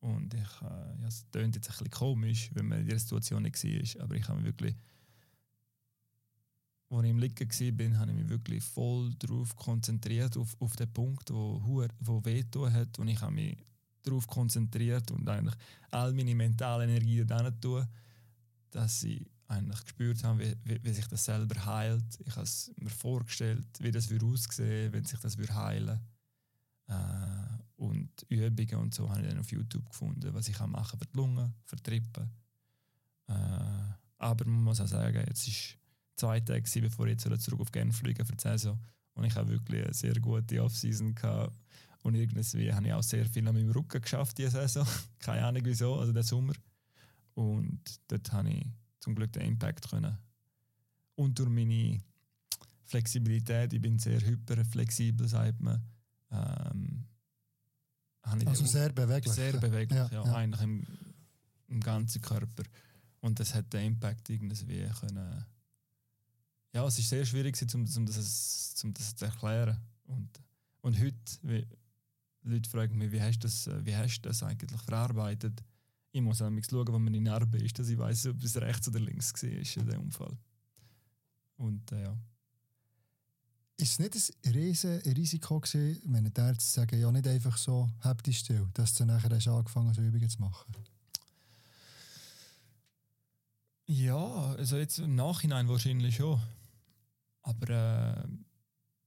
und 0.00 0.32
ich, 0.34 0.62
äh, 0.62 1.00
ja, 1.00 1.08
es 1.08 1.24
klingt 1.30 1.56
jetzt 1.56 1.68
ein 1.68 1.72
bisschen 1.72 1.90
komisch, 1.90 2.50
wenn 2.54 2.68
man 2.68 2.80
in 2.80 2.84
dieser 2.86 2.98
Situation 2.98 3.42
nicht 3.42 3.62
war, 3.62 4.04
aber 4.04 4.14
ich 4.14 4.28
habe 4.28 4.38
mich 4.40 4.46
wirklich, 4.46 4.74
als 6.90 7.04
ich 7.04 7.10
im 7.10 7.18
Liegen 7.18 7.92
war, 7.92 7.98
habe 8.00 8.10
ich 8.12 8.16
mich 8.16 8.28
wirklich 8.28 8.64
voll 8.64 9.14
darauf 9.18 9.56
konzentriert, 9.56 10.36
auf, 10.36 10.56
auf 10.60 10.76
den 10.76 10.92
Punkt, 10.92 11.30
wo, 11.30 11.86
wo 12.00 12.24
wehgetan 12.24 12.72
hat 12.72 12.98
und 12.98 13.08
ich 13.08 13.20
habe 13.20 13.34
mich 13.34 13.56
darauf 14.02 14.26
konzentriert 14.26 15.10
und 15.10 15.28
eigentlich 15.28 15.54
all 15.90 16.12
meine 16.12 16.34
mentale 16.34 16.84
Energie 16.84 17.24
daran 17.24 17.60
tun, 17.60 17.86
dass 18.70 19.02
ich 19.02 19.26
eigentlich 19.48 19.82
gespürt 19.82 20.22
habe, 20.24 20.40
wie, 20.40 20.54
wie, 20.64 20.84
wie, 20.84 20.92
sich 20.92 21.06
das 21.08 21.24
selber 21.24 21.64
heilt. 21.64 22.04
Ich 22.24 22.34
habe 22.36 22.44
es 22.44 22.70
mir 22.76 22.90
vorgestellt, 22.90 23.66
wie 23.80 23.90
das 23.90 24.12
aussehen 24.12 24.92
wenn 24.92 25.04
sich 25.04 25.18
das 25.20 25.36
heilen 25.36 25.86
würde. 25.86 26.00
Äh, 26.88 27.48
und 27.76 28.10
Übungen 28.28 28.74
und 28.82 28.94
so 28.94 29.08
habe 29.08 29.20
ich 29.20 29.28
dann 29.28 29.38
auf 29.38 29.52
YouTube 29.52 29.88
gefunden, 29.88 30.34
was 30.34 30.48
ich 30.48 30.58
machen 30.58 30.72
kann 30.72 30.98
für 30.98 31.06
die 31.06 31.16
Lunge, 31.16 31.52
für 31.64 31.76
die 31.76 31.90
Rippen. 31.90 32.28
Äh, 33.28 33.32
aber 34.18 34.44
man 34.46 34.64
muss 34.64 34.80
auch 34.80 34.88
sagen, 34.88 35.24
jetzt 35.28 35.46
ist 35.46 35.78
zwei 36.16 36.40
Tage, 36.40 36.80
bevor 36.80 37.06
ich 37.06 37.22
jetzt 37.22 37.44
zurück 37.44 37.60
auf 37.60 37.70
Genf 37.70 37.96
fliege 37.96 38.24
für 38.24 38.34
die 38.34 38.42
Saison. 38.42 38.78
Und 39.14 39.24
ich 39.24 39.34
habe 39.36 39.50
wirklich 39.50 39.84
eine 39.84 39.94
sehr 39.94 40.14
gute 40.14 40.62
Offseason. 40.62 41.14
Und 42.02 42.14
irgendwie 42.14 42.72
habe 42.72 42.86
ich 42.86 42.92
auch 42.92 43.02
sehr 43.02 43.26
viel 43.26 43.46
an 43.46 43.54
meinem 43.54 43.70
Rücken 43.70 44.00
geschafft 44.00 44.38
diese 44.38 44.50
Saison. 44.50 44.86
Keine 45.18 45.44
Ahnung 45.44 45.62
wieso, 45.64 45.96
also 45.96 46.12
den 46.12 46.22
Sommer. 46.22 46.54
Und 47.34 47.80
dort 48.08 48.32
habe 48.32 48.50
ich 48.50 48.66
zum 48.98 49.14
Glück 49.14 49.32
den 49.32 49.42
Impact 49.42 49.88
können. 49.88 50.18
Und 51.14 51.38
durch 51.38 51.48
meine 51.48 51.98
Flexibilität, 52.86 53.72
ich 53.72 53.80
bin 53.80 53.98
sehr 53.98 54.20
hyperflexibel, 54.20 55.28
sagt 55.28 55.60
man, 55.60 55.82
ähm, 56.30 57.04
also 58.22 58.66
sehr 58.66 58.92
beweglich. 58.92 59.34
Sehr 59.34 59.52
beweglich, 59.52 59.98
ja, 59.98 60.08
ja, 60.10 60.24
ja. 60.24 60.34
eigentlich 60.34 60.62
im, 60.62 60.86
im, 61.68 61.80
ganzen 61.80 62.20
Körper. 62.20 62.64
Und 63.20 63.40
das 63.40 63.54
hat 63.54 63.72
den 63.72 63.86
Impact 63.86 64.28
irgendwie 64.28 64.88
können. 65.00 65.46
Ja, 66.72 66.86
es 66.86 66.98
ist 66.98 67.08
sehr 67.08 67.24
schwierig, 67.24 67.56
um, 67.74 67.80
um, 67.80 68.06
das, 68.06 68.74
um 68.84 68.92
das 68.92 69.16
zu 69.16 69.24
erklären. 69.24 69.78
Und, 70.04 70.28
und 70.82 70.98
heute, 71.00 71.16
wie, 71.42 71.66
Leute 72.42 72.70
fragen 72.70 72.98
mich, 72.98 73.12
wie 73.12 73.20
hast 73.20 73.38
du 73.40 73.48
das, 73.48 73.68
wie 73.84 73.96
hast 73.96 74.22
das 74.22 74.42
eigentlich 74.42 74.80
verarbeitet? 74.82 75.62
Ich 76.12 76.20
muss 76.20 76.40
auch 76.40 76.50
schauen, 76.70 76.88
wo 76.88 76.98
meine 76.98 77.20
Narbe 77.20 77.58
ist, 77.58 77.78
dass 77.78 77.88
ich 77.88 77.98
weiß, 77.98 78.26
ob 78.26 78.42
es 78.42 78.56
rechts 78.56 78.88
oder 78.88 79.00
links 79.00 79.32
war, 79.42 79.50
in 79.50 79.86
dem 79.86 80.00
Unfall. 80.00 80.36
Und 81.56 81.92
äh, 81.92 82.02
ja. 82.02 82.16
Ist 83.80 83.92
es 83.92 83.98
nicht 84.00 84.34
ein 84.44 84.52
riesen 84.52 84.98
Risiko 85.02 85.60
gewesen, 85.60 86.02
wenn 86.06 86.24
die 86.24 86.40
Ärzte 86.40 86.64
sagen, 86.64 87.00
ja 87.00 87.12
nicht 87.12 87.28
einfach 87.28 87.56
so, 87.56 87.88
habt 88.00 88.26
dich 88.26 88.40
still, 88.40 88.68
dass 88.74 88.92
du 88.94 89.04
nachher 89.04 89.30
hast 89.30 89.46
angefangen 89.46 89.94
so 89.94 90.02
Übungen 90.02 90.28
zu 90.28 90.40
machen? 90.40 90.74
Ja, 93.86 94.52
also 94.54 94.76
jetzt 94.76 94.98
im 94.98 95.14
Nachhinein 95.14 95.68
wahrscheinlich 95.68 96.16
schon. 96.16 96.40
Aber 97.42 97.68
äh, 97.70 98.28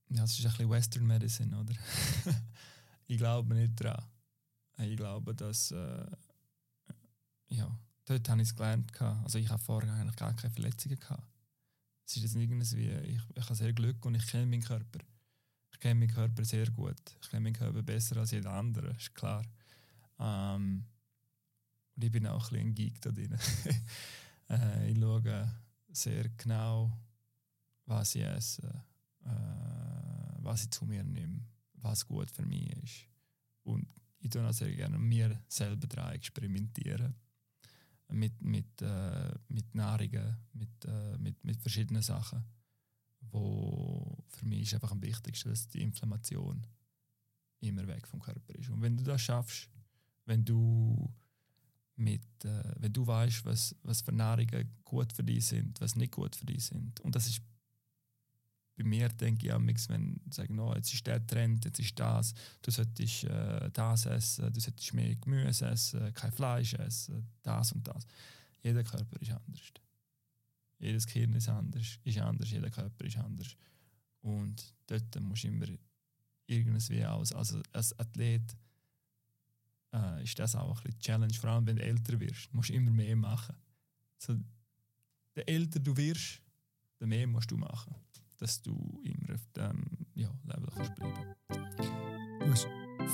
ja, 0.08 0.24
es 0.24 0.38
ist 0.38 0.46
ein 0.46 0.52
bisschen 0.52 0.70
Western 0.70 1.06
Medicine, 1.06 1.54
oder? 1.54 1.74
ich 3.06 3.18
glaube 3.18 3.54
nicht 3.54 3.78
daran. 3.78 4.02
Ich 4.78 4.96
glaube, 4.96 5.34
dass 5.34 5.70
äh, 5.70 6.06
ja, 7.48 7.70
dort 8.06 8.28
habe 8.28 8.40
ich 8.40 8.48
es 8.48 8.56
gelernt. 8.56 8.90
Also 9.00 9.38
ich 9.38 9.50
habe 9.50 9.62
vorher 9.62 9.92
eigentlich 9.92 10.16
gar 10.16 10.34
keine 10.34 10.52
Verletzungen 10.52 10.98
gehabt. 10.98 11.31
Es 12.12 12.18
ist 12.18 12.24
jetzt 12.24 12.36
irgendwie, 12.36 12.88
ich, 12.88 13.20
ich 13.34 13.42
habe 13.42 13.54
sehr 13.54 13.72
Glück 13.72 14.04
und 14.04 14.14
ich 14.14 14.26
kenne 14.26 14.44
meinen 14.44 14.60
Körper. 14.60 14.98
Ich 15.72 15.80
kenne 15.80 15.94
meinen 15.94 16.12
Körper 16.12 16.44
sehr 16.44 16.70
gut. 16.70 17.00
Ich 17.22 17.30
kenne 17.30 17.44
meinen 17.44 17.54
Körper 17.54 17.82
besser 17.82 18.18
als 18.18 18.32
jeder 18.32 18.52
andere, 18.52 18.90
ist 18.90 19.14
klar. 19.14 19.42
Ähm, 20.18 20.84
und 21.96 22.04
ich 22.04 22.12
bin 22.12 22.26
auch 22.26 22.44
ein 22.44 22.50
bisschen 22.50 22.68
ein 22.68 22.74
Geek 22.74 23.00
da 23.00 23.10
drin. 23.12 23.34
äh, 24.50 24.90
ich 24.90 24.98
schaue 24.98 25.54
sehr 25.88 26.28
genau, 26.36 26.92
was 27.86 28.14
ich 28.14 28.24
esse, 28.24 28.84
äh, 29.24 30.42
was 30.42 30.64
ich 30.64 30.70
zu 30.70 30.84
mir 30.84 31.02
nehme, 31.04 31.40
was 31.76 32.06
gut 32.06 32.30
für 32.30 32.44
mich 32.44 32.70
ist. 32.82 33.06
Und 33.62 33.88
ich 34.18 34.28
tue 34.28 34.46
auch 34.46 34.52
sehr 34.52 34.76
gerne 34.76 34.98
mir 34.98 35.42
selber 35.48 35.86
daran 35.86 36.12
experimentieren 36.12 37.14
mit, 38.12 38.40
mit, 38.42 38.82
äh, 38.82 39.34
mit 39.48 39.74
Nahrungen, 39.74 40.36
mit, 40.52 40.84
äh, 40.84 41.18
mit, 41.18 41.42
mit 41.44 41.60
verschiedenen 41.60 42.02
Sachen. 42.02 42.44
Wo 43.30 44.24
für 44.28 44.46
mich 44.46 44.62
ist 44.62 44.74
einfach 44.74 44.90
am 44.90 45.02
wichtigsten, 45.02 45.50
dass 45.50 45.68
die 45.68 45.82
Inflammation 45.82 46.66
immer 47.60 47.86
weg 47.86 48.06
vom 48.06 48.20
Körper 48.20 48.54
ist. 48.54 48.70
Und 48.70 48.82
wenn 48.82 48.96
du 48.96 49.04
das 49.04 49.22
schaffst, 49.22 49.70
wenn 50.26 50.44
du 50.44 51.12
mit, 51.96 52.22
äh, 52.44 52.74
wenn 52.78 52.92
du 52.92 53.06
weißt, 53.06 53.44
was, 53.44 53.76
was 53.82 54.02
für 54.02 54.12
Nahrungen 54.12 54.70
gut 54.84 55.12
für 55.12 55.22
dich 55.22 55.46
sind, 55.46 55.80
was 55.80 55.96
nicht 55.96 56.12
gut 56.12 56.34
für 56.36 56.46
dich 56.46 56.64
sind, 56.66 57.00
und 57.00 57.14
das 57.14 57.26
ist 57.26 57.42
bei 58.76 58.84
mir 58.84 59.08
denke 59.08 59.46
ich 59.46 59.52
auch, 59.52 59.60
wenn 59.60 60.20
sie 60.30 60.34
sagen, 60.34 60.54
no, 60.54 60.74
jetzt 60.74 60.92
ist 60.92 61.06
der 61.06 61.24
Trend, 61.26 61.64
jetzt 61.64 61.78
ist 61.78 61.98
das, 61.98 62.34
du 62.62 62.70
solltest 62.70 63.24
äh, 63.24 63.70
das 63.70 64.06
essen, 64.06 64.52
du 64.52 64.60
solltest 64.60 64.94
mehr 64.94 65.14
Gemüse 65.16 65.66
essen, 65.66 66.12
kein 66.14 66.32
Fleisch 66.32 66.74
essen, 66.74 67.26
das 67.42 67.72
und 67.72 67.86
das. 67.86 68.06
Jeder 68.62 68.82
Körper 68.82 69.20
ist 69.20 69.30
anders. 69.30 69.72
Jedes 70.78 71.06
Gehirn 71.06 71.34
ist 71.34 71.48
anders, 71.48 71.98
ist 72.02 72.18
anders, 72.18 72.50
jeder 72.50 72.70
Körper 72.70 73.04
ist 73.04 73.18
anders. 73.18 73.56
Und 74.22 74.74
dort 74.86 75.20
musst 75.20 75.44
du 75.44 75.48
immer 75.48 75.66
irgendwie 76.46 77.04
aus. 77.04 77.32
Also 77.32 77.60
als 77.72 77.98
Athlet 77.98 78.56
äh, 79.92 80.22
ist 80.22 80.38
das 80.38 80.56
auch 80.56 80.78
ein 80.78 80.84
bisschen 80.84 81.00
Challenge, 81.00 81.34
vor 81.34 81.50
allem 81.50 81.66
wenn 81.66 81.76
du 81.76 81.82
älter 81.82 82.18
wirst. 82.18 82.52
musst 82.54 82.70
Du 82.70 82.74
immer 82.74 82.90
mehr 82.90 83.16
machen. 83.16 83.54
So, 84.18 84.34
je 85.36 85.42
älter 85.42 85.80
du 85.80 85.96
wirst, 85.96 86.40
desto 86.92 87.06
mehr 87.06 87.26
musst 87.26 87.50
du 87.50 87.56
machen, 87.56 87.94
dass 88.42 88.60
du 88.60 89.00
immer 89.04 89.34
auf 89.34 89.46
dem 89.54 89.86
ja, 90.14 90.28
Level 90.42 90.68
kannst 90.74 90.94
bleiben 90.96 91.14
Du 92.40 92.50
hast 92.50 92.66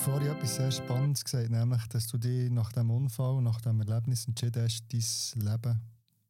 vorhin 0.05 0.31
etwas 0.31 0.57
sehr 0.57 0.73
Spannendes 0.73 1.23
gesagt, 1.23 1.51
nämlich, 1.51 1.87
dass 1.89 2.07
du 2.07 2.17
dich 2.17 2.51
nach 2.51 2.73
dem 2.73 2.91
Unfall, 2.91 3.43
nach 3.43 3.61
dem 3.61 3.79
Erlebnis 3.81 4.27
entschieden 4.27 4.63
hast, 4.63 4.85
dein 4.91 5.03
Leben 5.43 5.83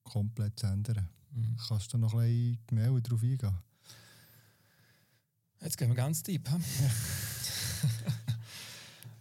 komplett 0.02 0.58
zu 0.58 0.66
ändern. 0.66 1.08
Mhm. 1.30 1.56
Kannst 1.68 1.92
du 1.92 1.98
noch 1.98 2.12
ein 2.14 2.18
bisschen 2.18 2.58
genauer 2.66 3.00
darauf 3.00 3.22
eingehen? 3.22 3.58
Jetzt 5.60 5.78
gehen 5.78 5.90
wir 5.90 5.94
ganz 5.94 6.20
deep. 6.24 6.48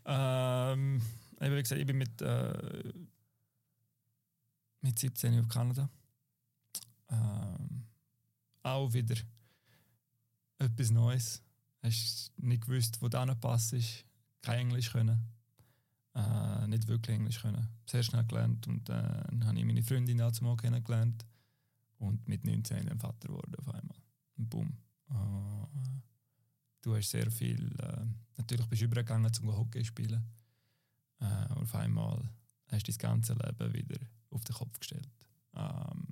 ähm, 0.05 1.03
wie 1.39 1.49
gesagt, 1.49 1.79
ich 1.79 1.85
bin 1.85 1.99
mit, 1.99 2.19
äh, 2.23 2.93
mit 4.81 4.97
17 4.97 5.39
auf 5.39 5.47
Kanada. 5.47 5.87
Ähm, 7.09 7.85
auch 8.63 8.91
wieder 8.91 9.15
etwas 10.59 10.91
Neues. 10.91 11.43
Hast 11.81 12.31
nicht 12.37 12.65
gewusst, 12.65 13.01
wo 13.01 13.07
da 13.07 13.25
passt. 13.35 13.75
Kein 14.41 14.59
Englisch 14.59 14.91
können. 14.91 15.21
Äh, 16.15 16.67
nicht 16.67 16.87
wirklich 16.87 17.15
Englisch 17.15 17.41
können. 17.41 17.67
Sehr 17.85 18.03
schnell 18.03 18.25
gelernt 18.25 18.67
und 18.67 18.89
äh, 18.89 18.93
dann 18.93 19.45
habe 19.45 19.59
ich 19.59 19.65
meine 19.65 19.83
Freundin 19.83 20.17
dazu 20.17 20.43
mal 20.43 20.55
kennengelernt 20.57 21.25
und 21.99 22.27
mit 22.27 22.43
19 22.43 22.89
ein 22.89 22.99
Vater 22.99 23.27
geworden 23.27 23.53
auf 23.55 23.67
einmal. 23.67 23.97
Und 24.37 24.49
boom. 24.49 24.77
Äh, 25.09 25.67
du 26.81 26.95
hast 26.95 27.09
sehr 27.11 27.29
viel, 27.29 27.71
äh, 27.79 28.05
natürlich 28.37 28.65
bist 28.67 28.81
du 28.81 28.85
übergegangen 28.85 29.31
zum 29.31 29.55
Hockey 29.55 29.85
spielen 29.85 30.23
äh, 31.19 31.53
und 31.53 31.63
auf 31.63 31.75
einmal 31.75 32.29
hast 32.67 32.87
du 32.87 32.91
das 32.91 32.97
ganze 32.97 33.33
Leben 33.33 33.73
wieder 33.73 33.99
auf 34.31 34.43
den 34.43 34.55
Kopf 34.55 34.79
gestellt. 34.79 35.09
Ähm, 35.55 36.07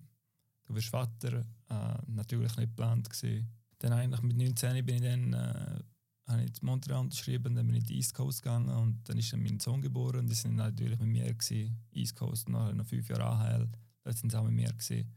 du 0.66 0.76
wirst 0.76 0.90
Vater, 0.90 1.46
äh, 1.70 1.98
natürlich 2.08 2.56
nicht 2.58 2.70
geplant 2.70 3.10
gewesen. 3.10 3.50
Dann 3.80 3.94
eigentlich 3.94 4.22
mit 4.22 4.38
19 4.38 4.86
bin 4.86 4.96
ich 4.96 5.02
dann 5.02 5.34
äh, 5.34 5.80
habe 6.28 6.44
ich 6.44 6.62
in 6.62 6.66
Montreal 6.66 7.02
unterschrieben, 7.02 7.56
dann 7.56 7.68
bin 7.68 7.76
ich 7.76 7.84
in 7.84 7.88
die 7.88 7.98
East 7.98 8.14
Coast 8.14 8.42
gegangen 8.42 8.70
und 8.70 9.08
dann 9.08 9.18
ist 9.18 9.32
dann 9.32 9.44
mein 9.44 9.60
Sohn 9.60 9.82
geboren 9.82 10.28
die 10.28 10.34
sind 10.34 10.56
natürlich 10.56 11.00
mit 11.00 11.10
mir 11.10 11.34
gewesen. 11.34 11.78
East 11.92 12.16
Coast, 12.16 12.50
nachher 12.50 12.74
noch 12.74 12.86
fünf 12.86 13.08
Jahre 13.10 13.26
AHL, 13.26 13.70
da 14.04 14.14
sind 14.14 14.32
sie 14.32 14.40
auch 14.40 14.44
mit 14.44 14.54
mir 14.54 14.72
gewesen. 14.72 15.12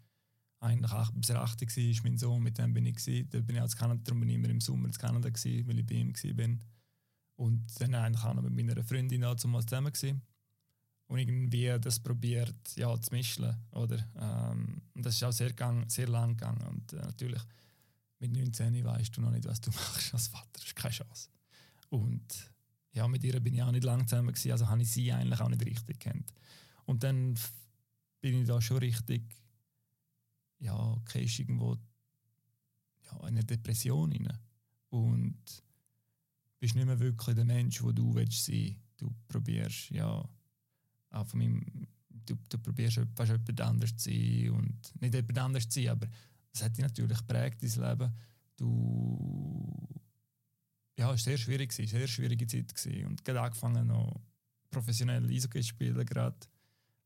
Eigentlich 0.61 0.91
acht, 0.91 1.15
bis 1.15 1.31
er 1.31 1.41
8 1.41 1.61
war, 1.61 1.85
ist 1.85 2.05
mein 2.05 2.19
Sohn, 2.19 2.43
mit 2.43 2.59
dem 2.59 2.75
bin 2.75 2.85
ich 2.85 2.97
gewesen. 2.97 3.29
Da 3.31 3.41
bin 3.41 3.57
ich 3.57 3.63
als 3.63 3.77
Kanada, 3.77 4.01
darum 4.03 4.21
bin 4.21 4.29
ich 4.29 4.35
immer 4.35 4.49
im 4.49 4.61
Sommer 4.61 4.87
in 4.87 4.93
Kanada 4.93 5.29
gewesen, 5.29 5.69
weil 5.69 5.79
ich 5.79 5.87
bei 5.87 5.95
ihm 5.95 6.13
war. 6.13 6.59
Und 7.37 7.81
dann 7.81 7.95
eigentlich 7.95 8.25
auch 8.25 8.35
noch 8.35 8.43
mit 8.43 8.55
meiner 8.55 8.83
Freundin 8.83 9.23
zusammen 9.39 9.93
gewesen. 9.93 10.23
Und 11.07 11.19
irgendwie 11.19 11.75
das 11.81 12.01
probiert 12.01 12.77
ja, 12.77 13.01
zu 13.01 13.15
mischen, 13.15 13.55
oder? 13.71 14.05
Ähm, 14.17 14.83
das 14.95 15.15
ist 15.15 15.23
auch 15.23 15.33
sehr, 15.33 15.53
gang, 15.53 15.89
sehr 15.91 16.09
lang 16.09 16.37
gegangen. 16.37 16.67
Und 16.67 16.93
äh, 16.93 16.97
natürlich 16.97 17.43
mit 18.21 18.33
19 18.33 18.85
weißt 18.85 19.17
du 19.17 19.21
noch 19.21 19.31
nicht, 19.31 19.45
was 19.47 19.61
du 19.61 19.71
machst 19.73 20.13
als 20.15 20.29
Vater. 20.29 20.49
Das 20.53 20.65
ist 20.65 20.77
keine 20.77 20.95
Chance. 20.95 21.29
Und 21.91 22.53
ja, 22.93 23.07
mit 23.07 23.23
ihr 23.25 23.39
bin 23.41 23.55
ich 23.55 23.63
auch 23.63 23.71
nicht 23.71 23.85
lang 23.85 24.07
zusammen 24.07 24.29
gewesen, 24.29 24.53
also 24.53 24.69
habe 24.69 24.83
ich 24.83 24.91
sie 24.91 25.13
eigentlich 25.13 25.41
auch 25.41 25.49
nicht 25.49 25.65
richtig 25.65 26.01
kennt. 26.01 26.33
Und 26.85 27.03
dann 27.05 27.35
bin 28.21 28.41
ich 28.41 28.49
da 28.49 28.61
schon 28.61 28.79
richtig, 28.79 29.23
ja, 30.59 30.97
gehst 31.13 31.39
irgendwo 31.39 31.77
ja, 33.05 33.19
in 33.21 33.27
eine 33.27 33.45
Depression 33.45 34.13
rein. 34.13 34.39
Und 34.91 35.39
bist 36.59 36.75
nicht 36.75 36.87
mehr 36.87 36.99
wirklich 36.99 37.37
der 37.37 37.45
Mensch, 37.45 37.83
wo 37.83 37.93
du 37.93 38.15
willst 38.15 38.45
sein. 38.45 38.77
Du 38.97 39.15
probierst, 39.29 39.91
ja, 39.91 40.29
auch 41.11 41.27
von 41.27 41.39
meinem, 41.39 41.87
du, 42.09 42.35
du 42.49 42.59
probierst 42.59 43.01
fast 43.15 43.31
jemand 43.31 43.61
anders 43.61 43.97
zu 43.97 44.11
sein 44.11 44.51
und 44.51 45.01
nicht 45.01 45.15
jemand 45.15 45.39
anders 45.39 45.69
zu 45.69 45.81
sein, 45.81 45.91
aber 45.91 46.09
das 46.59 46.65
hat 46.65 46.77
dich 46.77 46.85
natürlich 46.85 47.19
geprägt, 47.19 47.63
dein 47.63 47.89
Leben. 47.91 48.13
Du, 48.57 50.01
ja, 50.99 51.07
es 51.07 51.11
war 51.11 51.19
sehr 51.19 51.39
schwierig, 51.39 51.71
gewesen, 51.71 51.89
sehr 51.89 52.09
schwierige 52.09 52.47
Zeit 52.47 52.75
gewesen. 52.75 53.07
und 53.07 53.25
gerade 53.25 53.41
angefangen 53.41 53.87
noch 53.87 54.21
professionell 54.71 55.31
Eishockey 55.31 55.61
zu 55.61 55.69
spielen, 55.69 56.05
gerade 56.05 56.37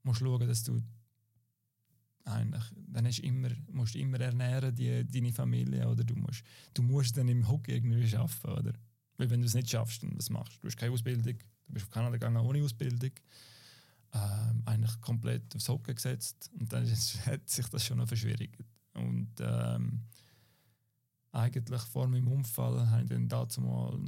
musst 0.03 0.21
du 0.23 0.25
schauen, 0.25 0.49
dass 0.49 0.65
du 0.65 0.81
eigentlich, 2.25 2.65
dann 2.87 3.07
hast 3.07 3.19
immer, 3.19 3.51
musst 3.71 3.95
du 3.95 3.99
immer 3.99 4.21
ernähren, 4.21 4.75
die, 4.75 5.05
deine 5.07 5.33
Familie, 5.33 5.89
oder 5.89 6.05
du 6.05 6.15
musst, 6.15 6.43
du 6.73 6.83
musst 6.83 7.17
dann 7.17 7.29
im 7.29 7.47
Hockey 7.49 7.75
irgendwie 7.75 8.17
arbeiten, 8.17 8.49
oder? 8.49 8.73
Weil 9.19 9.29
wenn 9.29 9.41
du 9.41 9.47
es 9.47 9.55
nicht 9.55 9.71
schaffst, 9.71 10.03
dann 10.03 10.17
was 10.17 10.31
machst 10.31 10.57
du? 10.57 10.61
Du 10.63 10.69
hast 10.69 10.77
keine 10.77 10.93
Ausbildung, 10.93 11.25
du 11.25 11.73
bist 11.73 11.87
auf 11.87 11.91
Kanada 11.91 12.13
gegangen 12.13 12.39
ohne 12.39 12.63
Ausbildung, 12.63 13.11
ähm, 14.15 14.63
eigentlich 14.65 15.01
komplett 15.01 15.55
aufs 15.55 15.69
Hockey 15.69 15.95
gesetzt 15.95 16.51
und 16.59 16.73
dann 16.73 16.87
hat 17.27 17.49
sich 17.51 17.67
das 17.67 17.85
schon 17.85 17.99
noch 17.99 18.09
verschwierigt. 18.09 18.57
Und 18.95 19.33
ähm, 19.41 20.03
eigentlich 21.33 21.83
vor 21.83 22.07
meinem 22.09 22.29
Unfall 22.29 22.91
habe 22.91 23.03
ich 23.03 23.09
dann 23.09 23.29
dazu 23.29 23.61
mal 23.61 23.99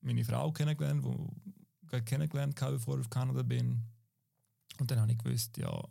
meine 0.00 0.24
Frau 0.24 0.50
kennengelernt, 0.52 1.04
die 1.04 1.96
ich 1.96 2.04
kennengelernt 2.04 2.60
habe, 2.60 2.74
bevor 2.74 2.94
ich 2.94 3.02
auf 3.02 3.10
Kanada 3.10 3.42
bin. 3.42 3.82
Und 4.78 4.90
dann 4.90 5.00
habe 5.00 5.12
ich 5.12 5.18
gewusst, 5.18 5.56
ja, 5.58 5.82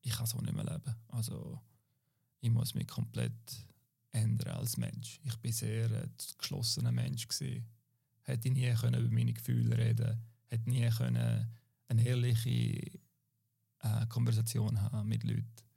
ich 0.00 0.12
kann 0.12 0.26
so 0.26 0.40
nicht 0.40 0.54
mehr 0.54 0.64
leben. 0.64 0.94
Also 1.08 1.60
ich 2.40 2.50
muss 2.50 2.74
mich 2.74 2.88
komplett 2.88 3.66
ändern 4.10 4.56
als 4.56 4.78
Mensch. 4.78 5.20
Ich 5.24 5.36
bin 5.36 5.52
sehr 5.52 5.90
ein 5.90 6.14
geschlossener 6.38 6.92
Mensch 6.92 7.28
gewesen. 7.28 7.66
Hätte 8.22 8.50
nie 8.50 8.72
können 8.74 9.04
über 9.04 9.14
meine 9.14 9.32
Gefühle 9.32 9.76
reden, 9.76 10.22
hätte 10.46 10.68
nie 10.70 10.88
können 10.88 11.54
eine 11.88 12.04
ehrliche 12.04 13.00
äh, 13.80 14.06
Konversation 14.08 14.80
haben 14.80 15.08
mit 15.08 15.24
Leuten 15.24 15.67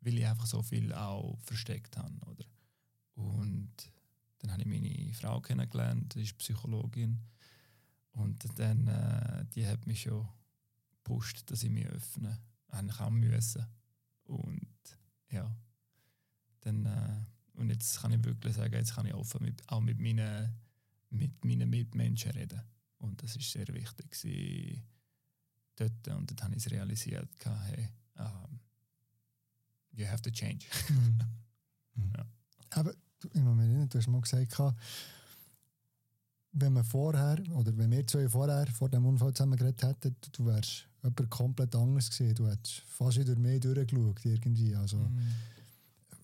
weil 0.00 0.18
ich 0.18 0.26
einfach 0.26 0.46
so 0.46 0.62
viel 0.62 0.92
auch 0.92 1.38
versteckt 1.40 1.96
habe. 1.96 2.14
Oder? 2.26 2.44
Und 3.14 3.72
dann 4.38 4.52
habe 4.52 4.62
ich 4.62 4.68
meine 4.68 5.14
Frau 5.14 5.40
kennengelernt, 5.40 6.14
die 6.14 6.22
ist 6.22 6.38
Psychologin. 6.38 7.20
Und 8.12 8.58
dann, 8.58 8.86
äh, 8.88 9.44
die 9.54 9.66
hat 9.66 9.86
mich 9.86 10.02
schon 10.02 10.26
gepusht, 10.90 11.50
dass 11.50 11.62
ich 11.62 11.70
mich 11.70 11.86
öffne. 11.86 12.40
Eigentlich 12.68 13.00
auch 13.00 13.10
müssen. 13.10 13.66
Und 14.24 14.68
ja, 15.30 15.54
dann, 16.60 16.86
äh, 16.86 17.24
und 17.54 17.68
jetzt 17.68 18.00
kann 18.00 18.12
ich 18.12 18.24
wirklich 18.24 18.54
sagen, 18.54 18.74
jetzt 18.74 18.94
kann 18.94 19.06
ich 19.06 19.14
offen 19.14 19.42
mit, 19.42 19.68
auch 19.68 19.80
mit 19.80 19.98
meinen, 19.98 20.54
mit 21.10 21.44
meinen 21.44 21.68
Mitmenschen 21.68 22.32
reden. 22.32 22.62
Und 22.98 23.22
das 23.22 23.36
ist 23.36 23.50
sehr 23.50 23.68
wichtig 23.68 24.16
dort. 25.76 26.08
Und 26.08 26.30
dann 26.30 26.44
habe 26.44 26.56
ich 26.56 26.64
es 26.64 26.70
realisiert, 26.70 27.30
hey, 27.44 27.88
ähm, 28.16 28.60
you 29.92 30.06
have 30.06 30.22
to 30.22 30.30
change. 30.30 30.66
Mhm. 30.88 31.18
mhm. 31.94 32.12
ja. 32.16 32.24
Aber 32.70 32.94
im 33.34 33.44
Moment, 33.44 33.92
du 33.92 33.98
hast 33.98 34.08
mal 34.08 34.20
gesagt, 34.20 34.56
wenn 36.52 36.72
man 36.72 36.84
vorher, 36.84 37.38
oder 37.52 37.76
wenn 37.76 37.90
wir 37.90 38.06
zwei 38.06 38.28
vorher 38.28 38.66
vor 38.68 38.88
dem 38.88 39.06
Unfall 39.06 39.34
zusammen 39.34 39.56
geredet 39.56 39.82
hätten, 39.82 40.16
du 40.32 40.46
wärst 40.46 40.88
jemand 41.02 41.30
komplett 41.30 41.74
anders 41.76 42.10
gesehen. 42.10 42.34
Du 42.34 42.48
hättest 42.48 42.80
fast 42.80 43.18
wieder 43.18 43.36
mehr 43.36 43.60
durchgeschaut 43.60 44.24
irgendwie. 44.24 44.74
Also, 44.74 44.98
mm. 44.98 45.34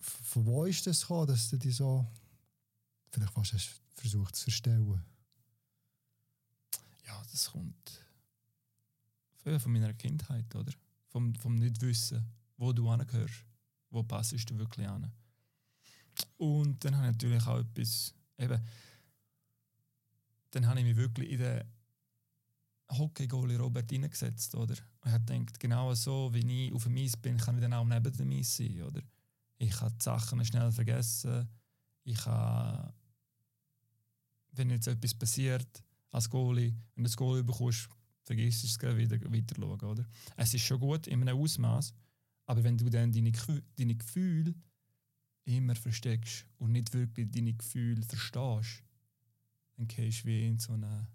Von 0.01 0.47
wo 0.47 0.65
ist 0.65 0.87
das 0.87 1.01
gekommen, 1.01 1.27
dass 1.29 1.51
du 1.51 1.59
dich 1.59 1.77
so 1.77 2.07
vielleicht 3.11 3.33
fast 3.33 3.53
hast 3.53 3.81
versucht 3.95 4.37
zu 4.37 4.45
verstellen? 4.45 5.03
Ja, 7.07 7.23
das 7.31 7.51
kommt 7.51 8.07
von 9.59 9.73
meiner 9.73 9.95
Kindheit, 9.95 10.55
oder? 10.55 10.73
Vom, 11.09 11.35
vom 11.37 11.55
Nichtwissen, 11.55 12.25
wo 12.57 12.73
du 12.73 12.89
angehörst 12.89 13.45
wo 13.97 14.03
passest 14.03 14.51
du 14.51 14.59
wirklich 14.59 14.87
an. 14.87 15.11
Und 16.37 16.85
dann 16.85 16.97
habe 16.97 17.07
ich 17.07 17.13
natürlich 17.13 17.47
auch 17.47 17.59
etwas, 17.59 18.15
eben, 18.39 18.63
dann 20.51 20.67
habe 20.67 20.81
ich 20.81 20.87
mich 20.87 20.97
wirklich 20.97 21.31
in 21.31 21.39
den 21.39 21.65
Hockey-Goalie 22.91 23.59
Robert 23.59 23.91
hineingesetzt, 23.91 24.55
oder? 24.55 24.77
Und 25.01 25.13
habe 25.13 25.25
gedacht, 25.25 25.59
genau 25.59 25.95
so 25.95 26.33
wie 26.33 26.67
ich 26.67 26.73
auf 26.73 26.85
dem 26.85 26.97
Eis 26.97 27.17
bin, 27.17 27.39
kann 27.39 27.57
ich 27.57 27.63
dann 27.63 27.73
auch 27.73 27.85
neben 27.85 28.13
dem 28.13 28.31
Eis 28.31 28.57
sein, 28.57 28.83
oder? 28.83 29.03
Ich 29.59 29.71
kann 29.71 29.93
die 29.99 30.05
Sachen 30.05 30.45
schnell 30.45 30.71
vergessen, 30.71 31.49
ich 32.05 32.19
kann, 32.19 32.93
wenn 34.53 34.71
jetzt 34.71 34.87
etwas 34.87 35.15
passiert, 35.15 35.83
als 36.11 36.31
Goalie, 36.31 36.75
wenn 36.95 37.05
du 37.05 37.09
das 37.09 37.17
Goalie 37.17 37.43
bekommst, 37.43 37.89
vergisst 38.23 38.63
du 38.63 38.89
es 38.89 38.97
wieder 38.97 39.21
weiter 39.33 39.57
schauen, 39.57 39.81
oder? 39.81 40.05
Es 40.37 40.55
ist 40.55 40.63
schon 40.63 40.81
gut 40.81 41.07
in 41.07 41.23
einem 41.23 41.39
Ausmaß, 41.39 41.95
aber 42.47 42.63
wenn 42.63 42.79
du 42.79 42.89
dann 42.89 43.13
deine, 43.13 43.33
deine 43.77 43.95
Gefühle 43.95 44.55
immer 45.45 45.75
versteckst 45.75 46.47
und 46.59 46.73
nicht 46.73 46.93
wirklich 46.93 47.31
deine 47.31 47.53
Gefühle 47.53 48.03
verstehst, 48.03 48.83
dann 49.77 49.89
gehst 49.89 50.23
du 50.23 50.29
wie 50.29 50.47
in 50.47 50.59
so 50.59 50.73
einen, 50.73 51.07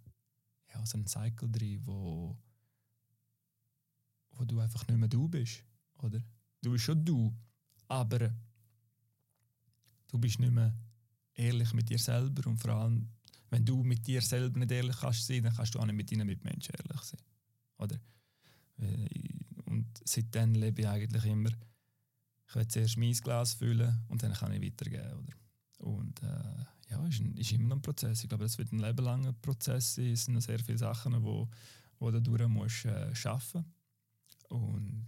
ja, 0.74 0.86
so 0.86 0.98
einen 0.98 1.08
Cycle 1.08 1.50
drin, 1.50 1.82
wo, 1.86 2.38
wo 4.32 4.46
du 4.46 4.60
einfach 4.60 4.88
nicht 4.88 4.98
mehr 4.98 5.10
du 5.10 5.28
bist. 5.28 5.64
Oder? 6.00 6.22
Du 6.62 6.72
bist 6.72 6.86
schon 6.86 7.04
du, 7.04 7.34
aber 7.88 8.34
du 10.08 10.18
bist 10.20 10.40
nicht 10.40 10.52
mehr 10.54 10.78
ehrlich 11.34 11.74
mit 11.74 11.90
dir 11.90 12.00
selber 12.00 12.48
und 12.48 12.58
vor 12.58 12.72
allem, 12.72 13.10
wenn 13.50 13.66
du 13.66 13.84
mit 13.84 14.06
dir 14.06 14.22
selber 14.22 14.60
nicht 14.60 14.72
ehrlich 14.72 14.98
kannst 14.98 15.26
sein, 15.26 15.44
dann 15.44 15.56
kannst 15.56 15.76
du 15.76 15.80
auch 15.80 15.86
nicht 15.86 15.96
mit 15.96 16.12
deinen 16.12 16.28
Mitmenschen 16.28 16.76
ehrlich 16.76 17.02
sein. 17.02 17.22
Oder? 17.78 18.00
Und 19.72 19.88
seitdem 20.04 20.54
lebe 20.54 20.82
ich 20.82 20.88
eigentlich 20.88 21.26
immer, 21.26 21.50
ich 22.48 22.56
will 22.56 22.68
zuerst 22.68 22.98
mein 22.98 23.14
Glas 23.14 23.54
füllen 23.54 24.04
und 24.10 24.22
dann 24.22 24.34
kann 24.34 24.52
ich 24.52 24.62
weitergeben. 24.62 25.14
Oder? 25.14 25.34
Und 25.90 26.22
äh, 26.22 26.66
ja, 26.92 27.08
ist, 27.08 27.22
ist 27.22 27.52
immer 27.54 27.70
noch 27.70 27.78
ein 27.78 27.82
Prozess. 27.82 28.24
Ich 28.24 28.30
glaube, 28.30 28.46
es 28.46 28.58
wird 28.58 28.72
ein 28.72 28.80
lebenlanger 28.80 29.34
Prozess 29.34 29.96
sein. 29.96 30.12
Es 30.12 30.26
sind 30.26 30.34
noch 30.34 30.42
sehr 30.42 30.60
viele 30.60 30.78
Sachen, 30.78 31.24
wo, 31.24 31.50
wo 32.00 32.12
du 32.12 32.22
durch 32.22 32.48
musst 32.48 32.86
äh, 32.86 33.16
schaffen. 33.16 33.66
Und 34.50 35.08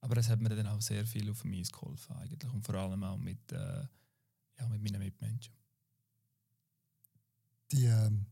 aber 0.00 0.16
es 0.16 0.28
hat 0.28 0.40
mir 0.40 0.50
dann 0.50 0.68
auch 0.68 0.80
sehr 0.80 1.04
viel 1.04 1.28
auf 1.30 1.44
mich 1.44 1.72
geholfen 1.72 2.16
eigentlich 2.16 2.52
und 2.52 2.62
vor 2.64 2.76
allem 2.76 3.02
auch 3.02 3.18
mit, 3.18 3.50
äh, 3.50 3.84
ja, 4.58 4.68
mit 4.68 4.82
meinen 4.82 5.00
Mitmenschen. 5.00 5.52
Die, 7.72 7.86
ähm, 7.86 8.26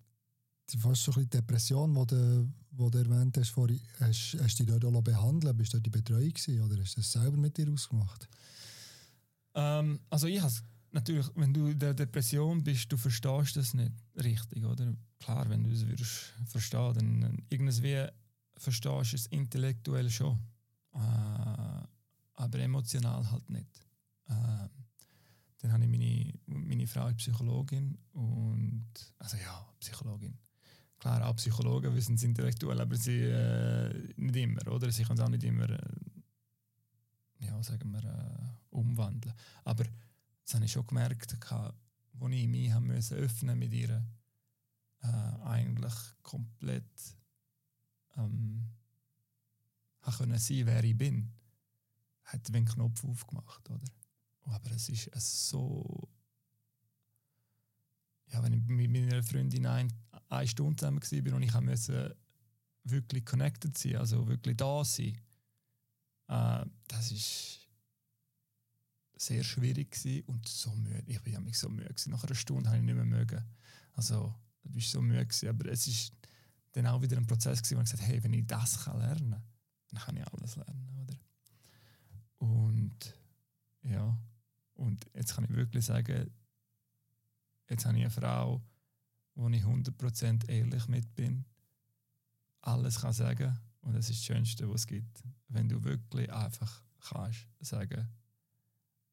fast 0.79 1.05
so 1.05 1.13
ein 1.13 1.29
Depression, 1.31 1.95
die 1.95 2.07
du, 2.07 2.53
wo 2.73 2.91
du 2.91 2.99
erwähnt 2.99 3.37
hast, 3.39 3.51
vorhin, 3.51 3.81
hast, 4.01 4.37
hast 4.41 4.59
du 4.59 4.65
dich 4.65 4.79
dort 4.79 4.85
auch 4.85 5.03
behandelt? 5.03 5.57
Bist 5.57 5.73
du 5.73 5.79
dort 5.79 5.87
die 5.87 5.91
Betreuung 5.91 6.33
gewesen, 6.33 6.61
oder 6.61 6.81
hast 6.81 6.97
du 6.97 7.01
das 7.01 7.13
selber 7.13 7.37
mit 7.37 7.57
dir 7.57 7.71
ausgemacht? 7.73 8.29
Ähm, 9.55 10.01
also 10.11 10.27
ich 10.27 10.41
habe 10.41 10.53
natürlich, 10.93 11.27
wenn 11.35 11.53
du 11.53 11.67
in 11.67 11.79
der 11.79 11.95
Depression 11.95 12.63
bist, 12.63 12.91
du 12.91 12.97
verstehst 12.97 13.57
das 13.57 13.75
nicht 13.75 13.93
richtig, 14.17 14.65
oder? 14.65 14.95
Klar, 15.19 15.49
wenn 15.49 15.65
du 15.65 15.71
es 15.71 15.87
würdest 15.87 16.33
verstehen, 16.47 17.21
dann 17.21 17.43
irgendwie 17.49 18.07
verstehst 18.57 19.13
du 19.13 19.17
es 19.17 19.27
intellektuell 19.27 20.11
schon, 20.11 20.39
äh, 20.95 20.99
aber 22.35 22.59
emotional 22.59 23.31
halt 23.31 23.49
nicht. 23.51 23.81
Äh, 24.29 24.69
dann 25.59 25.73
habe 25.73 25.85
ich 25.85 25.91
meine, 25.91 26.33
meine 26.47 26.87
Frau 26.87 27.09
ist 27.09 27.17
Psychologin 27.17 27.97
und 28.13 28.87
also 29.19 29.37
ja, 29.37 29.67
Psychologin. 29.81 30.39
Klar, 30.99 31.27
auch 31.27 31.37
Psychologen 31.37 31.95
wissen 31.95 32.15
es 32.15 32.23
intellektuell, 32.23 32.81
aber 32.81 32.97
sie 32.97 33.23
äh, 33.23 34.13
nicht 34.17 34.37
immer, 34.37 34.67
oder? 34.69 34.91
Sie 34.91 35.05
können 35.05 35.19
es 35.19 35.25
auch 35.25 35.29
nicht 35.29 35.45
immer, 35.45 35.69
äh, 35.69 35.79
ja, 37.41 37.63
sagen 37.63 37.91
wir, 37.93 38.05
äh, 38.05 38.75
umwandeln. 38.75 39.35
Aber 39.65 39.85
das 40.43 40.55
habe 40.55 40.65
ich 40.65 40.73
schon 40.73 40.87
gemerkt, 40.87 41.37
als 41.51 41.75
ich 42.31 42.49
mich 42.49 42.73
haben 42.73 42.87
müssen 42.87 43.19
öffnen 43.19 43.59
mit 43.59 43.73
ihr, 43.73 44.03
äh, 45.03 45.07
eigentlich 45.45 45.95
komplett 46.23 47.17
ähm, 48.17 48.71
können 50.17 50.39
sein, 50.39 50.67
wer 50.67 50.85
ich 50.85 50.97
bin, 50.97 51.33
hat 52.25 52.53
den 52.53 52.65
Knopf 52.65 53.05
aufgemacht, 53.05 53.69
oder? 53.71 53.85
Aber 54.43 54.71
es 54.71 54.89
ist 54.89 55.49
so. 55.49 56.09
Ja, 58.29 58.43
wenn 58.43 58.53
ich 58.53 58.63
mit 58.63 58.91
meiner 58.91 59.23
Freundin 59.23 59.67
ein, 59.67 59.93
eine 60.29 60.49
Stunde 60.49 60.77
zusammen 60.77 61.01
war 61.03 61.35
und 61.35 61.43
ich 61.43 61.61
musste 61.61 62.17
wirklich 62.85 63.25
connected 63.25 63.77
sein, 63.77 63.97
also 63.97 64.27
wirklich 64.29 64.57
da 64.57 64.85
sein, 64.85 65.19
äh, 66.29 66.65
das 66.89 67.13
ist 67.13 67.67
sehr 69.17 69.43
schwierig 69.43 69.97
und 70.27 70.47
so 70.47 70.71
müde. 70.75 71.05
Ich 71.07 71.25
war 71.33 71.41
mich 71.41 71.59
so 71.59 71.69
müde. 71.69 71.89
Gewesen. 71.89 72.11
Nach 72.11 72.23
einer 72.23 72.35
Stunde 72.35 72.69
habe 72.69 72.79
ich 72.79 72.85
nicht 72.85 72.95
mehr 72.95 73.05
mögen. 73.05 73.43
Also, 73.95 74.35
du 74.63 74.71
bist 74.71 74.91
so 74.91 75.01
müde 75.01 75.25
gewesen. 75.25 75.49
Aber 75.49 75.71
es 75.71 75.87
ist 75.87 76.13
dann 76.73 76.87
auch 76.87 77.01
wieder 77.01 77.17
ein 77.17 77.27
Prozess 77.27 77.63
gewesen, 77.63 77.79
wo 77.79 77.83
ich 77.83 77.91
gesagt 77.91 78.03
habe, 78.03 78.13
hey, 78.13 78.23
wenn 78.23 78.35
ich 78.35 78.47
das 78.47 78.85
kann 78.85 78.99
lernen, 78.99 79.43
dann 79.91 80.01
kann 80.01 80.17
ich 80.17 80.27
alles 80.27 80.57
lernen, 80.57 80.89
oder? 81.03 81.19
Und 82.39 83.15
ja, 83.83 84.19
und 84.75 85.07
jetzt 85.15 85.35
kann 85.35 85.45
ich 85.45 85.51
wirklich 85.51 85.85
sagen, 85.87 86.31
jetzt 87.71 87.87
habe 87.87 87.97
ich 87.97 88.05
eine 88.05 88.11
Frau, 88.11 88.63
wo 89.37 89.49
ich 89.49 89.63
100% 89.63 90.49
ehrlich 90.49 90.89
mit 90.89 91.15
bin, 91.15 91.45
alles 92.63 93.01
kann 93.01 93.13
sagen 93.13 93.57
und 93.83 93.95
das 93.95 94.11
ist 94.11 94.19
das 94.19 94.25
Schönste, 94.25 94.69
was 94.69 94.81
es 94.83 94.87
gibt. 94.89 95.23
Wenn 95.49 95.69
du 95.69 95.85
wirklich 95.85 96.33
einfach 96.33 96.83
kannst 97.01 97.47
sagen, 97.61 98.09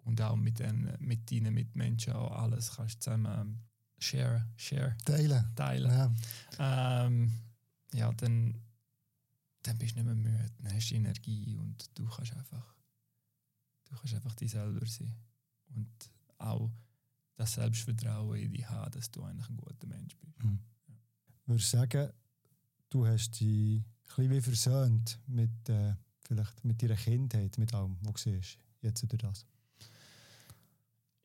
und 0.05 0.21
auch 0.21 0.35
mit, 0.35 0.59
den, 0.59 0.93
mit 0.99 1.31
deinen 1.31 1.53
Mitmenschen 1.53 2.13
auch 2.13 2.31
alles 2.31 2.75
kannst 2.75 3.01
zusammen 3.01 3.63
share, 3.99 4.45
share, 4.57 4.95
teilen. 5.05 5.45
teilen. 5.55 5.91
Ja, 5.91 7.05
ähm, 7.05 7.31
ja 7.93 8.11
dann, 8.13 8.59
dann 9.61 9.77
bist 9.77 9.95
du 9.95 9.99
nicht 9.99 10.05
mehr 10.05 10.15
müde, 10.15 10.51
dann 10.61 10.73
hast 10.73 10.89
du 10.89 10.95
Energie 10.95 11.55
und 11.57 11.89
du 11.97 12.05
kannst 12.05 12.33
einfach, 12.33 12.75
du 13.85 13.95
kannst 13.95 14.13
einfach 14.13 14.35
dich 14.35 14.51
selber 14.51 14.85
sein. 14.85 15.13
Und 15.73 15.89
auch 16.37 16.69
das 17.35 17.53
Selbstvertrauen 17.53 18.37
in 18.37 18.51
dich 18.51 18.67
haben, 18.69 18.91
dass 18.91 19.11
du 19.11 19.23
eigentlich 19.23 19.49
ein 19.49 19.57
guter 19.57 19.87
Mensch 19.87 20.15
bist. 20.17 20.43
Mhm. 20.43 20.59
Ja. 20.87 20.95
Würdest 21.45 21.71
sagen, 21.71 22.11
du 22.89 23.07
hast 23.07 23.39
dich 23.39 23.79
ein 23.79 23.83
bisschen 24.15 24.31
wie 24.31 24.41
versöhnt 24.41 25.19
mit, 25.27 25.69
äh, 25.69 25.95
vielleicht 26.25 26.63
mit 26.63 26.81
deiner 26.81 26.95
Kindheit, 26.95 27.57
mit 27.57 27.73
allem, 27.73 27.97
was 28.01 28.23
du 28.23 28.31
siehst, 28.31 28.57
jetzt 28.81 29.01
durch 29.03 29.21
das? 29.21 29.45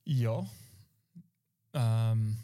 Ja. 0.04 0.46
Ähm, 1.74 2.36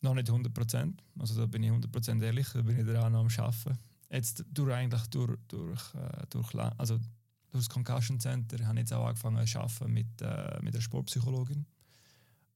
noch 0.00 0.14
nicht 0.14 0.28
100 0.28 0.52
Prozent. 0.52 1.02
Also 1.18 1.36
da 1.36 1.46
bin 1.46 1.62
ich 1.62 1.68
100 1.68 1.92
Prozent 1.92 2.22
ehrlich, 2.22 2.48
da 2.52 2.62
bin 2.62 2.78
ich 2.78 2.86
daran 2.86 3.14
am 3.14 3.28
Arbeiten. 3.28 3.78
Jetzt 4.10 4.44
durch 4.50 4.74
eigentlich 4.74 5.06
durch, 5.06 5.38
durch, 5.48 5.94
äh, 5.94 6.26
durch, 6.28 6.54
also 6.54 6.98
durch 6.98 7.64
das 7.64 7.68
Concussion 7.68 8.18
Center 8.18 8.66
habe 8.66 8.74
ich 8.74 8.80
jetzt 8.80 8.92
auch 8.92 9.06
angefangen 9.06 9.46
zu 9.46 9.60
arbeiten 9.60 9.92
mit, 9.92 10.20
äh, 10.20 10.60
mit 10.62 10.74
einer 10.74 10.82
Sportpsychologin. 10.82 11.64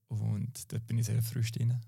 Und 0.09 0.73
dort 0.73 0.87
bin 0.87 0.99
ich 0.99 1.07
sehr 1.07 1.23
frisch 1.23 1.53
drin. 1.53 1.79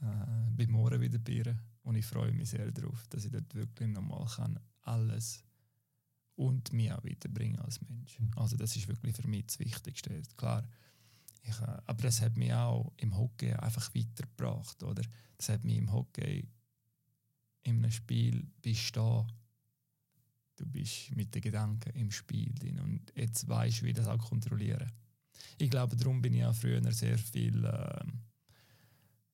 Äh, 0.00 0.50
bin 0.50 0.70
morgen 0.70 1.00
wieder 1.00 1.18
bei 1.18 1.32
ihr. 1.32 1.58
Und 1.82 1.96
ich 1.96 2.06
freue 2.06 2.32
mich 2.32 2.50
sehr 2.50 2.70
darauf, 2.70 3.06
dass 3.08 3.24
ich 3.24 3.30
dort 3.30 3.54
wirklich 3.54 3.88
nochmal 3.88 4.26
kann 4.26 4.58
alles 4.82 5.44
und 6.36 6.72
mich 6.72 6.92
auch 6.92 7.04
weiterbringen 7.04 7.60
als 7.60 7.80
Mensch. 7.82 8.18
Mhm. 8.18 8.30
Also 8.36 8.56
das 8.56 8.76
ist 8.76 8.88
wirklich 8.88 9.14
für 9.14 9.28
mich 9.28 9.46
das 9.46 9.58
Wichtigste. 9.58 10.22
Klar, 10.36 10.66
ich, 11.42 11.60
äh, 11.60 11.78
aber 11.86 12.02
das 12.02 12.20
hat 12.20 12.36
mich 12.36 12.52
auch 12.52 12.92
im 12.96 13.16
Hockey 13.16 13.52
einfach 13.52 13.94
weitergebracht. 13.94 14.82
Oder? 14.82 15.02
Das 15.36 15.48
hat 15.48 15.64
mich 15.64 15.76
im 15.76 15.92
Hockey 15.92 16.48
in 17.62 17.76
einem 17.76 17.90
Spiel 17.90 18.46
bist 18.62 18.96
da. 18.96 19.26
Du 20.56 20.66
bist 20.66 21.14
mit 21.16 21.34
den 21.34 21.42
Gedanken 21.42 21.90
im 21.90 22.10
Spiel 22.10 22.52
drin 22.54 22.80
und 22.80 23.12
jetzt 23.16 23.48
weißt 23.48 23.80
du, 23.80 23.86
wie 23.86 23.92
das 23.94 24.06
auch 24.06 24.18
kontrollieren. 24.18 24.90
Ich 25.58 25.70
glaube, 25.70 25.96
darum 25.96 26.22
bin 26.22 26.34
ich 26.34 26.44
auch 26.44 26.54
früher 26.54 26.80
sehr 26.92 27.18
viel, 27.18 27.64
äh, 27.64 28.04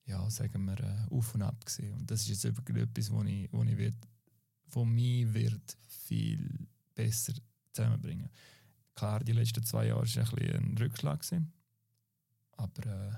ja, 0.05 0.29
sagen 0.29 0.65
wir, 0.65 0.79
äh, 0.79 1.05
auf 1.09 1.35
und 1.35 1.41
ab 1.41 1.65
gesehen. 1.65 1.93
Und 1.93 2.09
das 2.09 2.21
ist 2.21 2.43
jetzt 2.43 2.45
etwas, 2.45 3.11
wo 3.11 3.23
ich, 3.23 3.51
wo 3.51 3.63
ich 3.63 3.77
wird, 3.77 3.95
von 4.67 4.89
mir 4.89 5.33
wird 5.33 5.77
viel 5.87 6.67
besser 6.93 7.33
zusammenbringen. 7.71 8.29
Klar, 8.95 9.23
die 9.23 9.33
letzten 9.33 9.63
zwei 9.63 9.87
Jahre 9.87 10.01
war 10.01 10.23
ein, 10.23 10.35
bisschen 10.35 10.71
ein 10.71 10.77
Rückschlag. 10.77 11.21
Gewesen. 11.21 11.53
Aber 12.53 12.85
äh, 12.85 13.15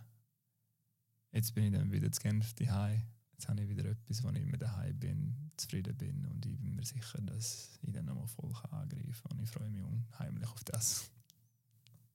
jetzt 1.31 1.53
bin 1.53 1.65
ich 1.65 1.71
dann 1.71 1.91
wieder 1.91 2.11
zu 2.11 2.21
Genf 2.21 2.53
daheim. 2.53 3.01
Jetzt 3.31 3.47
habe 3.47 3.61
ich 3.61 3.69
wieder 3.69 3.85
etwas, 3.85 4.21
wo 4.23 4.29
ich 4.31 4.41
immer 4.41 4.57
daheim 4.57 4.99
bin, 4.99 5.51
zufrieden 5.55 5.95
bin 5.95 6.25
und 6.25 6.45
ich 6.45 6.59
bin 6.59 6.75
mir 6.75 6.83
sicher, 6.83 7.21
dass 7.21 7.79
ich 7.81 7.93
dann 7.93 8.03
nochmal 8.03 8.27
voll 8.27 8.51
angreifen 8.69 9.13
kann. 9.23 9.37
Und 9.37 9.43
ich 9.43 9.49
freue 9.49 9.69
mich 9.69 9.81
unheimlich 9.81 10.49
auf 10.49 10.61
das. 10.65 11.09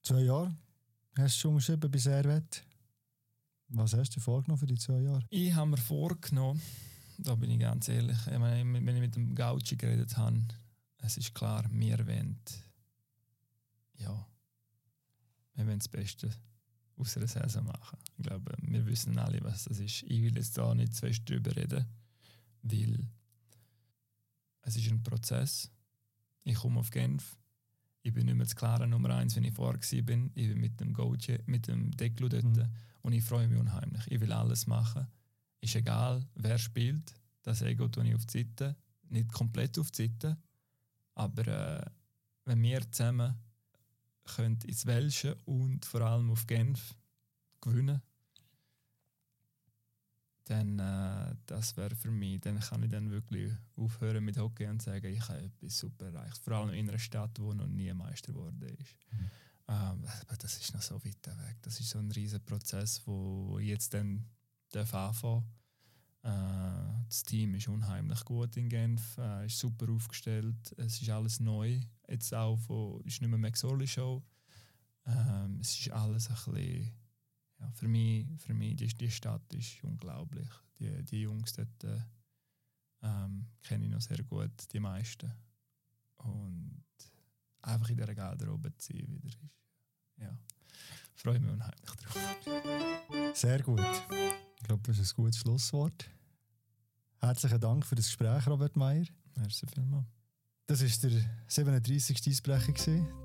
Zwei 0.05 0.21
Jahre 0.21 0.55
hast 1.17 1.37
du 1.37 1.41
schon 1.41 1.55
geschrieben 1.55 1.91
bei 1.91 1.97
Servet. 1.97 2.63
Was 3.69 3.95
hast 3.95 4.15
du 4.15 4.21
vorgenommen 4.21 4.59
für 4.59 4.67
die 4.67 4.77
zwei 4.77 5.01
Jahre? 5.01 5.25
Ich 5.31 5.55
habe 5.55 5.71
mir 5.71 5.79
vorgenommen, 5.79 6.61
da 7.17 7.35
bin 7.35 7.51
ich 7.51 7.59
ganz 7.59 7.89
ehrlich, 7.89 8.19
ich 8.27 8.39
meine, 8.39 8.71
wenn 8.85 8.97
ich 8.97 9.01
mit 9.01 9.17
dem 9.17 9.35
Gauchi 9.35 9.77
geredet 9.77 10.15
habe, 10.19 10.43
es 10.99 11.17
ist 11.17 11.35
klar, 11.35 11.65
wir 11.71 12.07
wollen, 12.07 12.39
ja, 13.95 14.27
wir 15.55 15.67
wollen 15.67 15.79
das 15.79 15.89
Beste 15.89 16.31
aus 16.97 17.17
einer 17.17 17.27
Saison 17.27 17.65
machen. 17.65 17.99
Ich 18.19 18.25
glaube, 18.25 18.53
wir 18.61 18.85
wissen 18.85 19.19
alle, 19.19 19.43
was 19.43 19.65
das 19.65 19.79
ist. 19.79 20.03
Ich 20.03 20.21
will 20.21 20.37
jetzt 20.37 20.59
da 20.59 20.75
nicht 20.75 20.95
zu 20.95 21.07
fest 21.07 21.23
drüber 21.27 21.57
reden, 21.57 21.87
weil 22.61 23.09
es 24.61 24.77
ist 24.77 24.91
ein 24.91 25.03
Prozess. 25.03 25.71
Ich 26.43 26.57
komme 26.57 26.81
auf 26.81 26.91
Genf. 26.91 27.39
Ich 28.07 28.13
bin 28.13 28.27
nicht 28.27 28.35
mehr 28.35 28.45
das 28.45 28.55
klare 28.55 28.87
Nummer 28.87 29.17
eins, 29.17 29.35
wenn 29.35 29.45
ich 29.45 29.55
vorher 29.55 29.81
war. 29.81 29.93
Ich 29.93 30.05
bin 30.05 30.31
mit 30.35 30.79
dem 30.79 30.93
Goji, 30.93 31.39
mit 31.47 31.69
dem 31.69 31.91
Declo 31.91 32.29
dort 32.29 32.45
mhm. 32.45 32.69
und 33.01 33.15
ich 33.15 33.25
freue 33.25 33.49
mich 33.49 33.59
unheimlich. 33.59 34.03
Ich 34.11 34.21
will 34.21 34.31
alles 34.31 34.67
machen. 34.67 35.07
Ist 35.63 35.75
egal, 35.75 36.23
wer 36.35 36.59
spielt. 36.59 37.15
Das 37.43 37.63
Ego 37.63 37.89
tue 37.89 38.07
ich 38.07 38.15
auf 38.15 38.27
die 38.27 38.41
Seite. 38.41 38.77
Nicht 39.09 39.33
komplett 39.33 39.79
auf 39.79 39.91
die 39.91 40.09
Seite, 40.09 40.37
aber 41.15 41.47
äh, 41.49 41.91
wenn 42.45 42.63
wir 42.63 42.83
zusammen 42.93 43.37
können 44.25 44.59
ins 44.67 44.85
Welsche 44.85 45.37
und 45.47 45.87
vor 45.87 46.03
allem 46.03 46.31
auf 46.31 46.47
Genf 46.47 46.95
gewinnen, 47.63 48.03
dann 50.45 50.79
äh, 50.79 51.35
das 51.47 51.77
wäre 51.77 51.95
für 51.95 52.11
mich, 52.11 52.41
dann 52.41 52.61
kann 52.61 52.83
ich 52.83 52.91
dann 52.91 53.11
wirklich 53.11 53.53
aufhören 53.77 54.25
mit 54.25 54.37
Hockey 54.37 54.67
und 54.67 54.83
sagen, 54.83 55.07
ich 55.07 55.29
habe 55.29 55.43
etwas 55.43 55.79
super 55.79 56.07
erreicht. 56.07 56.39
Vor 56.39 56.55
allem 56.55 56.71
in 56.71 56.89
einer 56.89 56.99
Stadt, 56.99 57.39
wo 57.41 57.55
noch 57.55 57.67
nie 57.67 57.93
Meister 57.95 58.33
geworden 58.33 58.63
ist. 58.63 58.97
Mhm. 59.11 59.31
Ähm, 59.67 60.05
aber 60.21 60.37
das 60.39 60.59
ist 60.59 60.75
noch 60.75 60.83
so 60.83 60.97
weit 60.97 61.27
weg. 61.27 61.57
Das 61.63 61.81
ist 61.81 61.89
so 61.89 61.99
ein 61.99 62.11
riesiger 62.11 62.45
Prozess, 62.45 63.01
wo 63.07 63.59
ich 63.59 63.69
jetzt 63.69 63.95
dann 63.95 64.27
anfangen 64.75 65.45
äh, 66.23 67.05
Das 67.09 67.23
Team 67.23 67.55
ist 67.55 67.69
unheimlich 67.69 68.23
gut 68.25 68.57
in 68.57 68.69
Genf, 68.69 69.17
äh, 69.17 69.47
ist 69.47 69.59
super 69.59 69.91
aufgestellt. 69.91 70.75
Es 70.77 71.01
ist 71.01 71.09
alles 71.09 71.41
neu. 71.41 71.81
Jetzt 72.09 72.35
auch 72.35 72.59
von, 72.59 73.01
ist 73.05 73.23
nicht 73.23 73.31
mehr 73.31 73.39
McSorley 73.39 73.87
Show. 73.87 74.23
Ähm, 75.07 75.59
es 75.61 75.79
ist 75.79 75.91
alles 75.91 76.29
ein 76.29 76.53
bisschen, 76.53 76.93
ja, 77.65 77.73
für 77.73 77.89
mich, 77.89 78.27
für 78.39 78.55
mich 78.55 78.77
die, 78.77 78.89
die 78.89 79.11
Stadt 79.11 79.53
ist 79.55 79.83
unglaublich. 79.83 80.49
Die, 80.79 81.03
die 81.05 81.23
Jungs 81.23 81.53
dort 81.53 81.85
äh, 81.85 82.01
ähm, 83.03 83.47
kenne 83.63 83.85
ich 83.85 83.91
noch 83.91 84.01
sehr 84.01 84.23
gut, 84.25 84.53
die 84.73 84.81
meisten. 84.81 85.33
Und 86.17 86.85
einfach 87.63 87.89
in 87.89 87.97
dieser 87.97 88.15
Garderobe 88.15 88.77
zu 88.77 88.93
sein 88.93 89.09
wieder 89.09 89.29
ist, 89.29 89.39
ja, 90.17 90.39
freue 91.15 91.41
mich 91.41 91.51
unheimlich 91.51 91.91
drauf. 91.91 93.37
Sehr 93.37 93.63
gut. 93.63 93.81
Ich 93.81 94.65
glaube, 94.65 94.83
das 94.85 94.99
ist 94.99 95.13
ein 95.13 95.17
gutes 95.17 95.39
Schlusswort. 95.39 96.11
Herzlichen 97.21 97.61
Dank 97.61 97.87
für 97.87 97.95
das 97.95 98.07
Gespräch, 98.07 98.47
Robert 98.47 98.77
Meyer. 98.77 99.07
Merci 99.37 99.67
vielmals. 99.67 100.07
Das 100.67 100.81
war 100.81 101.11
der 101.11 101.21
37. 101.47 102.27
Eisbrecher, 102.27 102.73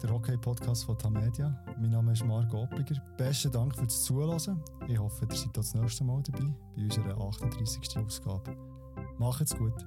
der 0.03 0.09
Hockey-Podcast 0.09 0.83
von 0.83 0.97
Tamedia. 0.97 1.57
Mein 1.79 1.91
Name 1.91 2.11
ist 2.11 2.25
Marco 2.25 2.63
Oppliger. 2.63 3.01
Besten 3.17 3.49
Dank 3.49 3.73
fürs 3.77 4.03
Zuhören. 4.03 4.61
Ich 4.89 4.99
hoffe, 4.99 5.25
ihr 5.29 5.37
seid 5.37 5.55
das 5.55 5.73
nächste 5.73 6.03
Mal 6.03 6.21
dabei 6.21 6.53
bei 6.75 6.83
unserer 6.83 7.17
38. 7.17 7.97
Ausgabe. 7.97 8.57
Macht's 9.19 9.55
gut. 9.55 9.85